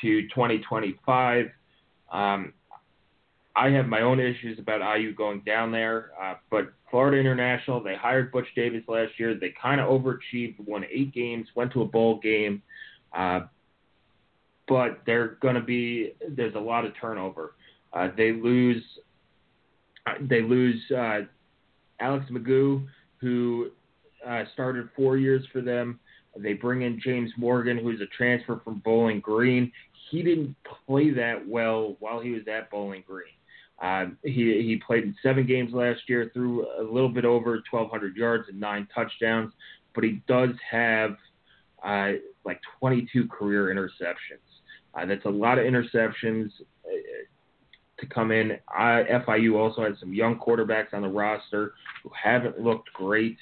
to 0.02 0.22
2025. 0.30 1.48
Um, 2.12 2.54
I 3.56 3.70
have 3.70 3.88
my 3.88 4.02
own 4.02 4.20
issues 4.20 4.60
about 4.60 4.82
IU 4.98 5.14
going 5.16 5.42
down 5.46 5.72
there, 5.72 6.12
uh, 6.22 6.36
but 6.52 6.74
Florida 6.92 7.18
International, 7.18 7.82
they 7.82 7.96
hired 7.96 8.32
Butch 8.32 8.48
Davis 8.56 8.84
last 8.88 9.14
year. 9.18 9.34
They 9.34 9.54
kind 9.62 9.80
of 9.80 9.88
overachieved, 9.90 10.56
won 10.66 10.84
eight 10.92 11.14
games, 11.14 11.48
went 11.56 11.72
to 11.74 11.82
a 11.82 11.86
bowl 11.86 12.20
game, 12.20 12.62
uh, 13.14 13.42
but 14.68 15.02
they're 15.06 15.38
going 15.42 15.56
to 15.56 15.62
be 15.62 16.14
there's 16.30 16.56
a 16.56 16.60
lot 16.60 16.86
of 16.86 16.94
turnover. 17.00 17.54
Uh, 17.94 18.10
they 18.18 18.34
lose 18.34 18.84
they 20.22 20.42
lose 20.42 20.82
uh, 20.92 21.22
Alex 22.00 22.26
McGough, 22.30 22.86
who 23.18 23.70
uh, 24.28 24.44
started 24.54 24.90
four 24.96 25.18
years 25.18 25.46
for 25.54 25.62
them. 25.62 26.00
They 26.38 26.54
bring 26.54 26.82
in 26.82 27.00
James 27.02 27.32
Morgan, 27.38 27.78
who's 27.78 28.02
a 28.02 28.08
transfer 28.08 28.60
from 28.64 28.82
Bowling 28.84 29.22
Green. 29.22 29.72
He 30.12 30.22
didn't 30.22 30.56
play 30.86 31.12
that 31.12 31.48
well 31.48 31.96
while 32.00 32.20
he 32.20 32.32
was 32.32 32.44
at 32.48 32.70
Bowling 32.70 33.04
Green. 33.08 33.35
Uh, 33.82 34.06
he 34.24 34.64
he 34.64 34.82
played 34.86 35.04
in 35.04 35.16
seven 35.22 35.46
games 35.46 35.74
last 35.74 36.02
year, 36.08 36.32
threw 36.34 36.66
a 36.80 36.84
little 36.84 37.10
bit 37.10 37.26
over 37.26 37.62
1,200 37.70 38.16
yards 38.16 38.48
and 38.48 38.60
nine 38.60 38.88
touchdowns, 38.94 39.52
but 39.94 40.04
he 40.04 40.22
does 40.28 40.52
have 40.70 41.16
uh, 41.84 42.14
like 42.46 42.60
22 42.80 43.28
career 43.28 43.66
interceptions. 43.66 44.40
Uh, 44.94 45.06
that's 45.06 45.26
a 45.26 45.30
lot 45.30 45.60
of 45.60 45.66
interceptions 45.66 46.52
uh, 46.86 47.26
to 48.00 48.06
come 48.08 48.32
in. 48.32 48.58
I, 48.70 49.04
FIU 49.28 49.58
also 49.58 49.84
has 49.84 50.00
some 50.00 50.14
young 50.14 50.40
quarterbacks 50.40 50.94
on 50.94 51.02
the 51.02 51.10
roster 51.10 51.74
who 52.04 52.12
haven't 52.22 52.60
looked 52.60 52.92
great. 52.94 53.38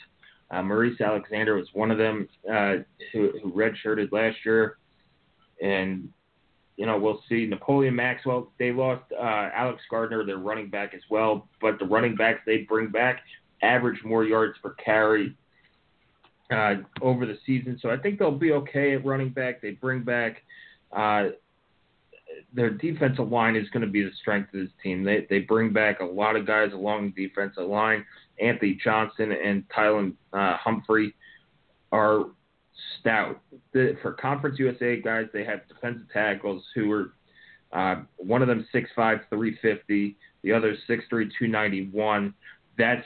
Uh, 0.49 0.63
Maurice 0.63 0.99
Alexander 0.99 1.55
was 1.55 1.67
one 1.73 1.91
of 1.91 1.97
them 1.97 2.27
uh, 2.51 2.75
who, 3.11 3.31
who 3.41 3.51
redshirted 3.51 4.11
last 4.11 4.37
year, 4.45 4.77
and 5.61 6.09
you 6.77 6.85
know, 6.85 6.97
we'll 6.97 7.21
see. 7.29 7.45
Napoleon 7.45 7.95
Maxwell, 7.95 8.51
they 8.57 8.71
lost 8.71 9.03
uh, 9.11 9.49
Alex 9.53 9.81
Gardner, 9.89 10.25
their 10.25 10.37
running 10.37 10.69
back 10.69 10.93
as 10.93 11.01
well, 11.09 11.47
but 11.61 11.79
the 11.79 11.85
running 11.85 12.15
backs 12.15 12.41
they 12.45 12.59
bring 12.59 12.89
back 12.89 13.21
average 13.61 14.03
more 14.03 14.25
yards 14.25 14.57
per 14.61 14.73
carry 14.73 15.35
uh, 16.51 16.75
over 17.01 17.25
the 17.25 17.37
season. 17.45 17.79
So 17.81 17.89
I 17.89 17.97
think 17.97 18.19
they'll 18.19 18.31
be 18.31 18.51
okay 18.51 18.95
at 18.95 19.05
running 19.05 19.29
back. 19.29 19.61
They 19.61 19.71
bring 19.71 20.03
back 20.03 20.43
uh, 20.91 21.29
their 22.53 22.69
defensive 22.69 23.31
line 23.31 23.55
is 23.55 23.69
going 23.69 23.85
to 23.85 23.91
be 23.91 24.03
the 24.03 24.11
strength 24.21 24.53
of 24.53 24.61
this 24.61 24.69
team. 24.81 25.03
They 25.03 25.25
they 25.29 25.39
bring 25.39 25.73
back 25.73 25.99
a 25.99 26.05
lot 26.05 26.35
of 26.35 26.45
guys 26.45 26.73
along 26.73 27.13
the 27.15 27.27
defensive 27.27 27.67
line. 27.67 28.05
Anthony 28.41 28.79
Johnson 28.83 29.31
and 29.31 29.63
Tylan 29.69 30.13
uh, 30.33 30.57
Humphrey 30.57 31.13
are 31.91 32.25
stout. 32.99 33.41
The, 33.73 33.97
for 34.01 34.13
Conference 34.13 34.57
USA 34.59 34.99
guys, 34.99 35.27
they 35.33 35.43
have 35.43 35.67
defensive 35.67 36.07
tackles 36.11 36.63
who 36.75 36.91
are 36.91 37.13
uh, 37.71 38.03
one 38.17 38.41
of 38.41 38.47
them 38.47 38.67
6'5", 38.73 38.87
350, 38.95 40.15
the 40.43 40.51
other 40.51 40.75
6'3", 40.89 41.09
291. 41.09 42.33
That's 42.77 43.03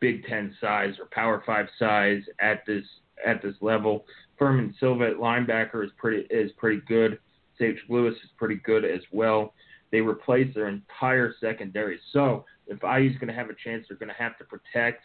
Big 0.00 0.24
Ten 0.26 0.54
size 0.60 0.94
or 0.98 1.06
Power 1.12 1.42
Five 1.44 1.66
size 1.78 2.22
at 2.40 2.64
this 2.66 2.84
at 3.24 3.42
this 3.42 3.54
level. 3.60 4.06
Fermin 4.38 4.74
Silva 4.80 5.08
at 5.08 5.16
linebacker 5.16 5.84
is 5.84 5.90
pretty 5.98 6.26
is 6.30 6.50
pretty 6.52 6.80
good. 6.88 7.18
Sage 7.58 7.76
Lewis 7.90 8.14
is 8.14 8.30
pretty 8.38 8.56
good 8.64 8.84
as 8.84 9.02
well. 9.12 9.52
They 9.92 10.00
replace 10.00 10.54
their 10.54 10.68
entire 10.68 11.34
secondary. 11.40 12.00
So 12.12 12.46
if 12.66 12.78
IU's 12.82 13.16
going 13.18 13.28
to 13.28 13.34
have 13.34 13.50
a 13.50 13.54
chance, 13.62 13.84
they're 13.88 13.98
going 13.98 14.08
to 14.08 14.14
have 14.14 14.38
to 14.38 14.44
protect 14.44 15.02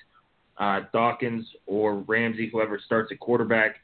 uh, 0.57 0.81
Dawkins 0.93 1.45
or 1.65 1.99
Ramsey, 2.07 2.49
whoever 2.49 2.79
starts 2.79 3.11
at 3.11 3.19
quarterback 3.19 3.75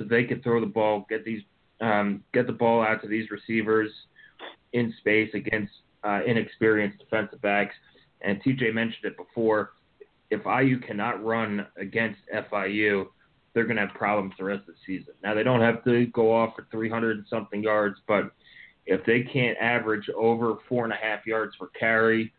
so 0.00 0.06
they 0.08 0.24
could 0.24 0.42
throw 0.42 0.60
the 0.60 0.66
ball, 0.66 1.04
get 1.10 1.24
these, 1.24 1.42
um, 1.82 2.24
get 2.32 2.46
the 2.46 2.52
ball 2.52 2.82
out 2.82 3.02
to 3.02 3.08
these 3.08 3.30
receivers 3.30 3.90
in 4.72 4.94
space 4.98 5.30
against 5.34 5.72
uh, 6.04 6.20
inexperienced 6.26 6.98
defensive 6.98 7.40
backs. 7.42 7.74
And 8.22 8.42
TJ 8.42 8.72
mentioned 8.72 9.04
it 9.04 9.16
before. 9.16 9.72
If 10.30 10.40
IU 10.46 10.78
cannot 10.78 11.22
run 11.22 11.66
against 11.76 12.20
FIU, 12.34 13.06
they're 13.52 13.64
going 13.64 13.76
to 13.76 13.86
have 13.86 13.94
problems 13.94 14.32
the 14.38 14.44
rest 14.44 14.60
of 14.68 14.74
the 14.74 14.80
season. 14.86 15.14
Now 15.22 15.34
they 15.34 15.42
don't 15.42 15.60
have 15.60 15.84
to 15.84 16.06
go 16.06 16.32
off 16.32 16.54
for 16.56 16.66
300 16.70 17.18
and 17.18 17.26
something 17.28 17.62
yards, 17.62 17.96
but 18.06 18.30
if 18.86 19.04
they 19.04 19.22
can't 19.22 19.58
average 19.58 20.08
over 20.16 20.56
four 20.68 20.84
and 20.84 20.92
a 20.92 20.96
half 20.96 21.26
yards 21.26 21.56
per 21.56 21.66
carry 21.78 22.32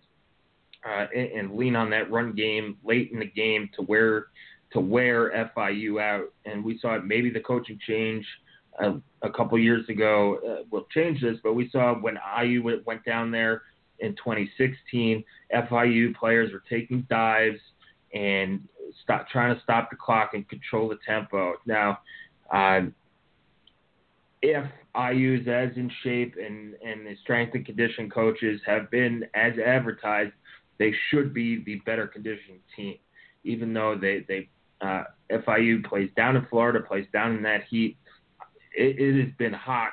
uh, 0.88 1.06
and, 1.16 1.32
and 1.32 1.56
lean 1.56 1.76
on 1.76 1.90
that 1.92 2.10
run 2.10 2.34
game 2.34 2.78
late 2.84 3.12
in 3.12 3.20
the 3.20 3.26
game 3.26 3.70
to 3.76 3.84
where 3.84 4.28
to 4.74 4.80
wear 4.80 5.52
FIU 5.56 6.02
out. 6.02 6.34
And 6.46 6.64
we 6.64 6.78
saw 6.80 7.00
maybe 7.00 7.30
the 7.30 7.40
coaching 7.40 7.80
change 7.86 8.26
uh, 8.82 8.94
a 9.22 9.30
couple 9.30 9.58
years 9.60 9.88
ago 9.90 10.40
uh, 10.48 10.64
will 10.72 10.88
change 10.94 11.22
this, 11.22 11.38
but 11.44 11.54
we 11.54 11.70
saw 11.70 11.94
when 11.94 12.18
IU 12.42 12.80
went 12.86 13.06
down 13.06 13.32
there 13.32 13.64
in 14.00 14.16
2016, 14.16 15.24
FIU 15.54 16.16
players 16.16 16.52
were 16.52 16.64
taking 16.70 17.06
dives 17.10 17.60
and 18.14 18.68
stop 19.04 19.30
trying 19.30 19.56
to 19.56 19.62
stop 19.62 19.90
the 19.90 19.96
clock 19.96 20.32
and 20.34 20.48
control 20.50 20.90
the 20.90 20.98
tempo. 21.06 21.54
Now, 21.66 22.00
uh, 22.52 22.82
if 24.42 24.66
IU 24.96 25.40
is 25.40 25.48
as 25.48 25.78
in 25.78 25.92
shape 26.04 26.36
and, 26.36 26.74
and 26.86 27.06
the 27.06 27.16
strength 27.22 27.56
and 27.56 27.66
condition 27.66 28.10
coaches 28.10 28.60
have 28.66 28.90
been 28.90 29.26
as 29.34 29.54
advertised, 29.64 30.34
they 30.80 30.94
should 31.10 31.34
be 31.34 31.64
the 31.64 31.76
better 31.86 32.08
conditioning 32.08 32.60
team, 32.76 32.98
even 33.44 33.74
though 33.74 33.96
they, 33.96 34.26
they 34.28 34.50
uh, 34.82 35.04
FIU 35.32 35.84
plays 35.86 36.10
down 36.16 36.36
in 36.36 36.46
Florida, 36.50 36.80
plays 36.80 37.08
down 37.14 37.36
in 37.36 37.44
that 37.44 37.64
heat. 37.70 37.98
It, 38.76 39.00
it 39.00 39.24
has 39.24 39.34
been 39.38 39.54
hot 39.54 39.92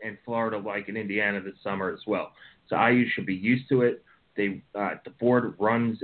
in 0.00 0.18
Florida, 0.24 0.58
like 0.58 0.88
in 0.88 0.96
Indiana 0.96 1.40
this 1.40 1.54
summer 1.62 1.92
as 1.92 2.00
well. 2.06 2.32
So 2.68 2.76
IU 2.76 3.08
should 3.08 3.26
be 3.26 3.34
used 3.34 3.68
to 3.68 3.82
it. 3.82 4.04
They 4.36 4.62
uh, 4.74 4.94
DeBord 5.06 5.54
runs 5.58 5.98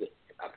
a 0.00 0.06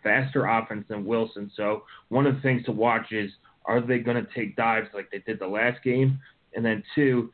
faster 0.04 0.46
offense 0.46 0.86
than 0.90 1.06
Wilson. 1.06 1.52
So 1.56 1.84
one 2.10 2.26
of 2.26 2.36
the 2.36 2.42
things 2.42 2.66
to 2.66 2.72
watch 2.72 3.12
is 3.12 3.32
are 3.66 3.82
they 3.82 4.00
going 4.00 4.24
to 4.24 4.34
take 4.34 4.56
dives 4.56 4.90
like 4.94 5.10
they 5.12 5.20
did 5.20 5.40
the 5.40 5.48
last 5.48 5.82
game? 5.84 6.20
And 6.54 6.66
then 6.66 6.84
two, 6.94 7.32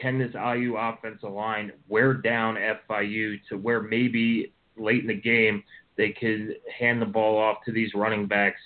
can 0.00 0.18
this 0.18 0.34
IU 0.34 0.76
offensive 0.76 1.30
line 1.30 1.72
wear 1.88 2.14
down 2.14 2.56
FIU 2.56 3.38
to 3.48 3.56
where 3.56 3.80
maybe 3.80 4.52
late 4.76 5.02
in 5.02 5.08
the 5.08 5.14
game 5.14 5.62
they 5.96 6.10
could 6.10 6.56
hand 6.76 7.00
the 7.00 7.06
ball 7.06 7.38
off 7.38 7.58
to 7.66 7.72
these 7.72 7.94
running 7.94 8.26
backs 8.26 8.60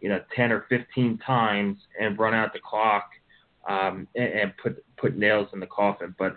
you 0.00 0.08
know, 0.08 0.20
10 0.34 0.52
or 0.52 0.66
15 0.68 1.18
times 1.18 1.76
and 2.00 2.18
run 2.18 2.34
out 2.34 2.52
the 2.52 2.60
clock 2.60 3.10
um, 3.68 4.06
and, 4.14 4.32
and 4.32 4.52
put 4.62 4.84
put 4.96 5.16
nails 5.16 5.48
in 5.52 5.60
the 5.60 5.66
coffin. 5.66 6.14
But 6.18 6.36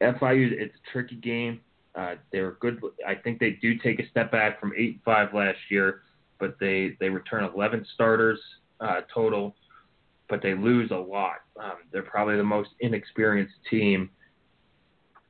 FIU, 0.00 0.52
it's 0.52 0.74
a 0.74 0.92
tricky 0.92 1.16
game. 1.16 1.60
Uh, 1.94 2.14
they're 2.32 2.52
good. 2.60 2.80
I 3.06 3.14
think 3.14 3.40
they 3.40 3.58
do 3.62 3.76
take 3.78 3.98
a 3.98 4.08
step 4.08 4.30
back 4.30 4.60
from 4.60 4.72
eight 4.76 4.94
and 4.94 5.02
five 5.04 5.34
last 5.34 5.58
year, 5.70 6.02
but 6.38 6.56
they 6.60 6.96
they 7.00 7.08
return 7.08 7.44
11 7.44 7.86
starters 7.94 8.38
uh, 8.80 9.00
total, 9.12 9.56
but 10.28 10.42
they 10.42 10.54
lose 10.54 10.90
a 10.90 10.96
lot. 10.96 11.36
Um, 11.60 11.78
they're 11.92 12.02
probably 12.02 12.36
the 12.36 12.44
most 12.44 12.70
inexperienced 12.80 13.54
team, 13.70 14.10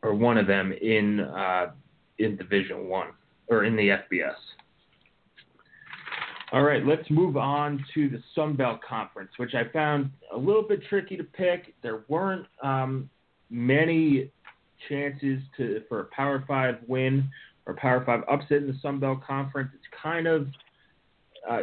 or 0.02 0.14
one 0.14 0.36
of 0.36 0.46
them 0.46 0.72
in 0.72 1.20
uh, 1.20 1.70
in 2.18 2.36
Division 2.36 2.88
One 2.88 3.08
or 3.48 3.64
in 3.64 3.76
the 3.76 3.88
FBS. 3.88 4.34
All 6.50 6.62
right, 6.62 6.84
let's 6.84 7.08
move 7.10 7.36
on 7.36 7.84
to 7.92 8.08
the 8.08 8.22
Sun 8.34 8.56
Belt 8.56 8.80
Conference, 8.86 9.30
which 9.36 9.54
I 9.54 9.70
found 9.70 10.10
a 10.32 10.38
little 10.38 10.62
bit 10.62 10.80
tricky 10.88 11.14
to 11.18 11.24
pick. 11.24 11.74
There 11.82 12.04
weren't 12.08 12.46
um, 12.62 13.10
many 13.50 14.30
chances 14.88 15.42
to 15.58 15.82
for 15.90 16.00
a 16.00 16.04
Power 16.06 16.42
Five 16.48 16.78
win 16.86 17.28
or 17.66 17.74
Power 17.74 18.02
Five 18.04 18.22
upset 18.30 18.58
in 18.58 18.66
the 18.66 18.78
Sun 18.80 18.98
Belt 18.98 19.18
Conference. 19.26 19.68
It's 19.74 19.84
kind 20.02 20.26
of 20.26 20.48
uh, 21.48 21.62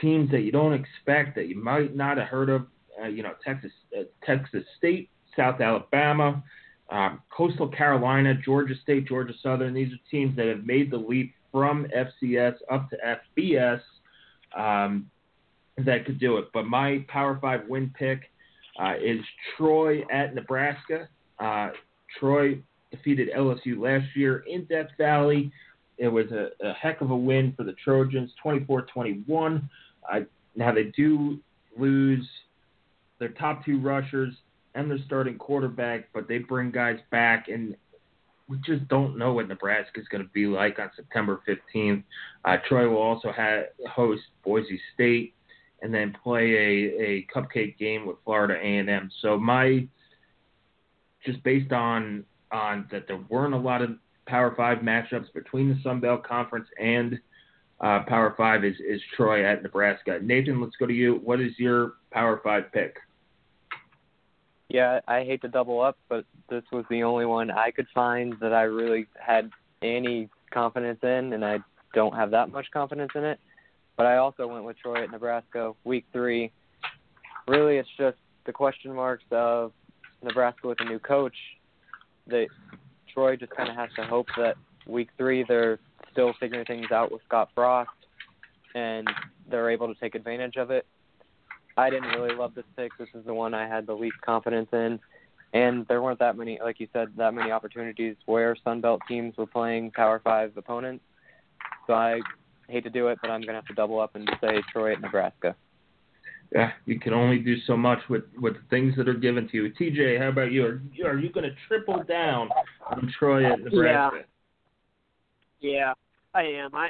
teams 0.00 0.32
that 0.32 0.40
you 0.40 0.50
don't 0.50 0.74
expect 0.74 1.36
that 1.36 1.46
you 1.46 1.62
might 1.62 1.94
not 1.94 2.16
have 2.16 2.26
heard 2.26 2.48
of. 2.48 2.66
Uh, 3.00 3.06
you 3.06 3.22
know, 3.22 3.34
Texas, 3.44 3.70
uh, 3.96 4.02
Texas 4.26 4.64
State, 4.76 5.10
South 5.36 5.60
Alabama, 5.60 6.42
um, 6.90 7.22
Coastal 7.30 7.68
Carolina, 7.68 8.34
Georgia 8.44 8.74
State, 8.82 9.06
Georgia 9.06 9.34
Southern. 9.40 9.74
These 9.74 9.92
are 9.92 10.10
teams 10.10 10.34
that 10.36 10.48
have 10.48 10.64
made 10.64 10.90
the 10.90 10.96
leap 10.96 11.34
from 11.52 11.86
FCS 11.96 12.54
up 12.68 12.90
to 12.90 13.18
FBS 13.38 13.80
um, 14.58 15.10
that 15.78 16.04
could 16.04 16.18
do 16.18 16.38
it. 16.38 16.46
But 16.52 16.66
my 16.66 17.04
Power 17.08 17.38
Five 17.40 17.62
win 17.68 17.92
pick 17.98 18.30
uh, 18.80 18.94
is 19.02 19.20
Troy 19.56 20.02
at 20.12 20.34
Nebraska. 20.34 21.08
Uh, 21.38 21.70
Troy 22.18 22.58
defeated 22.90 23.28
LSU 23.36 23.80
last 23.80 24.06
year 24.14 24.44
in 24.48 24.64
Death 24.64 24.88
Valley. 24.98 25.52
It 25.98 26.08
was 26.08 26.26
a, 26.30 26.48
a 26.64 26.72
heck 26.74 27.00
of 27.00 27.10
a 27.10 27.16
win 27.16 27.52
for 27.56 27.64
the 27.64 27.74
Trojans, 27.84 28.30
24-21. 28.44 29.68
Uh, 30.10 30.20
now 30.54 30.72
they 30.72 30.84
do 30.96 31.38
lose 31.76 32.26
their 33.18 33.30
top 33.30 33.64
two 33.64 33.80
rushers 33.80 34.34
and 34.74 34.90
their 34.90 34.98
starting 35.06 35.36
quarterback, 35.36 36.08
but 36.14 36.28
they 36.28 36.38
bring 36.38 36.70
guys 36.70 36.98
back, 37.10 37.48
and 37.48 37.74
we 38.48 38.56
just 38.64 38.88
don't 38.88 39.18
know 39.18 39.32
what 39.32 39.48
Nebraska 39.48 40.00
is 40.00 40.08
going 40.08 40.24
to 40.24 40.30
be 40.30 40.46
like 40.46 40.78
on 40.78 40.90
September 40.96 41.40
15th. 41.46 42.02
Uh, 42.44 42.56
Troy 42.66 42.88
will 42.88 42.96
also 42.96 43.30
have, 43.30 43.64
host 43.90 44.22
Boise 44.42 44.80
State 44.94 45.34
and 45.82 45.92
then 45.92 46.16
play 46.22 46.52
a, 46.54 47.02
a 47.02 47.26
cupcake 47.34 47.78
game 47.78 48.06
with 48.06 48.16
Florida 48.24 48.54
A&M. 48.54 49.10
So 49.22 49.38
my 49.38 49.86
just 51.24 51.42
based 51.42 51.72
on 51.72 52.24
on 52.50 52.86
that 52.90 53.06
there 53.06 53.20
weren't 53.28 53.54
a 53.54 53.58
lot 53.58 53.82
of 53.82 53.90
Power 54.26 54.54
Five 54.56 54.78
matchups 54.78 55.32
between 55.34 55.68
the 55.68 55.78
Sun 55.82 56.00
Belt 56.00 56.24
Conference 56.24 56.68
and 56.80 57.18
uh, 57.80 58.00
Power 58.06 58.34
Five 58.36 58.64
is 58.64 58.76
is 58.80 59.00
Troy 59.16 59.44
at 59.44 59.62
Nebraska. 59.62 60.18
Nathan, 60.22 60.60
let's 60.60 60.76
go 60.76 60.86
to 60.86 60.92
you. 60.92 61.20
What 61.24 61.40
is 61.40 61.52
your 61.58 61.94
Power 62.10 62.40
Five 62.42 62.72
pick? 62.72 62.96
Yeah, 64.68 65.00
I 65.08 65.24
hate 65.24 65.40
to 65.42 65.48
double 65.48 65.80
up, 65.80 65.96
but 66.08 66.24
this 66.50 66.62
was 66.70 66.84
the 66.90 67.02
only 67.02 67.24
one 67.24 67.50
I 67.50 67.70
could 67.70 67.86
find 67.94 68.34
that 68.40 68.52
I 68.52 68.62
really 68.62 69.06
had 69.18 69.50
any 69.82 70.28
confidence 70.52 70.98
in, 71.02 71.32
and 71.32 71.44
I 71.44 71.58
don't 71.94 72.14
have 72.14 72.30
that 72.32 72.50
much 72.50 72.66
confidence 72.72 73.12
in 73.14 73.24
it. 73.24 73.40
But 73.96 74.06
I 74.06 74.18
also 74.18 74.46
went 74.46 74.64
with 74.64 74.76
Troy 74.78 75.02
at 75.02 75.10
Nebraska, 75.10 75.72
week 75.84 76.04
three. 76.12 76.52
Really, 77.46 77.78
it's 77.78 77.88
just 77.96 78.18
the 78.44 78.52
question 78.52 78.94
marks 78.94 79.24
of 79.30 79.72
Nebraska 80.22 80.68
with 80.68 80.78
a 80.80 80.84
new 80.84 80.98
coach. 80.98 81.34
That 82.26 82.48
Troy 83.12 83.36
just 83.36 83.52
kind 83.52 83.70
of 83.70 83.76
has 83.76 83.88
to 83.96 84.04
hope 84.04 84.26
that 84.36 84.56
week 84.86 85.08
three 85.16 85.44
they're 85.48 85.78
still 86.12 86.34
figuring 86.38 86.66
things 86.66 86.90
out 86.92 87.10
with 87.10 87.22
Scott 87.26 87.48
Frost, 87.54 87.90
and 88.74 89.08
they're 89.50 89.70
able 89.70 89.92
to 89.92 89.98
take 89.98 90.14
advantage 90.14 90.56
of 90.56 90.70
it. 90.70 90.86
I 91.78 91.90
didn't 91.90 92.08
really 92.08 92.34
love 92.34 92.56
this 92.56 92.64
pick. 92.76 92.90
This 92.98 93.08
is 93.14 93.24
the 93.24 93.32
one 93.32 93.54
I 93.54 93.68
had 93.68 93.86
the 93.86 93.94
least 93.94 94.20
confidence 94.26 94.68
in. 94.72 94.98
And 95.54 95.86
there 95.86 96.02
weren't 96.02 96.18
that 96.18 96.36
many, 96.36 96.58
like 96.62 96.80
you 96.80 96.88
said, 96.92 97.08
that 97.16 97.32
many 97.32 97.52
opportunities 97.52 98.16
where 98.26 98.56
Sun 98.64 98.80
Belt 98.80 99.00
teams 99.08 99.36
were 99.36 99.46
playing 99.46 99.92
Power 99.92 100.20
Five 100.22 100.56
opponents. 100.56 101.04
So 101.86 101.94
I 101.94 102.20
hate 102.68 102.82
to 102.84 102.90
do 102.90 103.06
it, 103.08 103.18
but 103.22 103.30
I'm 103.30 103.40
going 103.40 103.54
to 103.54 103.60
have 103.60 103.66
to 103.66 103.74
double 103.74 104.00
up 104.00 104.16
and 104.16 104.28
say 104.40 104.60
Troy 104.72 104.92
at 104.92 105.00
Nebraska. 105.00 105.54
Yeah, 106.52 106.72
you 106.84 106.98
can 106.98 107.12
only 107.12 107.38
do 107.38 107.56
so 107.66 107.76
much 107.76 108.00
with 108.10 108.24
with 108.40 108.54
the 108.54 108.62
things 108.70 108.94
that 108.96 109.08
are 109.08 109.14
given 109.14 109.48
to 109.48 109.56
you. 109.56 109.72
TJ, 109.72 110.18
how 110.18 110.28
about 110.28 110.50
you? 110.50 110.64
Are, 110.66 110.82
are 111.06 111.18
you 111.18 111.30
going 111.30 111.48
to 111.48 111.54
triple 111.68 112.02
down 112.02 112.48
on 112.90 113.12
Troy 113.18 113.44
at 113.50 113.60
Nebraska? 113.60 114.24
Yeah. 115.60 115.70
yeah, 115.70 115.92
I 116.34 116.42
am. 116.42 116.74
I 116.74 116.88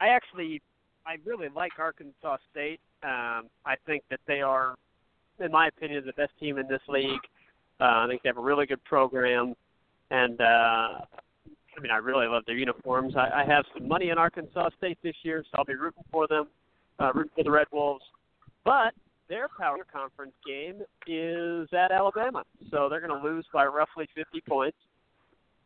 I 0.00 0.08
actually 0.08 0.62
I 1.06 1.16
really 1.24 1.48
like 1.54 1.72
Arkansas 1.78 2.36
State. 2.50 2.80
Um, 3.02 3.48
I 3.66 3.74
think 3.86 4.02
that 4.10 4.20
they 4.26 4.40
are, 4.40 4.76
in 5.40 5.50
my 5.50 5.68
opinion, 5.68 6.04
the 6.06 6.12
best 6.12 6.32
team 6.38 6.58
in 6.58 6.68
this 6.68 6.80
league. 6.88 7.20
Uh, 7.80 8.04
I 8.04 8.06
think 8.08 8.22
they 8.22 8.28
have 8.28 8.38
a 8.38 8.42
really 8.42 8.66
good 8.66 8.82
program, 8.84 9.54
and 10.10 10.40
uh, 10.40 10.44
I 10.44 11.80
mean, 11.80 11.90
I 11.90 11.96
really 11.96 12.26
love 12.26 12.44
their 12.46 12.56
uniforms. 12.56 13.14
I, 13.16 13.42
I 13.42 13.44
have 13.44 13.64
some 13.76 13.88
money 13.88 14.10
in 14.10 14.18
Arkansas 14.18 14.70
State 14.78 14.98
this 15.02 15.16
year, 15.22 15.42
so 15.44 15.58
I'll 15.58 15.64
be 15.64 15.74
rooting 15.74 16.04
for 16.12 16.28
them, 16.28 16.46
uh, 17.00 17.12
rooting 17.14 17.32
for 17.34 17.44
the 17.44 17.50
Red 17.50 17.66
Wolves. 17.72 18.04
But 18.64 18.92
their 19.28 19.48
power 19.48 19.78
conference 19.90 20.34
game 20.46 20.82
is 21.06 21.68
at 21.72 21.90
Alabama, 21.90 22.44
so 22.70 22.88
they're 22.88 23.00
going 23.00 23.20
to 23.20 23.26
lose 23.26 23.46
by 23.52 23.66
roughly 23.66 24.08
50 24.14 24.40
points. 24.48 24.76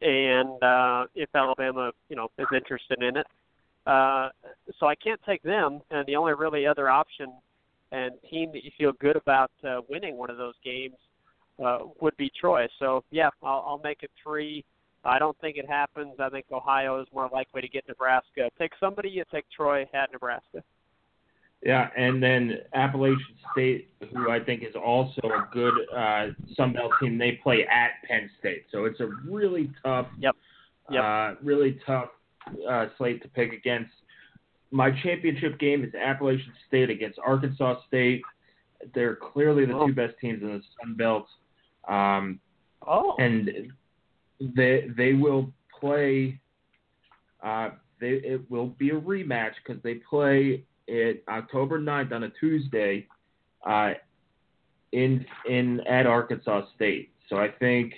And 0.01 0.63
uh, 0.63 1.07
if 1.15 1.29
Alabama, 1.35 1.91
you 2.09 2.17
know, 2.17 2.29
is 2.39 2.47
interested 2.55 3.03
in 3.03 3.17
it, 3.17 3.27
uh, 3.87 4.29
so 4.79 4.87
I 4.87 4.95
can't 4.95 5.21
take 5.25 5.43
them. 5.43 5.81
And 5.91 6.07
the 6.07 6.17
only 6.17 6.35
really 6.35 6.67
other 6.67 6.89
option 6.89 7.33
and 7.93 8.13
team 8.31 8.51
that 8.53 8.65
you 8.65 8.71
feel 8.77 8.93
good 9.01 9.17
about 9.17 9.51
uh, 9.67 9.81
winning 9.89 10.17
one 10.17 10.31
of 10.31 10.37
those 10.37 10.55
games 10.65 10.97
uh, 11.65 11.79
would 12.01 12.17
be 12.17 12.31
Troy. 12.39 12.67
So 12.79 13.05
yeah, 13.11 13.31
I'll, 13.43 13.65
I'll 13.67 13.81
make 13.83 14.03
it 14.03 14.11
three. 14.23 14.65
I 15.05 15.19
don't 15.21 15.39
think 15.41 15.57
it 15.57 15.69
happens. 15.69 16.15
I 16.19 16.29
think 16.29 16.47
Ohio 16.51 17.01
is 17.01 17.07
more 17.15 17.31
likely 17.33 17.61
to 17.61 17.69
get 17.69 17.87
Nebraska. 17.87 18.51
Take 18.59 18.73
somebody, 18.81 19.09
you 19.09 19.25
take 19.33 19.45
Troy 19.55 19.83
at 19.95 20.11
Nebraska. 20.13 20.63
Yeah, 21.63 21.89
and 21.97 22.23
then 22.23 22.59
Appalachian 22.75 23.25
State, 23.53 23.89
who 24.13 24.31
I 24.31 24.41
think 24.41 24.63
is 24.63 24.75
also 24.75 25.21
a 25.25 25.49
good 25.53 25.75
uh, 25.97 26.27
Sun 26.55 26.75
Belt 26.75 26.93
team, 27.01 27.19
they 27.19 27.41
play 27.43 27.67
at 27.67 27.93
Penn 28.07 28.29
State, 28.39 28.67
so 28.71 28.85
it's 28.85 29.01
a 29.01 29.09
really 29.29 29.73
tough, 29.83 30.07
yep, 30.19 30.37
yep. 30.91 31.03
Uh, 31.03 31.35
really 31.43 31.81
tough 31.87 32.11
uh, 32.69 32.87
slate 32.99 33.23
to 33.23 33.29
pick 33.29 33.53
against. 33.53 33.91
My 34.71 34.91
championship 35.03 35.59
game 35.59 35.85
is 35.85 35.95
Appalachian 35.95 36.53
State 36.69 36.91
against 36.91 37.19
Arkansas 37.25 37.81
State. 37.87 38.23
They're 38.95 39.17
clearly 39.17 39.65
the 39.65 39.75
oh. 39.75 39.87
two 39.87 39.95
best 39.95 40.15
teams 40.21 40.43
in 40.43 40.49
the 40.49 40.63
Sun 40.81 40.95
Belt. 40.95 41.27
Um, 41.89 42.41
oh, 42.87 43.15
and 43.19 43.51
they 44.41 44.89
they 44.97 45.13
will 45.13 45.53
play. 45.81 46.41
Uh, 47.43 47.71
they, 48.01 48.11
it 48.11 48.51
will 48.51 48.67
be 48.67 48.91
a 48.91 49.01
rematch 49.01 49.53
because 49.65 49.83
they 49.83 49.95
play 49.95 50.65
it 50.87 51.25
October 51.29 51.79
9th 51.81 52.13
on 52.13 52.25
a 52.25 52.31
Tuesday 52.41 53.07
uh, 53.67 53.93
in 54.93 55.25
in 55.49 55.81
at 55.87 56.07
Arkansas 56.07 56.67
State. 56.75 57.11
So 57.29 57.37
I 57.37 57.49
think 57.49 57.95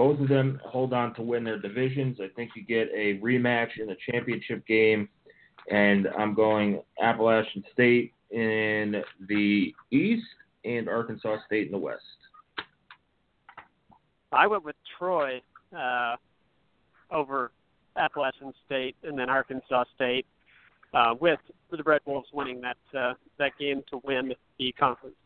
both 0.00 0.18
of 0.18 0.28
them 0.28 0.58
hold 0.64 0.94
on 0.94 1.12
to 1.12 1.20
win 1.20 1.44
their 1.44 1.58
divisions. 1.58 2.16
I 2.22 2.28
think 2.34 2.52
you 2.56 2.64
get 2.64 2.88
a 2.96 3.18
rematch 3.18 3.78
in 3.78 3.86
the 3.86 3.96
championship 4.10 4.66
game, 4.66 5.10
and 5.70 6.08
I'm 6.18 6.32
going 6.32 6.80
Appalachian 7.02 7.62
State 7.74 8.14
in 8.30 9.02
the 9.28 9.74
East 9.90 10.24
and 10.64 10.88
Arkansas 10.88 11.36
State 11.44 11.66
in 11.66 11.72
the 11.72 11.78
West. 11.78 12.00
I 14.32 14.46
went 14.46 14.64
with 14.64 14.76
Troy 14.98 15.42
uh, 15.78 16.16
over 17.10 17.52
Appalachian 17.94 18.54
State 18.64 18.96
and 19.02 19.18
then 19.18 19.28
Arkansas 19.28 19.84
State 19.94 20.24
uh, 20.94 21.14
with 21.20 21.40
the 21.70 21.82
Red 21.82 22.00
Wolves 22.06 22.28
winning 22.32 22.62
that 22.62 22.98
uh, 22.98 23.12
that 23.38 23.52
game 23.60 23.82
to 23.90 24.00
win 24.02 24.32
the 24.58 24.72
conference. 24.80 25.16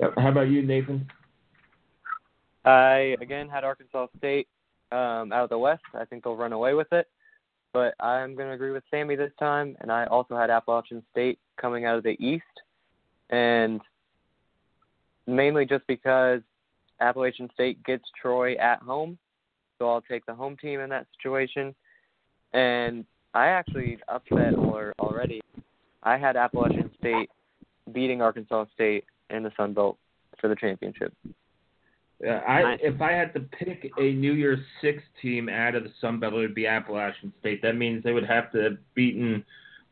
How 0.00 0.30
about 0.30 0.48
you, 0.48 0.62
Nathan? 0.62 1.08
I 2.66 3.16
again 3.20 3.48
had 3.48 3.64
Arkansas 3.64 4.08
State 4.18 4.48
um, 4.90 5.32
out 5.32 5.44
of 5.44 5.50
the 5.50 5.58
West. 5.58 5.82
I 5.94 6.04
think 6.04 6.24
they'll 6.24 6.36
run 6.36 6.52
away 6.52 6.74
with 6.74 6.92
it, 6.92 7.06
but 7.72 7.94
I'm 8.00 8.34
going 8.34 8.48
to 8.48 8.54
agree 8.54 8.72
with 8.72 8.82
Sammy 8.90 9.14
this 9.14 9.32
time, 9.38 9.76
and 9.80 9.90
I 9.90 10.06
also 10.06 10.36
had 10.36 10.50
Appalachian 10.50 11.02
State 11.12 11.38
coming 11.60 11.84
out 11.84 11.96
of 11.96 12.02
the 12.02 12.16
East, 12.18 12.44
and 13.30 13.80
mainly 15.26 15.64
just 15.64 15.86
because 15.86 16.40
Appalachian 17.00 17.48
State 17.54 17.82
gets 17.84 18.04
Troy 18.20 18.54
at 18.54 18.80
home, 18.82 19.16
so 19.78 19.88
I'll 19.88 20.02
take 20.02 20.26
the 20.26 20.34
home 20.34 20.56
team 20.56 20.80
in 20.80 20.90
that 20.90 21.06
situation. 21.16 21.74
And 22.52 23.04
I 23.34 23.48
actually 23.48 23.98
upset 24.08 24.56
or 24.56 24.92
already. 24.98 25.40
I 26.02 26.16
had 26.16 26.36
Appalachian 26.36 26.90
State 26.98 27.28
beating 27.92 28.22
Arkansas 28.22 28.66
State 28.74 29.04
in 29.30 29.42
the 29.42 29.52
Sun 29.56 29.74
Belt 29.74 29.98
for 30.40 30.48
the 30.48 30.56
championship. 30.56 31.12
Yeah, 32.22 32.38
I 32.48 32.76
if 32.80 33.00
I 33.02 33.12
had 33.12 33.34
to 33.34 33.40
pick 33.40 33.90
a 33.98 34.12
New 34.12 34.32
Year's 34.32 34.64
Six 34.80 35.02
team 35.20 35.48
out 35.48 35.74
of 35.74 35.84
the 35.84 35.92
Sun 36.00 36.20
Belt, 36.20 36.32
it 36.32 36.38
would 36.38 36.54
be 36.54 36.66
Appalachian 36.66 37.32
State. 37.40 37.60
That 37.62 37.76
means 37.76 38.02
they 38.02 38.12
would 38.12 38.26
have 38.26 38.50
to 38.52 38.58
have 38.58 38.78
beaten 38.94 39.44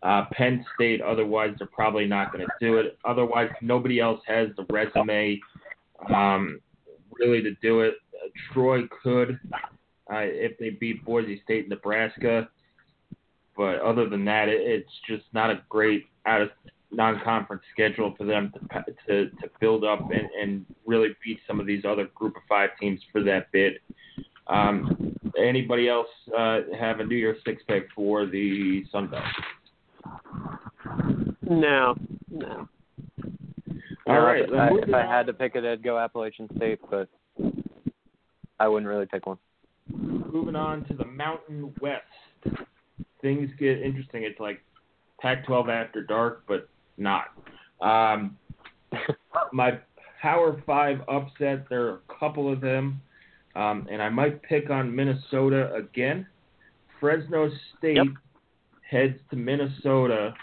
uh, 0.03 0.25
Penn 0.33 0.64
State. 0.75 1.03
Otherwise, 1.03 1.55
they're 1.59 1.66
probably 1.66 2.07
not 2.07 2.33
going 2.33 2.47
to 2.47 2.53
do 2.61 2.79
it. 2.79 2.99
Otherwise, 3.05 3.51
nobody 3.61 4.01
else 4.01 4.20
has 4.27 4.49
the 4.57 4.64
resume 4.72 5.39
um, 6.14 6.61
really 7.12 7.43
to 7.43 7.55
do 7.62 7.81
it. 7.81 7.95
Uh, 8.14 8.29
Troy 8.53 8.83
could 9.03 9.39
uh, 10.11 10.20
if 10.20 10.59
they 10.59 10.70
beat 10.70 11.05
Boise 11.05 11.43
State, 11.45 11.68
Nebraska. 11.68 12.49
But 13.57 13.81
other 13.81 14.09
than 14.09 14.25
that, 14.25 14.49
it, 14.49 14.61
it's 14.62 14.91
just 15.09 15.25
not 15.33 15.51
a 15.51 15.62
great 15.68 16.07
out 16.27 16.43
of 16.43 16.49
non-conference 16.95 17.62
schedule 17.72 18.14
for 18.16 18.24
them 18.24 18.53
to 18.53 18.84
to, 19.07 19.30
to 19.30 19.51
build 19.61 19.84
up 19.84 20.01
and, 20.11 20.28
and 20.40 20.66
really 20.86 21.09
beat 21.24 21.38
some 21.47 21.61
of 21.61 21.66
these 21.66 21.84
other 21.84 22.09
Group 22.14 22.36
of 22.36 22.42
Five 22.49 22.70
teams 22.80 23.01
for 23.12 23.22
that 23.24 23.51
bid. 23.53 23.74
Um, 24.47 25.16
anybody 25.38 25.88
else 25.88 26.09
uh, 26.36 26.61
have 26.78 27.01
a 27.01 27.05
New 27.05 27.16
Year's 27.16 27.38
six 27.47 27.62
pick 27.66 27.88
for 27.95 28.26
the 28.26 28.84
Sun 28.92 29.11
Belt? 29.11 29.24
No, 31.49 31.95
no. 32.30 32.68
All 34.07 34.20
right. 34.20 34.42
If, 34.42 34.53
I, 34.53 34.68
if 34.86 34.95
I 34.95 35.01
had 35.01 35.26
to 35.26 35.32
pick 35.32 35.55
it, 35.55 35.64
I'd 35.64 35.82
go 35.82 35.99
Appalachian 35.99 36.49
State, 36.57 36.80
but 36.90 37.09
I 38.61 38.68
wouldn't 38.68 38.88
really 38.88 39.07
pick 39.07 39.26
one. 39.26 39.38
Moving 39.90 40.57
on 40.57 40.84
to 40.86 40.95
the 40.95 41.07
Mountain 41.07 41.74
West 41.80 42.05
things 43.24 43.51
get 43.59 43.80
interesting. 43.82 44.22
It's 44.22 44.38
like 44.38 44.62
Pac-12 45.18 45.70
after 45.70 46.03
dark, 46.03 46.45
but 46.47 46.68
not. 46.97 47.26
Um, 47.80 48.36
my 49.53 49.78
Power 50.20 50.62
Five 50.64 51.01
upset. 51.09 51.68
There 51.68 51.86
are 51.86 51.95
a 52.09 52.18
couple 52.18 52.51
of 52.53 52.61
them, 52.61 53.01
um, 53.55 53.86
and 53.90 54.01
I 54.01 54.09
might 54.09 54.42
pick 54.42 54.70
on 54.70 54.95
Minnesota 54.95 55.74
again. 55.74 56.26
Fresno 56.99 57.51
State 57.78 57.97
yep. 57.97 58.07
heads 58.90 59.18
to 59.30 59.36
Minnesota. 59.36 60.34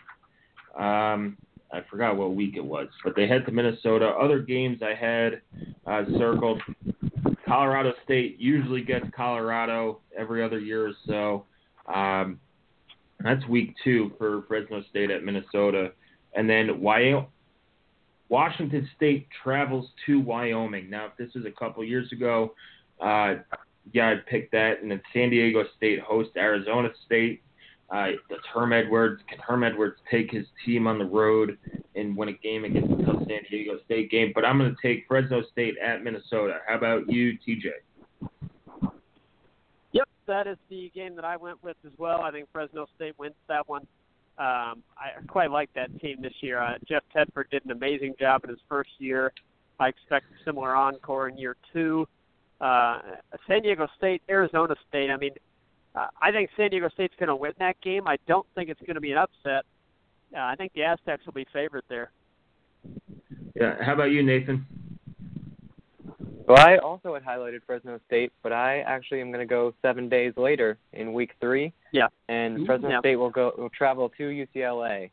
Um, 0.77 1.37
I 1.73 1.81
forgot 1.89 2.17
what 2.17 2.35
week 2.35 2.55
it 2.57 2.63
was, 2.63 2.89
but 3.03 3.15
they 3.15 3.27
head 3.27 3.45
to 3.45 3.51
Minnesota. 3.51 4.09
Other 4.09 4.39
games 4.39 4.81
I 4.83 4.93
had 4.93 5.41
uh, 5.87 6.03
circled: 6.17 6.61
Colorado 7.47 7.93
State 8.03 8.39
usually 8.39 8.83
gets 8.83 9.05
Colorado 9.15 9.99
every 10.17 10.43
other 10.43 10.59
year 10.59 10.87
or 10.87 10.93
so. 11.07 11.45
Um, 11.91 12.39
that's 13.23 13.45
week 13.47 13.75
two 13.83 14.11
for 14.17 14.43
Fresno 14.47 14.83
State 14.89 15.11
at 15.11 15.23
Minnesota. 15.23 15.91
And 16.33 16.49
then 16.49 16.81
Wyoming, 16.81 17.27
Washington 18.29 18.89
State 18.95 19.27
travels 19.43 19.89
to 20.05 20.19
Wyoming. 20.19 20.89
Now, 20.89 21.07
if 21.07 21.17
this 21.17 21.33
was 21.35 21.45
a 21.45 21.51
couple 21.51 21.83
years 21.83 22.11
ago, 22.13 22.53
uh, 23.01 23.35
yeah, 23.91 24.11
I'd 24.11 24.25
pick 24.25 24.49
that. 24.51 24.81
And 24.81 24.89
then 24.89 25.01
San 25.13 25.29
Diego 25.29 25.65
State 25.75 25.99
hosts 25.99 26.33
Arizona 26.37 26.89
State. 27.05 27.41
Uh, 27.89 28.11
does 28.29 28.39
Herm 28.53 28.71
Edwards 28.71 29.21
can 29.27 29.37
Herm 29.39 29.65
Edwards 29.65 29.97
take 30.09 30.31
his 30.31 30.45
team 30.65 30.87
on 30.87 30.97
the 30.97 31.03
road 31.03 31.57
and 31.95 32.15
win 32.15 32.29
a 32.29 32.33
game 32.33 32.63
against 32.63 32.87
the 32.87 33.25
San 33.27 33.41
Diego 33.49 33.79
State 33.83 34.09
game? 34.09 34.31
But 34.33 34.45
I'm 34.45 34.57
going 34.57 34.73
to 34.73 34.87
take 34.87 35.05
Fresno 35.09 35.43
State 35.51 35.75
at 35.77 36.01
Minnesota. 36.01 36.59
How 36.65 36.77
about 36.77 37.11
you, 37.11 37.37
TJ? 37.45 37.71
Yep, 39.91 40.07
that 40.27 40.47
is 40.47 40.57
the 40.69 40.89
game 40.95 41.17
that 41.17 41.25
I 41.25 41.35
went 41.35 41.61
with 41.61 41.75
as 41.85 41.91
well. 41.97 42.21
I 42.21 42.31
think 42.31 42.47
Fresno 42.53 42.87
State 42.95 43.19
wins 43.19 43.35
that 43.49 43.67
one. 43.67 43.85
Um, 44.41 44.81
I 44.97 45.21
quite 45.27 45.51
like 45.51 45.69
that 45.75 45.99
team 46.01 46.17
this 46.19 46.33
year. 46.41 46.59
Uh, 46.59 46.73
Jeff 46.89 47.03
Tedford 47.15 47.51
did 47.51 47.63
an 47.63 47.69
amazing 47.69 48.15
job 48.19 48.43
in 48.43 48.49
his 48.49 48.57
first 48.67 48.89
year. 48.97 49.31
I 49.79 49.89
expect 49.89 50.25
a 50.31 50.43
similar 50.43 50.75
encore 50.75 51.29
in 51.29 51.37
year 51.37 51.55
two. 51.71 52.07
Uh, 52.59 53.01
San 53.47 53.61
Diego 53.61 53.87
State, 53.99 54.23
Arizona 54.27 54.73
State. 54.89 55.11
I 55.11 55.17
mean, 55.17 55.33
uh, 55.93 56.07
I 56.19 56.31
think 56.31 56.49
San 56.57 56.71
Diego 56.71 56.89
State's 56.89 57.13
going 57.19 57.29
to 57.29 57.35
win 57.35 57.51
that 57.59 57.79
game. 57.81 58.07
I 58.07 58.17
don't 58.27 58.47
think 58.55 58.69
it's 58.69 58.79
going 58.79 58.95
to 58.95 59.01
be 59.01 59.11
an 59.11 59.19
upset. 59.19 59.63
Uh, 60.35 60.39
I 60.39 60.55
think 60.55 60.73
the 60.73 60.85
Aztecs 60.85 61.23
will 61.27 61.33
be 61.33 61.45
favored 61.53 61.83
there. 61.87 62.11
Yeah. 63.55 63.75
How 63.83 63.93
about 63.93 64.09
you, 64.09 64.23
Nathan? 64.23 64.65
Well, 66.51 66.67
I 66.67 66.75
also 66.79 67.13
had 67.13 67.23
highlighted 67.23 67.61
Fresno 67.65 67.97
State, 68.07 68.33
but 68.43 68.51
I 68.51 68.79
actually 68.79 69.21
am 69.21 69.31
going 69.31 69.39
to 69.39 69.49
go 69.49 69.73
seven 69.81 70.09
days 70.09 70.33
later 70.35 70.77
in 70.91 71.13
week 71.13 71.31
three. 71.39 71.71
Yeah. 71.93 72.07
And 72.27 72.65
Fresno 72.65 72.89
yeah. 72.89 72.99
State 72.99 73.15
will 73.15 73.29
go 73.29 73.53
will 73.57 73.69
travel 73.69 74.11
to 74.17 74.23
UCLA 74.23 75.11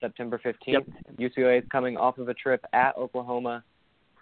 September 0.00 0.40
15th. 0.42 0.54
Yep. 0.66 0.86
UCLA 1.18 1.58
is 1.58 1.68
coming 1.70 1.98
off 1.98 2.16
of 2.16 2.30
a 2.30 2.34
trip 2.34 2.64
at 2.72 2.96
Oklahoma, 2.96 3.62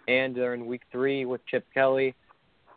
and 0.09 0.35
they're 0.35 0.53
in 0.53 0.65
week 0.65 0.81
three 0.91 1.23
with 1.23 1.39
Chip 1.45 1.65
Kelly, 1.73 2.13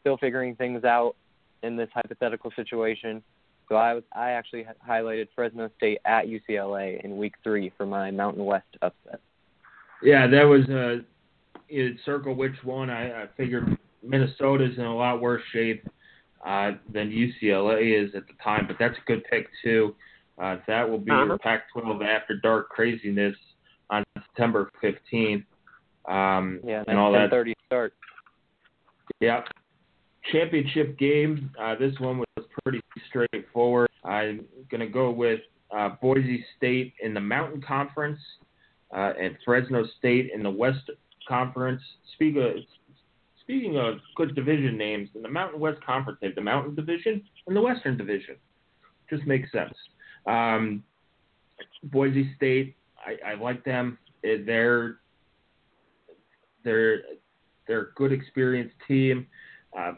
still 0.00 0.16
figuring 0.16 0.54
things 0.54 0.84
out 0.84 1.16
in 1.64 1.74
this 1.74 1.88
hypothetical 1.92 2.52
situation. 2.54 3.20
So 3.68 3.74
I 3.74 3.94
was 3.94 4.04
I 4.14 4.30
actually 4.30 4.64
highlighted 4.88 5.26
Fresno 5.34 5.68
State 5.76 5.98
at 6.04 6.26
UCLA 6.26 7.00
in 7.02 7.16
week 7.16 7.34
three 7.42 7.72
for 7.76 7.84
my 7.84 8.12
Mountain 8.12 8.44
West 8.44 8.76
upset. 8.80 9.20
Yeah, 10.04 10.28
that 10.28 10.44
was 10.44 10.68
a. 10.68 10.92
Uh, 10.92 10.96
you'd 10.98 11.15
circle 12.04 12.34
which 12.34 12.54
one. 12.64 12.90
I, 12.90 13.24
I 13.24 13.26
figured 13.36 13.76
Minnesota's 14.02 14.76
in 14.76 14.84
a 14.84 14.94
lot 14.94 15.20
worse 15.20 15.42
shape 15.52 15.86
uh, 16.44 16.72
than 16.92 17.10
UCLA 17.10 18.04
is 18.04 18.14
at 18.14 18.26
the 18.26 18.34
time, 18.42 18.66
but 18.66 18.76
that's 18.78 18.96
a 18.96 19.06
good 19.06 19.24
pick 19.30 19.48
too. 19.62 19.94
Uh, 20.38 20.56
that 20.66 20.88
will 20.88 20.98
be 20.98 21.10
uh-huh. 21.10 21.24
your 21.24 21.38
Pac-12 21.38 22.04
after 22.04 22.36
dark 22.36 22.68
craziness 22.68 23.34
on 23.90 24.04
September 24.14 24.70
15th. 24.82 25.44
Um, 26.08 26.60
yeah, 26.64 26.84
and 26.86 26.98
all 26.98 27.12
that. 27.12 27.30
30 27.30 27.54
start. 27.66 27.94
Yeah. 29.20 29.42
Championship 30.30 30.98
game. 30.98 31.50
Uh, 31.60 31.74
this 31.76 31.98
one 31.98 32.18
was 32.18 32.46
pretty 32.62 32.80
straightforward. 33.08 33.88
I'm 34.04 34.44
going 34.70 34.80
to 34.80 34.88
go 34.88 35.10
with 35.10 35.40
uh, 35.76 35.90
Boise 36.00 36.44
State 36.56 36.94
in 37.02 37.14
the 37.14 37.20
Mountain 37.20 37.62
Conference 37.66 38.18
uh, 38.94 39.12
and 39.20 39.36
Fresno 39.44 39.84
State 39.98 40.30
in 40.34 40.42
the 40.42 40.50
West 40.50 40.90
Conference. 41.26 41.82
Speak 42.14 42.36
of, 42.36 42.56
speaking 43.40 43.76
of 43.78 43.94
good 44.16 44.34
division 44.34 44.76
names, 44.76 45.08
in 45.14 45.22
the 45.22 45.28
Mountain 45.28 45.60
West 45.60 45.82
Conference, 45.84 46.18
they 46.20 46.28
have 46.28 46.36
the 46.36 46.42
Mountain 46.42 46.74
Division 46.74 47.22
and 47.46 47.56
the 47.56 47.60
Western 47.60 47.96
Division. 47.96 48.36
Just 49.10 49.26
makes 49.26 49.50
sense. 49.52 49.74
Um, 50.26 50.82
Boise 51.84 52.32
State, 52.36 52.76
I, 53.06 53.32
I 53.32 53.34
like 53.34 53.64
them. 53.64 53.98
They're 54.22 54.96
they're 56.64 57.02
they're 57.66 57.80
a 57.80 57.92
good, 57.94 58.12
experienced 58.12 58.74
team. 58.86 59.26
Uh, 59.76 59.92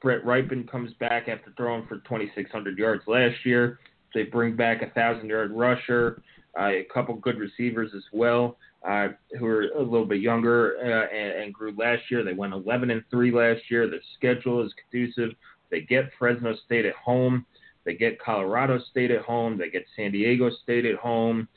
Brett 0.00 0.24
Rypien 0.24 0.68
comes 0.70 0.92
back 0.94 1.28
after 1.28 1.52
throwing 1.56 1.86
for 1.86 1.98
2,600 1.98 2.78
yards 2.78 3.02
last 3.06 3.36
year. 3.44 3.78
They 4.14 4.24
bring 4.24 4.56
back 4.56 4.82
a 4.82 4.90
thousand-yard 4.90 5.52
rusher, 5.52 6.22
uh, 6.58 6.66
a 6.66 6.86
couple 6.92 7.14
good 7.14 7.38
receivers 7.38 7.90
as 7.96 8.02
well, 8.12 8.58
uh, 8.88 9.08
who 9.38 9.46
are 9.46 9.62
a 9.76 9.82
little 9.82 10.06
bit 10.06 10.20
younger 10.20 10.76
uh, 10.78 11.14
and, 11.14 11.44
and 11.44 11.54
grew 11.54 11.74
last 11.76 12.02
year. 12.10 12.24
They 12.24 12.32
went 12.32 12.52
11 12.52 12.90
and 12.90 13.02
three 13.10 13.30
last 13.30 13.62
year. 13.70 13.88
Their 13.88 14.00
schedule 14.16 14.64
is 14.64 14.72
conducive. 14.90 15.36
They 15.70 15.80
get 15.80 16.10
Fresno 16.18 16.54
State 16.66 16.84
at 16.84 16.94
home. 16.94 17.46
They 17.84 17.94
get 17.94 18.20
Colorado 18.20 18.78
State 18.90 19.10
at 19.10 19.22
home. 19.22 19.58
They 19.58 19.70
get 19.70 19.84
San 19.96 20.12
Diego 20.12 20.50
State 20.62 20.84
at 20.84 20.96
home. 20.96 21.48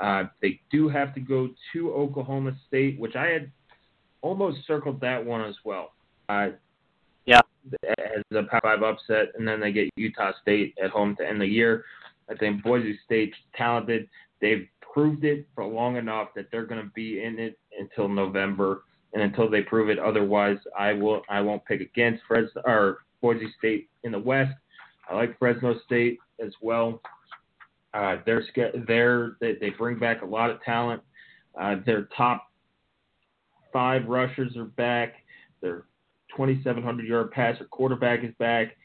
Uh, 0.00 0.24
they 0.42 0.60
do 0.70 0.88
have 0.88 1.14
to 1.14 1.20
go 1.20 1.50
to 1.72 1.92
Oklahoma 1.92 2.52
State, 2.68 2.98
which 2.98 3.16
I 3.16 3.26
had 3.26 3.50
almost 4.22 4.66
circled 4.66 5.00
that 5.00 5.24
one 5.24 5.42
as 5.42 5.54
well. 5.64 5.92
Uh, 6.28 6.48
yeah, 7.26 7.40
as 7.86 8.22
a 8.32 8.42
Power 8.44 8.60
Five 8.62 8.82
upset, 8.82 9.28
and 9.38 9.46
then 9.46 9.60
they 9.60 9.72
get 9.72 9.88
Utah 9.96 10.32
State 10.42 10.76
at 10.82 10.90
home 10.90 11.16
to 11.16 11.28
end 11.28 11.40
the 11.40 11.46
year. 11.46 11.84
I 12.28 12.34
think 12.34 12.62
Boise 12.62 12.98
State's 13.04 13.36
talented. 13.54 14.08
They've 14.40 14.66
proved 14.94 15.24
it 15.24 15.46
for 15.54 15.64
long 15.66 15.96
enough 15.96 16.28
that 16.36 16.46
they're 16.52 16.64
going 16.64 16.80
to 16.80 16.90
be 16.94 17.22
in 17.22 17.38
it 17.40 17.58
until 17.78 18.08
November, 18.08 18.84
and 19.12 19.22
until 19.22 19.50
they 19.50 19.60
prove 19.60 19.90
it 19.90 19.98
otherwise, 19.98 20.58
I 20.78 20.92
will 20.92 21.22
I 21.28 21.40
won't 21.40 21.64
pick 21.66 21.80
against 21.80 22.22
Fresno 22.26 22.62
or 22.64 22.98
Boise 23.20 23.52
State 23.58 23.88
in 24.04 24.12
the 24.12 24.18
West. 24.18 24.54
I 25.10 25.16
like 25.16 25.38
Fresno 25.38 25.74
State 25.84 26.18
as 26.44 26.52
well. 26.62 27.00
Uh, 27.92 28.16
they're 28.24 28.44
they're 28.86 29.36
they, 29.40 29.56
they 29.60 29.70
bring 29.70 29.98
back 29.98 30.22
a 30.22 30.26
lot 30.26 30.50
of 30.50 30.62
talent. 30.62 31.02
Uh, 31.60 31.76
their 31.84 32.08
top 32.16 32.46
five 33.72 34.06
rushers 34.06 34.56
are 34.56 34.64
back. 34.64 35.14
Their 35.60 35.84
2,700 36.36 37.06
yard 37.06 37.30
passer 37.32 37.64
quarterback 37.64 38.24
is 38.24 38.34
back. 38.38 38.76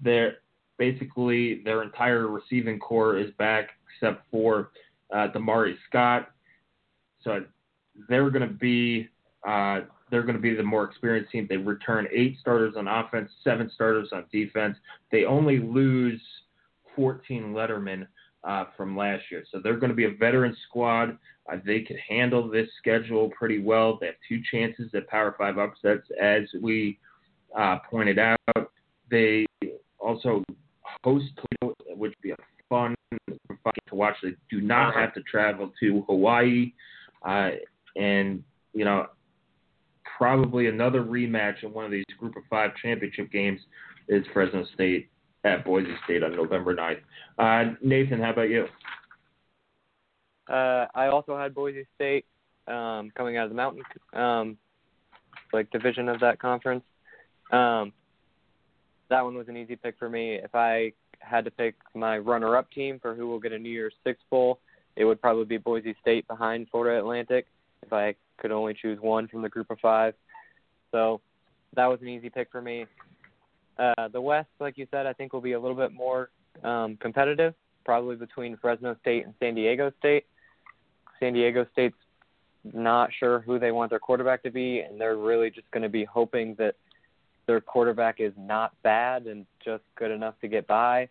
Their 0.00 0.38
basically 0.78 1.62
their 1.64 1.82
entire 1.82 2.28
receiving 2.28 2.78
corps 2.78 3.16
is 3.16 3.30
back 3.38 3.70
except 3.96 4.24
for 4.30 4.70
uh, 5.12 5.28
Damari 5.34 5.74
Scott. 5.88 6.30
So 7.22 7.44
they're 8.08 8.30
going 8.30 8.48
to 8.48 8.54
be 8.54 9.08
uh, 9.46 9.80
they're 10.10 10.22
going 10.22 10.36
to 10.36 10.40
be 10.40 10.54
the 10.54 10.62
more 10.62 10.84
experienced 10.84 11.32
team. 11.32 11.46
They 11.48 11.56
return 11.56 12.06
eight 12.12 12.36
starters 12.40 12.74
on 12.76 12.88
offense, 12.88 13.30
seven 13.42 13.70
starters 13.74 14.10
on 14.12 14.24
defense. 14.32 14.76
They 15.10 15.24
only 15.24 15.58
lose 15.58 16.20
14 16.94 17.52
Letterman 17.52 18.06
uh, 18.44 18.66
from 18.76 18.96
last 18.96 19.24
year, 19.30 19.44
so 19.50 19.60
they're 19.62 19.76
going 19.76 19.90
to 19.90 19.96
be 19.96 20.04
a 20.04 20.10
veteran 20.10 20.56
squad. 20.68 21.18
Uh, 21.50 21.56
they 21.64 21.80
could 21.80 21.96
handle 22.08 22.48
this 22.48 22.68
schedule 22.78 23.30
pretty 23.30 23.58
well. 23.58 23.98
They 24.00 24.06
have 24.06 24.16
two 24.28 24.40
chances 24.50 24.90
at 24.94 25.08
Power 25.08 25.34
Five 25.36 25.58
upsets, 25.58 26.06
as 26.20 26.42
we 26.60 26.98
uh, 27.56 27.78
pointed 27.90 28.18
out. 28.18 28.38
They 29.10 29.46
also 29.98 30.44
host 31.04 31.26
Toledo, 31.36 31.74
which 31.90 32.10
would 32.10 32.22
be 32.22 32.30
a 32.30 32.36
fun 32.68 32.94
to 33.88 33.94
watch. 33.94 34.16
They 34.22 34.34
do 34.50 34.60
not 34.60 34.94
have 34.94 35.14
to 35.14 35.22
travel 35.22 35.72
to 35.80 36.04
Hawaii, 36.06 36.72
uh, 37.26 37.50
and 37.96 38.42
you 38.72 38.84
know 38.84 39.06
probably 40.16 40.68
another 40.68 41.02
rematch 41.02 41.62
in 41.62 41.72
one 41.72 41.84
of 41.84 41.90
these 41.90 42.04
Group 42.18 42.36
of 42.36 42.42
Five 42.48 42.70
championship 42.82 43.30
games 43.30 43.60
is 44.08 44.24
Fresno 44.32 44.64
State 44.74 45.10
at 45.44 45.64
Boise 45.64 45.94
State 46.04 46.22
on 46.22 46.34
November 46.34 46.74
9th. 46.74 47.00
Uh, 47.38 47.74
Nathan, 47.82 48.20
how 48.20 48.30
about 48.30 48.48
you? 48.48 48.66
Uh, 50.48 50.86
I 50.94 51.08
also 51.08 51.36
had 51.36 51.54
Boise 51.54 51.86
State 51.94 52.24
um, 52.66 53.10
coming 53.16 53.36
out 53.36 53.44
of 53.44 53.50
the 53.50 53.56
Mountain, 53.56 53.82
um, 54.12 54.56
like 55.52 55.70
division 55.70 56.08
of 56.08 56.20
that 56.20 56.38
conference. 56.38 56.84
Um, 57.52 57.92
that 59.08 59.22
one 59.22 59.36
was 59.36 59.48
an 59.48 59.56
easy 59.56 59.76
pick 59.76 59.96
for 59.98 60.08
me. 60.08 60.34
If 60.34 60.54
I 60.54 60.92
had 61.26 61.44
to 61.44 61.50
pick 61.50 61.74
my 61.94 62.18
runner-up 62.18 62.70
team 62.70 62.98
for 63.00 63.14
who 63.14 63.26
will 63.26 63.40
get 63.40 63.52
a 63.52 63.58
New 63.58 63.70
Year's 63.70 63.94
Six 64.04 64.20
bowl, 64.30 64.60
it 64.96 65.04
would 65.04 65.20
probably 65.20 65.44
be 65.44 65.58
Boise 65.58 65.94
State 66.00 66.26
behind 66.28 66.68
Florida 66.70 66.98
Atlantic. 66.98 67.46
If 67.82 67.92
I 67.92 68.14
could 68.38 68.52
only 68.52 68.74
choose 68.74 68.98
one 69.00 69.28
from 69.28 69.42
the 69.42 69.48
group 69.48 69.70
of 69.70 69.78
five, 69.80 70.14
so 70.92 71.20
that 71.74 71.86
was 71.86 72.00
an 72.00 72.08
easy 72.08 72.30
pick 72.30 72.50
for 72.50 72.62
me. 72.62 72.86
Uh, 73.78 74.08
the 74.08 74.20
West, 74.20 74.48
like 74.60 74.78
you 74.78 74.86
said, 74.90 75.06
I 75.06 75.12
think 75.12 75.32
will 75.32 75.40
be 75.40 75.52
a 75.52 75.60
little 75.60 75.76
bit 75.76 75.92
more 75.92 76.30
um, 76.64 76.96
competitive, 76.96 77.54
probably 77.84 78.16
between 78.16 78.56
Fresno 78.56 78.96
State 79.02 79.24
and 79.24 79.34
San 79.38 79.54
Diego 79.54 79.92
State. 79.98 80.24
San 81.20 81.34
Diego 81.34 81.66
State's 81.72 81.96
not 82.72 83.10
sure 83.18 83.40
who 83.40 83.58
they 83.58 83.72
want 83.72 83.90
their 83.90 83.98
quarterback 83.98 84.42
to 84.42 84.50
be, 84.50 84.80
and 84.80 85.00
they're 85.00 85.16
really 85.16 85.50
just 85.50 85.70
going 85.70 85.82
to 85.82 85.88
be 85.88 86.04
hoping 86.04 86.54
that 86.58 86.74
their 87.46 87.60
quarterback 87.60 88.16
is 88.18 88.32
not 88.36 88.72
bad 88.82 89.26
and 89.26 89.46
just 89.64 89.84
good 89.96 90.10
enough 90.10 90.34
to 90.40 90.48
get 90.48 90.66
by. 90.66 91.08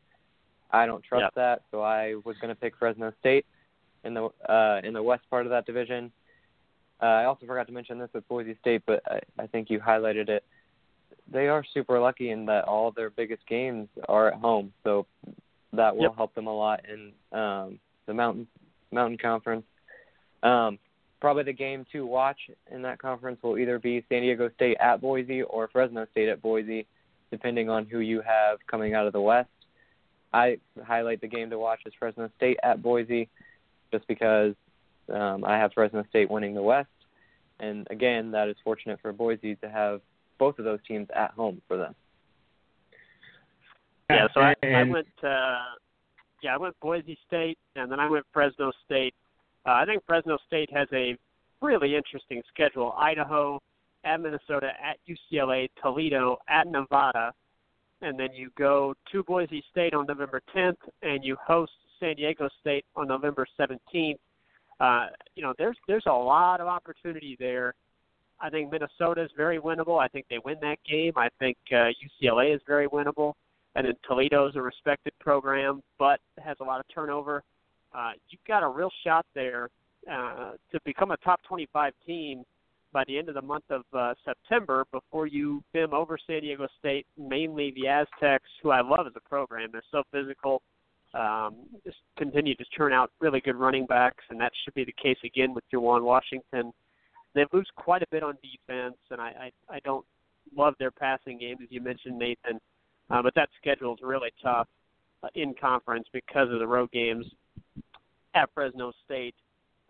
I 0.76 0.86
don't 0.86 1.04
trust 1.04 1.22
yeah. 1.24 1.30
that, 1.44 1.62
so 1.72 1.82
I 1.82 2.16
was 2.26 2.36
going 2.42 2.54
to 2.54 2.60
pick 2.60 2.74
Fresno 2.78 3.12
State 3.20 3.46
in 4.04 4.14
the 4.14 4.30
uh, 4.48 4.82
in 4.84 4.94
the 4.94 5.04
west 5.04 5.24
part 5.30 5.46
of 5.46 5.50
that 5.52 5.66
division. 5.66 6.12
Uh, 7.02 7.06
I 7.22 7.26
also 7.26 7.46
forgot 7.46 7.68
to 7.68 7.74
mention 7.74 8.00
this 8.00 8.10
with 8.14 8.28
Boise 8.28 8.56
State, 8.62 8.84
but 8.86 9.02
I, 9.06 9.20
I 9.44 9.48
think 9.48 9.70
you 9.70 9.80
highlighted 9.80 10.30
it. 10.30 10.44
they 11.32 11.48
are 11.48 11.64
super 11.74 12.00
lucky 12.00 12.30
in 12.32 12.46
that 12.46 12.64
all 12.66 12.92
their 12.92 13.10
biggest 13.10 13.46
games 13.48 13.88
are 14.08 14.30
at 14.30 14.36
home, 14.36 14.72
so 14.84 15.06
that 15.74 15.96
will 15.96 16.04
Yep. 16.04 16.16
help 16.16 16.36
them 16.36 16.48
a 16.48 16.56
lot 16.56 16.82
in 16.94 17.12
um, 17.38 17.80
the 18.06 18.14
Mountain 18.14 18.48
Mountain 18.92 19.18
Conference. 19.18 19.66
Um, 20.44 20.78
probably 21.20 21.44
the 21.44 21.54
game 21.54 21.86
to 21.92 22.06
watch 22.06 22.38
in 22.72 22.82
that 22.84 23.00
conference 23.00 23.40
will 23.44 23.58
either 23.58 23.80
be 23.80 24.06
San 24.10 24.22
Diego 24.22 24.50
State 24.56 24.78
at 24.80 25.02
Boise 25.02 25.42
or 25.42 25.68
Fresno 25.68 26.06
State 26.12 26.30
at 26.30 26.42
Boise, 26.42 26.86
depending 27.32 27.70
on 27.70 27.86
who 27.86 28.00
you 28.00 28.22
have 28.22 28.60
coming 28.68 28.94
out 28.94 29.08
of 29.08 29.14
the 29.14 29.22
West. 29.22 29.50
I 30.36 30.58
highlight 30.86 31.22
the 31.22 31.28
game 31.28 31.50
to 31.50 31.58
watch 31.58 31.80
as 31.88 31.94
Fresno 31.98 32.30
State 32.36 32.58
at 32.62 32.84
Boise, 32.84 33.30
just 33.92 34.06
because 34.08 34.54
um, 35.14 35.46
I 35.46 35.58
have 35.58 35.72
Fresno 35.74 36.04
State 36.10 36.30
winning 36.30 36.54
the 36.54 36.62
West, 36.62 36.90
and 37.62 37.88
again, 37.90 38.32
that 38.32 38.50
is 38.50 38.58
fortunate 38.62 39.00
for 39.02 39.14
Boise 39.14 39.56
to 39.56 39.70
have 39.70 40.02
both 40.38 40.60
of 40.60 40.66
those 40.66 40.80
teams 40.86 41.08
at 41.16 41.32
home 41.32 41.62
for 41.70 41.78
them. 41.78 41.96
Yeah, 44.10 44.28
so 44.34 44.42
I, 44.42 44.54
I 44.62 44.84
went. 44.84 45.08
Uh, 45.24 45.56
yeah, 46.44 46.54
I 46.54 46.58
went 46.58 46.78
Boise 46.82 47.18
State, 47.26 47.58
and 47.78 47.90
then 47.90 48.00
I 48.02 48.10
went 48.10 48.26
Fresno 48.34 48.72
State. 48.86 49.16
Uh, 49.66 49.72
I 49.72 49.86
think 49.86 50.04
Fresno 50.06 50.38
State 50.46 50.70
has 50.74 50.90
a 50.92 51.18
really 51.62 51.96
interesting 51.96 52.42
schedule: 52.54 52.94
Idaho, 52.98 53.62
at 54.04 54.20
Minnesota, 54.20 54.72
at 54.84 54.98
UCLA, 55.08 55.70
Toledo, 55.82 56.38
at 56.50 56.68
Nevada, 56.68 57.32
and 58.02 58.20
then 58.20 58.30
you 58.34 58.50
go 58.58 58.94
to 59.12 59.24
Boise 59.24 59.64
State 59.72 59.94
on 59.94 60.06
November 60.06 60.42
10th, 60.56 60.78
and 61.02 61.24
you 61.24 61.38
host 61.44 61.72
San 62.00 62.16
Diego 62.16 62.50
State 62.62 62.86
on 62.96 63.08
November 63.08 63.48
17th. 63.60 64.18
Uh, 64.80 65.08
you 65.36 65.44
know, 65.44 65.54
there's 65.58 65.78
there's 65.88 66.06
a 66.08 66.14
lot 66.14 66.60
of 66.60 66.68
opportunity 66.68 67.38
there. 67.40 67.74
I 68.42 68.50
think 68.50 68.70
Minnesota 68.70 69.24
is 69.24 69.32
very 69.38 69.60
winnable. 69.60 69.98
I 70.04 70.10
think 70.10 70.26
they 70.30 70.40
win 70.44 70.58
that 70.62 70.80
game. 70.90 71.14
I 71.16 71.30
think 71.40 71.58
uh, 71.72 71.92
UCLA 72.22 72.54
is 72.54 72.62
very 72.68 72.88
winnable 72.90 73.34
and 73.76 73.86
then 73.86 73.94
Toledo's 74.08 74.56
a 74.56 74.62
respected 74.62 75.14
program, 75.20 75.82
but 76.00 76.20
has 76.44 76.58
a 76.62 76.64
lot 76.64 76.80
of 76.80 76.86
turnover. 76.94 77.44
Uh, 77.94 78.12
you've 78.30 78.44
got 78.48 78.64
a 78.64 78.68
real 78.68 78.92
shot 79.04 79.26
there 79.36 79.70
uh, 80.12 80.52
to 80.72 80.80
become 80.86 81.12
a 81.12 81.18
top 81.18 81.42
25 81.44 81.94
team 82.06 82.44
by 82.96 83.04
the 83.10 83.18
end 83.18 83.28
of 83.28 83.36
the 83.36 83.42
month 83.42 83.66
of 83.70 83.82
uh, 83.94 84.14
September 84.24 84.86
before 84.94 85.28
you 85.28 85.62
bim 85.74 85.94
over 85.94 86.18
San 86.26 86.40
Diego 86.40 86.66
State, 86.80 87.06
mainly 87.18 87.74
the 87.76 87.90
Aztecs, 87.90 88.50
who 88.64 88.72
I 88.72 88.80
love 88.80 89.06
as 89.06 89.12
a 89.18 89.30
program. 89.30 89.68
They're 89.74 89.84
so 89.92 90.04
physical, 90.14 90.62
um, 91.14 91.58
just 91.84 91.98
continue 92.18 92.56
to 92.56 92.64
churn 92.76 92.94
out 92.94 93.12
really 93.20 93.42
good 93.42 93.58
running 93.58 93.86
backs, 93.86 94.24
and 94.30 94.40
that 94.40 94.54
should 94.64 94.74
be 94.76 94.86
the 94.86 94.94
case 94.94 95.18
again 95.26 95.54
with 95.54 95.66
Juwan 95.74 96.04
Washington. 96.04 96.72
They 97.34 97.44
lose 97.52 97.68
quite 97.76 98.02
a 98.02 98.08
bit 98.12 98.24
on 98.24 98.38
defense, 98.42 98.96
and 99.12 99.20
I, 99.20 99.52
I, 99.70 99.76
I 99.76 99.80
don't 99.84 100.06
love 100.56 100.76
their 100.80 100.92
passing 100.92 101.38
game, 101.38 101.58
as 101.62 101.68
you 101.70 101.82
mentioned, 101.82 102.18
Nathan. 102.18 102.62
Uh, 103.10 103.22
but 103.22 103.36
that 103.36 103.50
schedule 103.60 103.94
is 103.94 104.00
really 104.02 104.32
tough 104.42 104.70
uh, 105.22 105.28
in 105.36 105.54
conference 105.60 106.08
because 106.14 106.50
of 106.50 106.60
the 106.60 106.68
road 106.68 106.90
games 106.94 107.26
at 108.36 108.50
Fresno 108.54 108.94
State 109.04 109.36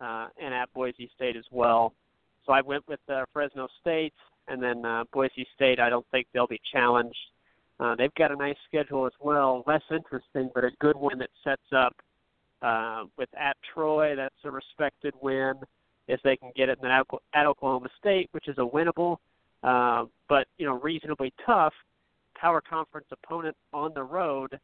uh, 0.00 0.26
and 0.42 0.52
at 0.52 0.72
Boise 0.74 1.08
State 1.14 1.36
as 1.36 1.44
well. 1.52 1.92
So 2.46 2.52
I 2.52 2.60
went 2.60 2.86
with 2.88 3.00
uh, 3.08 3.24
Fresno 3.32 3.68
State, 3.80 4.14
and 4.48 4.62
then 4.62 4.84
uh, 4.84 5.04
Boise 5.12 5.46
State. 5.54 5.80
I 5.80 5.90
don't 5.90 6.06
think 6.10 6.28
they'll 6.32 6.46
be 6.46 6.60
challenged. 6.72 7.16
Uh, 7.78 7.94
they've 7.96 8.14
got 8.14 8.30
a 8.30 8.36
nice 8.36 8.56
schedule 8.68 9.06
as 9.06 9.12
well, 9.20 9.62
less 9.66 9.82
interesting, 9.90 10.50
but 10.54 10.64
a 10.64 10.70
good 10.80 10.96
one 10.96 11.18
that 11.18 11.28
sets 11.44 11.60
up 11.76 11.94
uh, 12.62 13.04
with 13.18 13.28
at 13.38 13.56
Troy. 13.74 14.16
That's 14.16 14.34
a 14.44 14.50
respected 14.50 15.14
win 15.20 15.54
if 16.08 16.20
they 16.22 16.36
can 16.36 16.52
get 16.56 16.68
it, 16.68 16.78
and 16.80 16.90
then 16.90 17.02
at 17.34 17.46
Oklahoma 17.46 17.88
State, 17.98 18.28
which 18.32 18.48
is 18.48 18.56
a 18.58 18.60
winnable, 18.60 19.16
uh, 19.62 20.04
but 20.28 20.46
you 20.56 20.66
know 20.66 20.80
reasonably 20.80 21.32
tough 21.44 21.74
power 22.40 22.60
conference 22.60 23.06
opponent 23.10 23.56
on 23.72 23.92
the 23.94 24.02
road. 24.02 24.58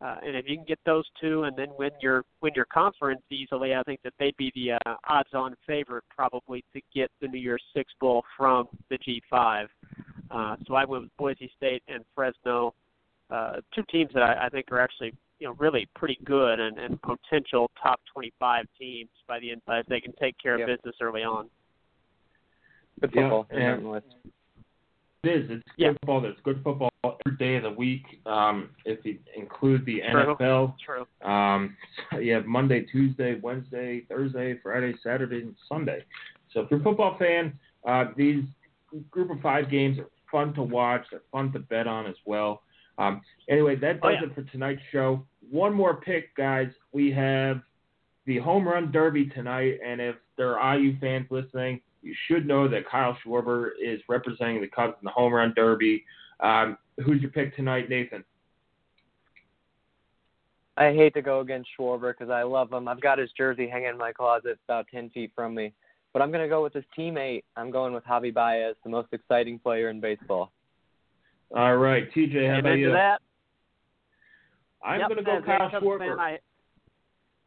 Uh, 0.00 0.16
and 0.24 0.36
if 0.36 0.44
you 0.48 0.56
can 0.56 0.64
get 0.64 0.78
those 0.86 1.04
two 1.20 1.42
and 1.42 1.56
then 1.56 1.68
win 1.76 1.90
your 2.00 2.24
win 2.40 2.52
your 2.54 2.66
conference 2.66 3.20
easily, 3.30 3.74
I 3.74 3.82
think 3.82 4.00
that 4.04 4.12
they'd 4.18 4.36
be 4.36 4.52
the 4.54 4.72
uh, 4.86 4.94
odds-on 5.08 5.56
favorite 5.66 6.04
probably 6.14 6.64
to 6.72 6.80
get 6.94 7.10
the 7.20 7.26
New 7.26 7.40
Year's 7.40 7.62
Six 7.74 7.92
bowl 8.00 8.22
from 8.36 8.68
the 8.90 8.98
G5. 8.98 9.66
Uh, 10.30 10.56
so 10.66 10.74
I 10.74 10.84
went 10.84 11.02
with 11.04 11.16
Boise 11.16 11.50
State 11.56 11.82
and 11.88 12.04
Fresno, 12.14 12.74
uh, 13.30 13.56
two 13.74 13.82
teams 13.90 14.10
that 14.14 14.22
I, 14.22 14.46
I 14.46 14.48
think 14.50 14.70
are 14.70 14.78
actually 14.80 15.14
you 15.40 15.48
know 15.48 15.54
really 15.58 15.88
pretty 15.96 16.18
good 16.24 16.60
and, 16.60 16.78
and 16.78 17.00
potential 17.02 17.68
top 17.82 18.00
25 18.12 18.66
teams 18.78 19.10
by 19.26 19.40
the 19.40 19.50
end 19.50 19.62
if 19.66 19.86
they 19.86 20.00
can 20.00 20.12
take 20.20 20.36
care 20.40 20.58
Yep. 20.58 20.68
of 20.68 20.76
business 20.76 20.96
early 21.00 21.22
on. 21.24 21.48
Good 23.00 23.10
Yeah, 23.14 23.22
football. 23.22 23.46
and- 23.50 23.62
starting 23.62 23.88
with. 23.88 24.04
It 25.24 25.30
is. 25.30 25.50
It's 25.50 25.64
Yeah. 25.76 25.88
good 25.88 25.98
football. 26.00 26.20
There's 26.20 26.40
good 26.44 26.62
football 26.62 26.90
every 27.04 27.36
day 27.38 27.56
of 27.56 27.64
the 27.64 27.70
week. 27.72 28.20
Um, 28.24 28.70
if 28.84 29.04
you 29.04 29.18
include 29.34 29.84
the 29.84 30.00
True. 30.00 30.34
NFL, 30.36 30.76
True. 30.84 31.06
um, 31.28 31.76
you 32.20 32.32
have 32.34 32.46
Monday, 32.46 32.82
Tuesday, 32.82 33.34
Wednesday, 33.40 34.02
Thursday, 34.02 34.58
Friday, 34.62 34.94
Saturday, 35.02 35.42
and 35.42 35.56
Sunday. 35.68 36.04
So 36.52 36.60
if 36.60 36.70
you're 36.70 36.80
a 36.80 36.82
football 36.84 37.16
fan, 37.18 37.58
uh, 37.84 38.06
these 38.16 38.44
group 39.10 39.30
of 39.30 39.40
five 39.40 39.68
games 39.70 39.98
are 39.98 40.08
fun 40.30 40.54
to 40.54 40.62
watch. 40.62 41.04
They're 41.10 41.20
fun 41.32 41.52
to 41.52 41.58
bet 41.58 41.86
on 41.88 42.06
as 42.06 42.16
well. 42.24 42.62
Um, 42.98 43.20
anyway, 43.48 43.74
that 43.76 43.98
Oh, 44.02 44.10
does 44.10 44.18
yeah. 44.22 44.26
it 44.28 44.34
for 44.34 44.42
tonight's 44.42 44.82
show. 44.92 45.26
One 45.50 45.72
more 45.74 45.94
pick, 45.96 46.34
guys. 46.36 46.72
We 46.92 47.10
have 47.12 47.60
the 48.24 48.38
home 48.38 48.68
run 48.68 48.92
derby 48.92 49.26
tonight, 49.26 49.80
and 49.84 50.00
if 50.00 50.16
there 50.36 50.58
are 50.58 50.76
IU 50.78 50.96
fans 51.00 51.26
listening, 51.30 51.80
you 52.08 52.14
should 52.26 52.46
know 52.46 52.66
that 52.68 52.88
Kyle 52.88 53.16
Schwarber 53.24 53.70
is 53.82 54.00
representing 54.08 54.62
the 54.62 54.66
Cubs 54.66 54.94
in 55.00 55.04
the 55.04 55.10
home 55.10 55.32
run 55.32 55.52
derby. 55.54 56.04
Um, 56.40 56.78
who's 57.04 57.20
your 57.20 57.30
pick 57.30 57.54
tonight, 57.54 57.90
Nathan? 57.90 58.24
I 60.78 60.92
hate 60.92 61.12
to 61.14 61.22
go 61.22 61.40
against 61.40 61.68
Schwarber 61.78 62.12
because 62.16 62.30
I 62.30 62.44
love 62.44 62.72
him. 62.72 62.88
I've 62.88 63.00
got 63.00 63.18
his 63.18 63.30
jersey 63.36 63.68
hanging 63.68 63.90
in 63.90 63.98
my 63.98 64.12
closet 64.12 64.58
about 64.66 64.86
10 64.90 65.10
feet 65.10 65.32
from 65.34 65.54
me. 65.54 65.74
But 66.14 66.22
I'm 66.22 66.30
going 66.30 66.42
to 66.42 66.48
go 66.48 66.62
with 66.62 66.72
his 66.72 66.84
teammate. 66.96 67.42
I'm 67.56 67.70
going 67.70 67.92
with 67.92 68.04
Javi 68.04 68.32
Baez, 68.32 68.74
the 68.84 68.90
most 68.90 69.08
exciting 69.12 69.58
player 69.58 69.90
in 69.90 70.00
baseball. 70.00 70.50
All 71.54 71.76
right, 71.76 72.10
TJ, 72.14 72.50
how 72.50 72.60
about 72.60 72.78
you? 72.78 72.92
that. 72.92 73.20
I'm 74.82 75.00
Yep, 75.00 75.08
going 75.08 75.18
to 75.18 75.24
go 75.24 75.42
Kyle 75.44 75.70
Cubs 75.70 75.84
Schwarber. 75.84 75.98
Fan, 75.98 76.20
I, 76.20 76.38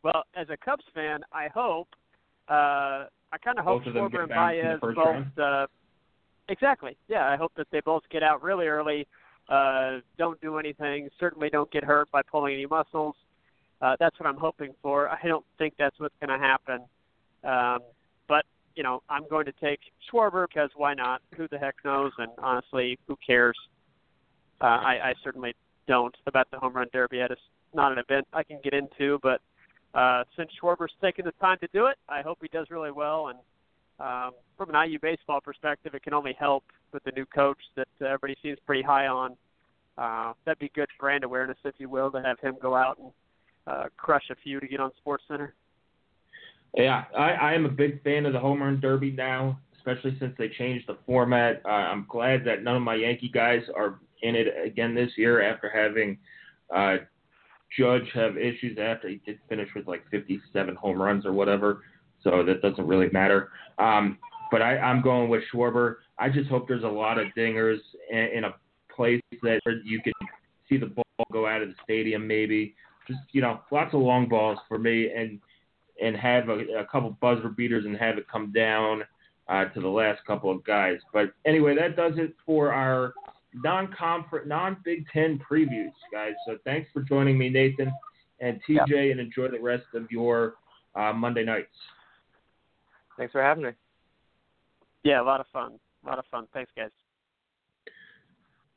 well, 0.04 0.24
as 0.36 0.48
a 0.50 0.58
Cubs 0.58 0.84
fan, 0.94 1.22
I 1.32 1.48
hope, 1.48 1.88
uh, 2.48 3.06
I 3.32 3.38
kind 3.38 3.58
of 3.58 3.66
hope 3.66 3.84
Both 3.84 3.88
of 3.88 3.94
them 3.94 4.10
Schwarber 4.10 4.20
and 4.22 4.30
bounced 4.30 4.58
in 4.58 4.90
the 4.90 4.94
Baez 4.96 5.26
both. 5.36 5.44
Uh, 5.44 5.68
exactly. 6.50 6.98
Yeah, 7.08 7.28
I 7.28 7.38
hope 7.38 7.54
that 7.58 7.68
they 7.72 7.80
both 7.82 8.04
get 8.12 8.24
out 8.24 8.44
really 8.44 8.68
early. 8.68 9.08
Uh, 9.50 10.00
don't 10.18 10.40
do 10.42 10.58
anything. 10.58 11.10
Certainly 11.20 11.50
don't 11.50 11.72
get 11.72 11.84
hurt 11.84 12.12
by 12.12 12.22
pulling 12.22 12.54
any 12.54 12.66
muscles. 12.66 13.16
Uh, 13.82 13.96
that's 14.00 14.20
what 14.20 14.28
I'm 14.28 14.38
hoping 14.38 14.74
for. 14.82 15.10
I 15.10 15.20
don't 15.28 15.46
think 15.58 15.74
that's 15.80 16.00
what's 16.00 16.16
going 16.22 16.38
to 16.38 16.44
happen. 16.44 16.82
Um, 17.44 17.80
but 18.28 18.46
you 18.76 18.84
know, 18.84 19.02
I'm 19.10 19.28
going 19.30 19.46
to 19.46 19.54
take 19.54 19.80
Schwarber 20.12 20.48
because 20.48 20.70
why 20.76 20.94
not? 20.94 21.22
Who 21.36 21.48
the 21.48 21.58
heck 21.58 21.76
knows? 21.84 22.12
And 22.18 22.32
honestly, 22.38 23.00
who 23.08 23.18
cares? 23.26 23.58
Uh, 24.62 24.66
I, 24.66 25.10
I 25.10 25.14
certainly 25.24 25.56
don't 25.88 26.16
about 26.28 26.50
the 26.52 26.60
home 26.60 26.74
run 26.74 26.88
derby. 26.94 27.20
It's 27.20 27.42
not 27.74 27.92
an 27.92 27.98
event 27.98 28.28
I 28.34 28.44
can 28.44 28.60
get 28.64 28.74
into, 28.74 29.20
but 29.24 29.42
uh, 29.94 30.24
since 30.38 30.50
Schwarber's 30.62 30.94
taking 31.02 31.26
the 31.26 31.34
time 31.34 31.58
to 31.60 31.68
do 31.74 31.88
it, 31.88 31.98
I 32.08 32.22
hope 32.22 32.40
he 32.42 32.48
does 32.48 32.68
really 32.70 32.92
well. 32.92 33.28
And 33.28 33.40
um, 34.00 34.32
from 34.58 34.74
an 34.74 34.90
IU 34.90 35.00
baseball 35.00 35.42
perspective, 35.42 35.94
it 35.94 36.04
can 36.04 36.14
only 36.14 36.34
help 36.40 36.64
with 36.94 37.04
the 37.04 37.12
new 37.12 37.26
coach 37.26 37.60
that 37.76 37.88
everybody 38.02 38.36
seems 38.42 38.58
pretty 38.66 38.82
high 38.82 39.08
on. 39.08 39.36
Uh, 39.98 40.34
that'd 40.46 40.60
be 40.60 40.72
good 40.74 40.90
brand 41.00 41.24
awareness, 41.24 41.58
if 41.66 41.76
you 41.78 41.90
will, 41.90 42.10
to 42.12 42.22
have 42.22 42.40
him 42.40 42.56
go 42.62 42.76
out 42.76 42.98
and 43.00 43.12
uh, 43.68 43.84
crush 43.98 44.24
a 44.32 44.36
few 44.36 44.60
to 44.60 44.68
get 44.68 44.80
on 44.80 44.92
Sports 44.98 45.24
Center. 45.28 45.54
Yeah, 46.76 47.04
I, 47.18 47.32
I 47.32 47.54
am 47.54 47.66
a 47.66 47.70
big 47.70 48.02
fan 48.04 48.26
of 48.26 48.34
the 48.34 48.40
home 48.40 48.62
run 48.62 48.80
derby 48.80 49.12
now, 49.12 49.60
especially 49.76 50.18
since 50.20 50.34
they 50.38 50.48
changed 50.50 50.88
the 50.88 50.98
format. 51.06 51.62
Uh, 51.66 51.70
I'm 51.70 52.06
glad 52.08 52.46
that 52.46 52.64
none 52.64 52.78
of 52.78 52.82
my 52.82 52.96
Yankee 52.96 53.30
guys 53.30 53.62
are 53.76 54.00
in 54.22 54.36
it 54.36 54.48
again 54.66 54.96
this 54.96 55.12
year 55.18 55.42
after 55.42 55.70
having 55.70 56.18
uh, 56.74 56.98
Judge 57.78 58.08
have 58.14 58.38
issues 58.38 58.78
after 58.80 59.08
he 59.08 59.22
did 59.26 59.40
finish 59.48 59.70
with 59.76 59.88
like 59.88 60.04
57 60.12 60.76
home 60.76 61.02
runs 61.02 61.26
or 61.26 61.34
whatever. 61.34 61.84
So 62.24 62.44
that 62.44 62.62
doesn't 62.62 62.86
really 62.86 63.10
matter. 63.12 63.50
Um, 63.80 64.18
but 64.52 64.62
I, 64.62 64.78
I'm 64.78 65.02
going 65.02 65.30
with 65.30 65.44
Schwarber. 65.54 65.96
I 66.20 66.30
just 66.30 66.50
hope 66.50 66.68
there's 66.68 66.84
a 66.84 66.88
lot 66.88 67.18
of 67.18 67.28
dingers 67.38 67.78
in, 68.12 68.18
in 68.36 68.44
a 68.44 68.54
place 68.94 69.22
that 69.42 69.62
you 69.84 70.02
can 70.02 70.14
see 70.70 70.78
the 70.78 70.88
ball 70.88 71.06
go 71.32 71.48
out 71.48 71.62
of 71.62 71.70
the 71.70 71.76
stadium, 71.84 72.28
maybe. 72.28 72.76
Just 73.08 73.22
you 73.32 73.42
know, 73.42 73.62
lots 73.72 73.94
of 73.94 74.02
long 74.02 74.28
balls 74.28 74.60
for 74.68 74.78
me, 74.78 75.10
and 75.12 75.40
and 76.02 76.16
have 76.16 76.50
a, 76.50 76.60
a 76.80 76.86
couple 76.86 77.18
buzzer 77.22 77.50
beaters 77.50 77.86
and 77.86 77.96
have 77.98 78.18
it 78.18 78.28
come 78.28 78.52
down 78.52 79.04
uh, 79.48 79.66
to 79.66 79.80
the 79.80 79.88
last 79.88 80.20
couple 80.26 80.52
of 80.52 80.64
guys. 80.64 80.98
But 81.14 81.34
anyway, 81.46 81.76
that 81.76 81.96
does 81.96 82.14
it 82.18 82.34
for 82.46 82.74
our 82.74 83.14
non-conference, 83.54 84.48
non-Big 84.48 85.06
Ten 85.12 85.40
previews, 85.40 85.92
guys. 86.12 86.34
So 86.48 86.58
thanks 86.64 86.90
for 86.94 87.02
joining 87.02 87.38
me, 87.38 87.50
Nathan 87.50 87.92
and 88.40 88.60
TJ, 88.68 89.12
and 89.12 89.20
enjoy 89.20 89.50
the 89.50 89.60
rest 89.60 89.86
of 89.94 90.10
your 90.10 90.56
uh, 90.96 91.14
Monday 91.14 91.44
nights. 91.44 91.68
Thanks 93.18 93.32
for 93.32 93.42
having 93.42 93.64
me. 93.64 93.72
Yeah, 95.04 95.22
a 95.22 95.24
lot 95.24 95.40
of 95.40 95.48
fun. 95.54 95.80
A 96.04 96.10
lot 96.10 96.20
of 96.20 96.26
fun. 96.32 96.48
Thanks, 96.54 96.72
guys. 96.76 96.90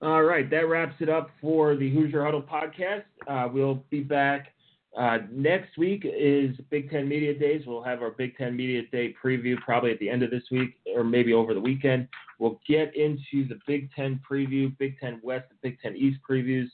All 0.03 0.22
right, 0.22 0.51
that 0.51 0.68
wraps 0.68 0.97
it 1.01 1.09
up 1.09 1.31
for 1.41 1.77
the 1.77 1.91
Hoosier 1.91 2.25
Huddle 2.25 2.43
podcast. 2.43 3.05
Uh, 3.27 3.49
we'll 3.51 3.83
be 3.91 4.01
back 4.01 4.49
uh, 4.97 5.18
next 5.30 5.76
week. 5.76 6.05
Is 6.05 6.57
Big 6.70 6.90
Ten 6.90 7.09
Media 7.09 7.36
Days. 7.36 7.62
We'll 7.66 7.82
have 7.82 8.03
our 8.03 8.11
Big 8.11 8.36
Ten 8.36 8.57
Media 8.57 8.82
Day 8.92 9.14
preview 9.22 9.57
probably 9.61 9.90
at 9.90 9.99
the 9.99 10.09
end 10.09 10.22
of 10.22 10.30
this 10.30 10.45
week 10.51 10.76
or 10.95 11.05
maybe 11.05 11.32
over 11.32 11.55
the 11.55 11.61
weekend. 11.61 12.09
We'll 12.38 12.61
get 12.66 12.95
into 12.97 13.49
the 13.49 13.59
Big 13.66 13.90
Ten 13.95 14.20
preview, 14.28 14.76
Big 14.78 14.99
Ten 15.01 15.20
West, 15.22 15.47
and 15.51 15.61
Big 15.62 15.80
Ten 15.80 15.97
East 15.97 16.20
previews 16.28 16.68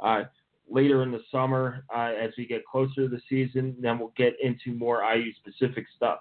uh, 0.00 0.24
later 0.68 1.02
in 1.02 1.12
the 1.12 1.22
summer 1.30 1.84
uh, 1.94 2.12
as 2.20 2.30
we 2.36 2.46
get 2.46 2.64
closer 2.66 3.02
to 3.02 3.08
the 3.08 3.20
season. 3.28 3.76
Then 3.80 3.98
we'll 3.98 4.12
get 4.16 4.34
into 4.42 4.72
more 4.76 5.02
IU 5.02 5.32
specific 5.34 5.86
stuff. 5.96 6.20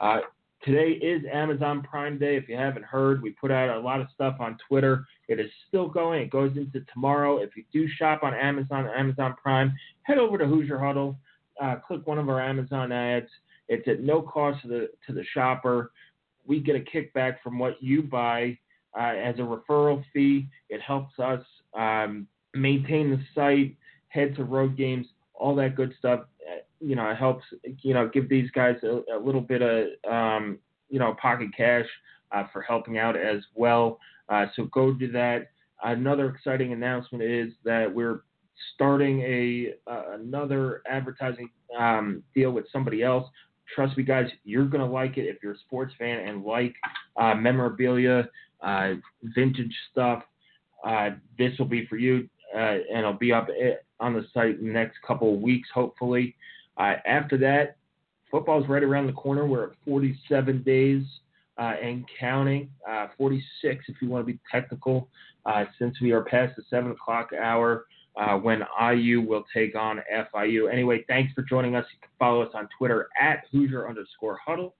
Uh, 0.00 0.20
Today 0.62 0.90
is 0.90 1.22
Amazon 1.32 1.82
Prime 1.82 2.18
Day. 2.18 2.36
If 2.36 2.46
you 2.46 2.54
haven't 2.54 2.84
heard, 2.84 3.22
we 3.22 3.30
put 3.30 3.50
out 3.50 3.74
a 3.74 3.80
lot 3.80 4.02
of 4.02 4.08
stuff 4.12 4.36
on 4.40 4.58
Twitter. 4.68 5.06
It 5.30 5.40
is 5.40 5.50
still 5.68 5.88
going. 5.88 6.22
It 6.22 6.30
goes 6.30 6.56
into 6.56 6.80
tomorrow. 6.92 7.38
If 7.38 7.56
you 7.56 7.64
do 7.72 7.88
shop 7.88 8.22
on 8.22 8.34
Amazon, 8.34 8.88
Amazon 8.96 9.34
Prime, 9.42 9.72
head 10.02 10.18
over 10.18 10.36
to 10.36 10.46
Hoosier 10.46 10.78
Huddle, 10.78 11.16
uh, 11.60 11.76
click 11.76 12.06
one 12.06 12.18
of 12.18 12.28
our 12.28 12.40
Amazon 12.40 12.92
ads. 12.92 13.28
It's 13.68 13.86
at 13.88 14.00
no 14.00 14.20
cost 14.22 14.62
to 14.62 14.68
the 14.68 14.88
to 15.06 15.12
the 15.12 15.24
shopper. 15.32 15.92
We 16.46 16.60
get 16.60 16.76
a 16.76 16.80
kickback 16.80 17.36
from 17.42 17.58
what 17.58 17.80
you 17.80 18.02
buy 18.02 18.58
uh, 18.98 19.14
as 19.14 19.36
a 19.36 19.42
referral 19.42 20.04
fee. 20.12 20.48
It 20.68 20.80
helps 20.80 21.18
us 21.18 21.44
um, 21.78 22.26
maintain 22.54 23.10
the 23.10 23.20
site, 23.34 23.76
head 24.08 24.34
to 24.36 24.44
road 24.44 24.76
games, 24.76 25.06
all 25.34 25.54
that 25.56 25.76
good 25.76 25.94
stuff 25.98 26.22
you 26.80 26.96
know, 26.96 27.08
it 27.10 27.16
helps, 27.16 27.44
you 27.82 27.94
know, 27.94 28.08
give 28.08 28.28
these 28.28 28.50
guys 28.52 28.76
a, 28.82 29.02
a 29.14 29.18
little 29.22 29.40
bit 29.40 29.62
of, 29.62 29.86
um, 30.10 30.58
you 30.88 30.98
know, 30.98 31.14
pocket 31.20 31.48
cash 31.56 31.84
uh, 31.84 31.88
for 32.52 32.62
helping 32.62 32.98
out 32.98 33.16
as 33.16 33.42
well. 33.54 33.98
Uh, 34.28 34.46
so 34.54 34.64
go 34.66 34.92
do 34.92 35.10
that. 35.12 35.50
Another 35.82 36.28
exciting 36.28 36.72
announcement 36.72 37.24
is 37.24 37.52
that 37.64 37.92
we're 37.92 38.20
starting 38.74 39.20
a 39.22 39.74
uh, 39.90 40.12
another 40.12 40.82
advertising 40.88 41.50
um, 41.78 42.22
deal 42.34 42.50
with 42.50 42.66
somebody 42.72 43.02
else. 43.02 43.28
Trust 43.74 43.96
me, 43.96 44.02
guys, 44.02 44.28
you're 44.44 44.66
gonna 44.66 44.90
like 44.90 45.16
it 45.16 45.22
if 45.22 45.38
you're 45.42 45.52
a 45.52 45.58
sports 45.58 45.94
fan 45.98 46.26
and 46.26 46.44
like 46.44 46.74
uh, 47.16 47.34
memorabilia, 47.34 48.28
uh, 48.60 48.92
vintage 49.22 49.74
stuff. 49.90 50.22
Uh, 50.86 51.10
this 51.38 51.58
will 51.58 51.66
be 51.66 51.86
for 51.86 51.96
you, 51.96 52.28
and 52.54 52.82
it'll 52.90 53.12
be 53.12 53.32
up 53.32 53.48
eh, 53.48 53.74
on 54.00 54.14
the 54.14 54.24
site 54.32 54.58
in 54.58 54.66
the 54.66 54.72
next 54.72 54.98
couple 55.06 55.34
of 55.34 55.40
weeks, 55.40 55.68
hopefully. 55.72 56.34
Uh, 56.76 56.94
after 57.06 57.36
that, 57.36 57.76
football's 58.30 58.68
right 58.68 58.82
around 58.82 59.06
the 59.06 59.12
corner. 59.12 59.46
We're 59.46 59.70
at 59.70 59.76
47 59.84 60.62
days 60.62 61.04
uh, 61.60 61.74
and 61.82 62.04
counting, 62.18 62.70
uh, 62.88 63.08
46 63.18 63.84
if 63.88 63.96
you 64.00 64.08
want 64.08 64.26
to 64.26 64.32
be 64.32 64.38
technical, 64.50 65.08
uh, 65.44 65.64
since 65.78 66.00
we 66.00 66.10
are 66.10 66.22
past 66.22 66.56
the 66.56 66.62
7 66.70 66.90
o'clock 66.90 67.30
hour 67.38 67.84
uh, 68.16 68.36
when 68.36 68.62
IU 68.80 69.20
will 69.20 69.44
take 69.54 69.76
on 69.76 70.00
FIU. 70.10 70.72
Anyway, 70.72 71.04
thanks 71.06 71.32
for 71.34 71.42
joining 71.42 71.76
us. 71.76 71.84
You 71.92 72.00
can 72.00 72.10
follow 72.18 72.42
us 72.42 72.50
on 72.54 72.68
Twitter 72.76 73.08
at 73.20 73.44
Hoosier 73.52 73.88
underscore 73.88 74.38
huddle. 74.44 74.74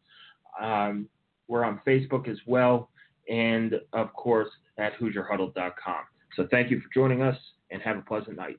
Um, 0.61 1.09
we're 1.49 1.65
on 1.65 1.81
Facebook 1.87 2.29
as 2.29 2.39
well, 2.47 2.89
and 3.29 3.75
of 3.93 4.13
course 4.15 4.49
at 4.79 4.99
HoosierHuddle.com. 4.99 6.03
So 6.37 6.49
thank 6.51 6.71
you 6.71 6.81
for 6.81 6.89
joining 6.95 7.23
us 7.23 7.37
and 7.71 7.83
have 7.83 7.99
a 7.99 8.03
pleasant 8.03 8.37
night. 8.37 8.59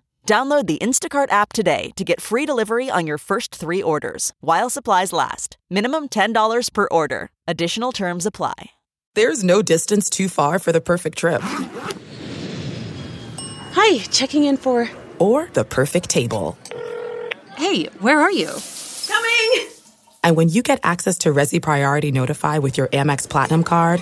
Download 0.31 0.65
the 0.65 0.77
Instacart 0.77 1.29
app 1.29 1.51
today 1.51 1.91
to 1.97 2.05
get 2.05 2.21
free 2.21 2.45
delivery 2.45 2.89
on 2.89 3.05
your 3.05 3.17
first 3.17 3.53
three 3.53 3.83
orders 3.83 4.31
while 4.39 4.69
supplies 4.69 5.11
last. 5.11 5.57
Minimum 5.69 6.07
$10 6.07 6.71
per 6.71 6.87
order. 6.89 7.31
Additional 7.49 7.91
terms 7.91 8.25
apply. 8.25 8.71
There's 9.13 9.43
no 9.43 9.61
distance 9.61 10.09
too 10.09 10.29
far 10.29 10.57
for 10.57 10.71
the 10.71 10.79
perfect 10.79 11.17
trip. 11.17 11.41
Hi, 13.73 13.97
checking 14.09 14.45
in 14.45 14.55
for. 14.55 14.89
Or 15.19 15.49
the 15.51 15.65
perfect 15.65 16.09
table. 16.09 16.57
Hey, 17.57 17.87
where 17.99 18.21
are 18.21 18.31
you? 18.31 18.55
Coming! 19.09 19.67
And 20.23 20.37
when 20.37 20.47
you 20.47 20.63
get 20.63 20.79
access 20.81 21.17
to 21.17 21.33
Resy 21.33 21.61
Priority 21.61 22.13
Notify 22.13 22.59
with 22.59 22.77
your 22.77 22.87
Amex 22.87 23.27
Platinum 23.27 23.65
card. 23.65 23.99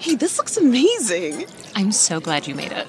Hey, 0.00 0.16
this 0.16 0.36
looks 0.36 0.56
amazing! 0.56 1.46
I'm 1.76 1.92
so 1.92 2.18
glad 2.18 2.48
you 2.48 2.56
made 2.56 2.72
it 2.72 2.88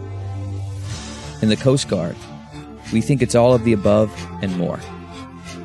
In 1.41 1.49
the 1.49 1.57
Coast 1.57 1.89
Guard, 1.89 2.15
we 2.93 3.01
think 3.01 3.21
it's 3.23 3.33
all 3.33 3.53
of 3.53 3.63
the 3.63 3.73
above 3.73 4.11
and 4.43 4.55
more. 4.57 4.79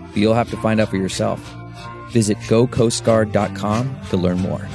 But 0.09 0.17
you'll 0.17 0.35
have 0.35 0.51
to 0.51 0.57
find 0.57 0.81
out 0.81 0.89
for 0.89 0.97
yourself. 0.97 1.41
Visit 2.11 2.39
gocoastguard.com 2.49 4.01
to 4.09 4.17
learn 4.17 4.39
more. 4.39 4.67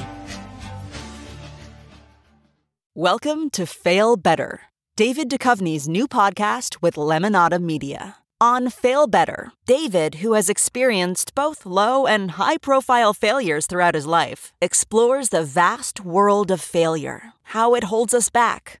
Welcome 2.94 3.50
to 3.50 3.66
Fail 3.66 4.16
Better, 4.16 4.60
David 4.96 5.28
Duchovny's 5.28 5.88
new 5.88 6.06
podcast 6.06 6.82
with 6.82 6.94
Lemonada 6.94 7.60
Media. 7.60 8.16
On 8.40 8.70
Fail 8.70 9.06
Better, 9.06 9.52
David, 9.66 10.16
who 10.16 10.34
has 10.34 10.48
experienced 10.48 11.34
both 11.34 11.64
low 11.64 12.06
and 12.06 12.32
high 12.32 12.58
profile 12.58 13.14
failures 13.14 13.66
throughout 13.66 13.94
his 13.94 14.06
life, 14.06 14.52
explores 14.60 15.30
the 15.30 15.44
vast 15.44 16.04
world 16.04 16.50
of 16.50 16.60
failure, 16.60 17.32
how 17.54 17.74
it 17.74 17.84
holds 17.84 18.12
us 18.12 18.30
back, 18.30 18.80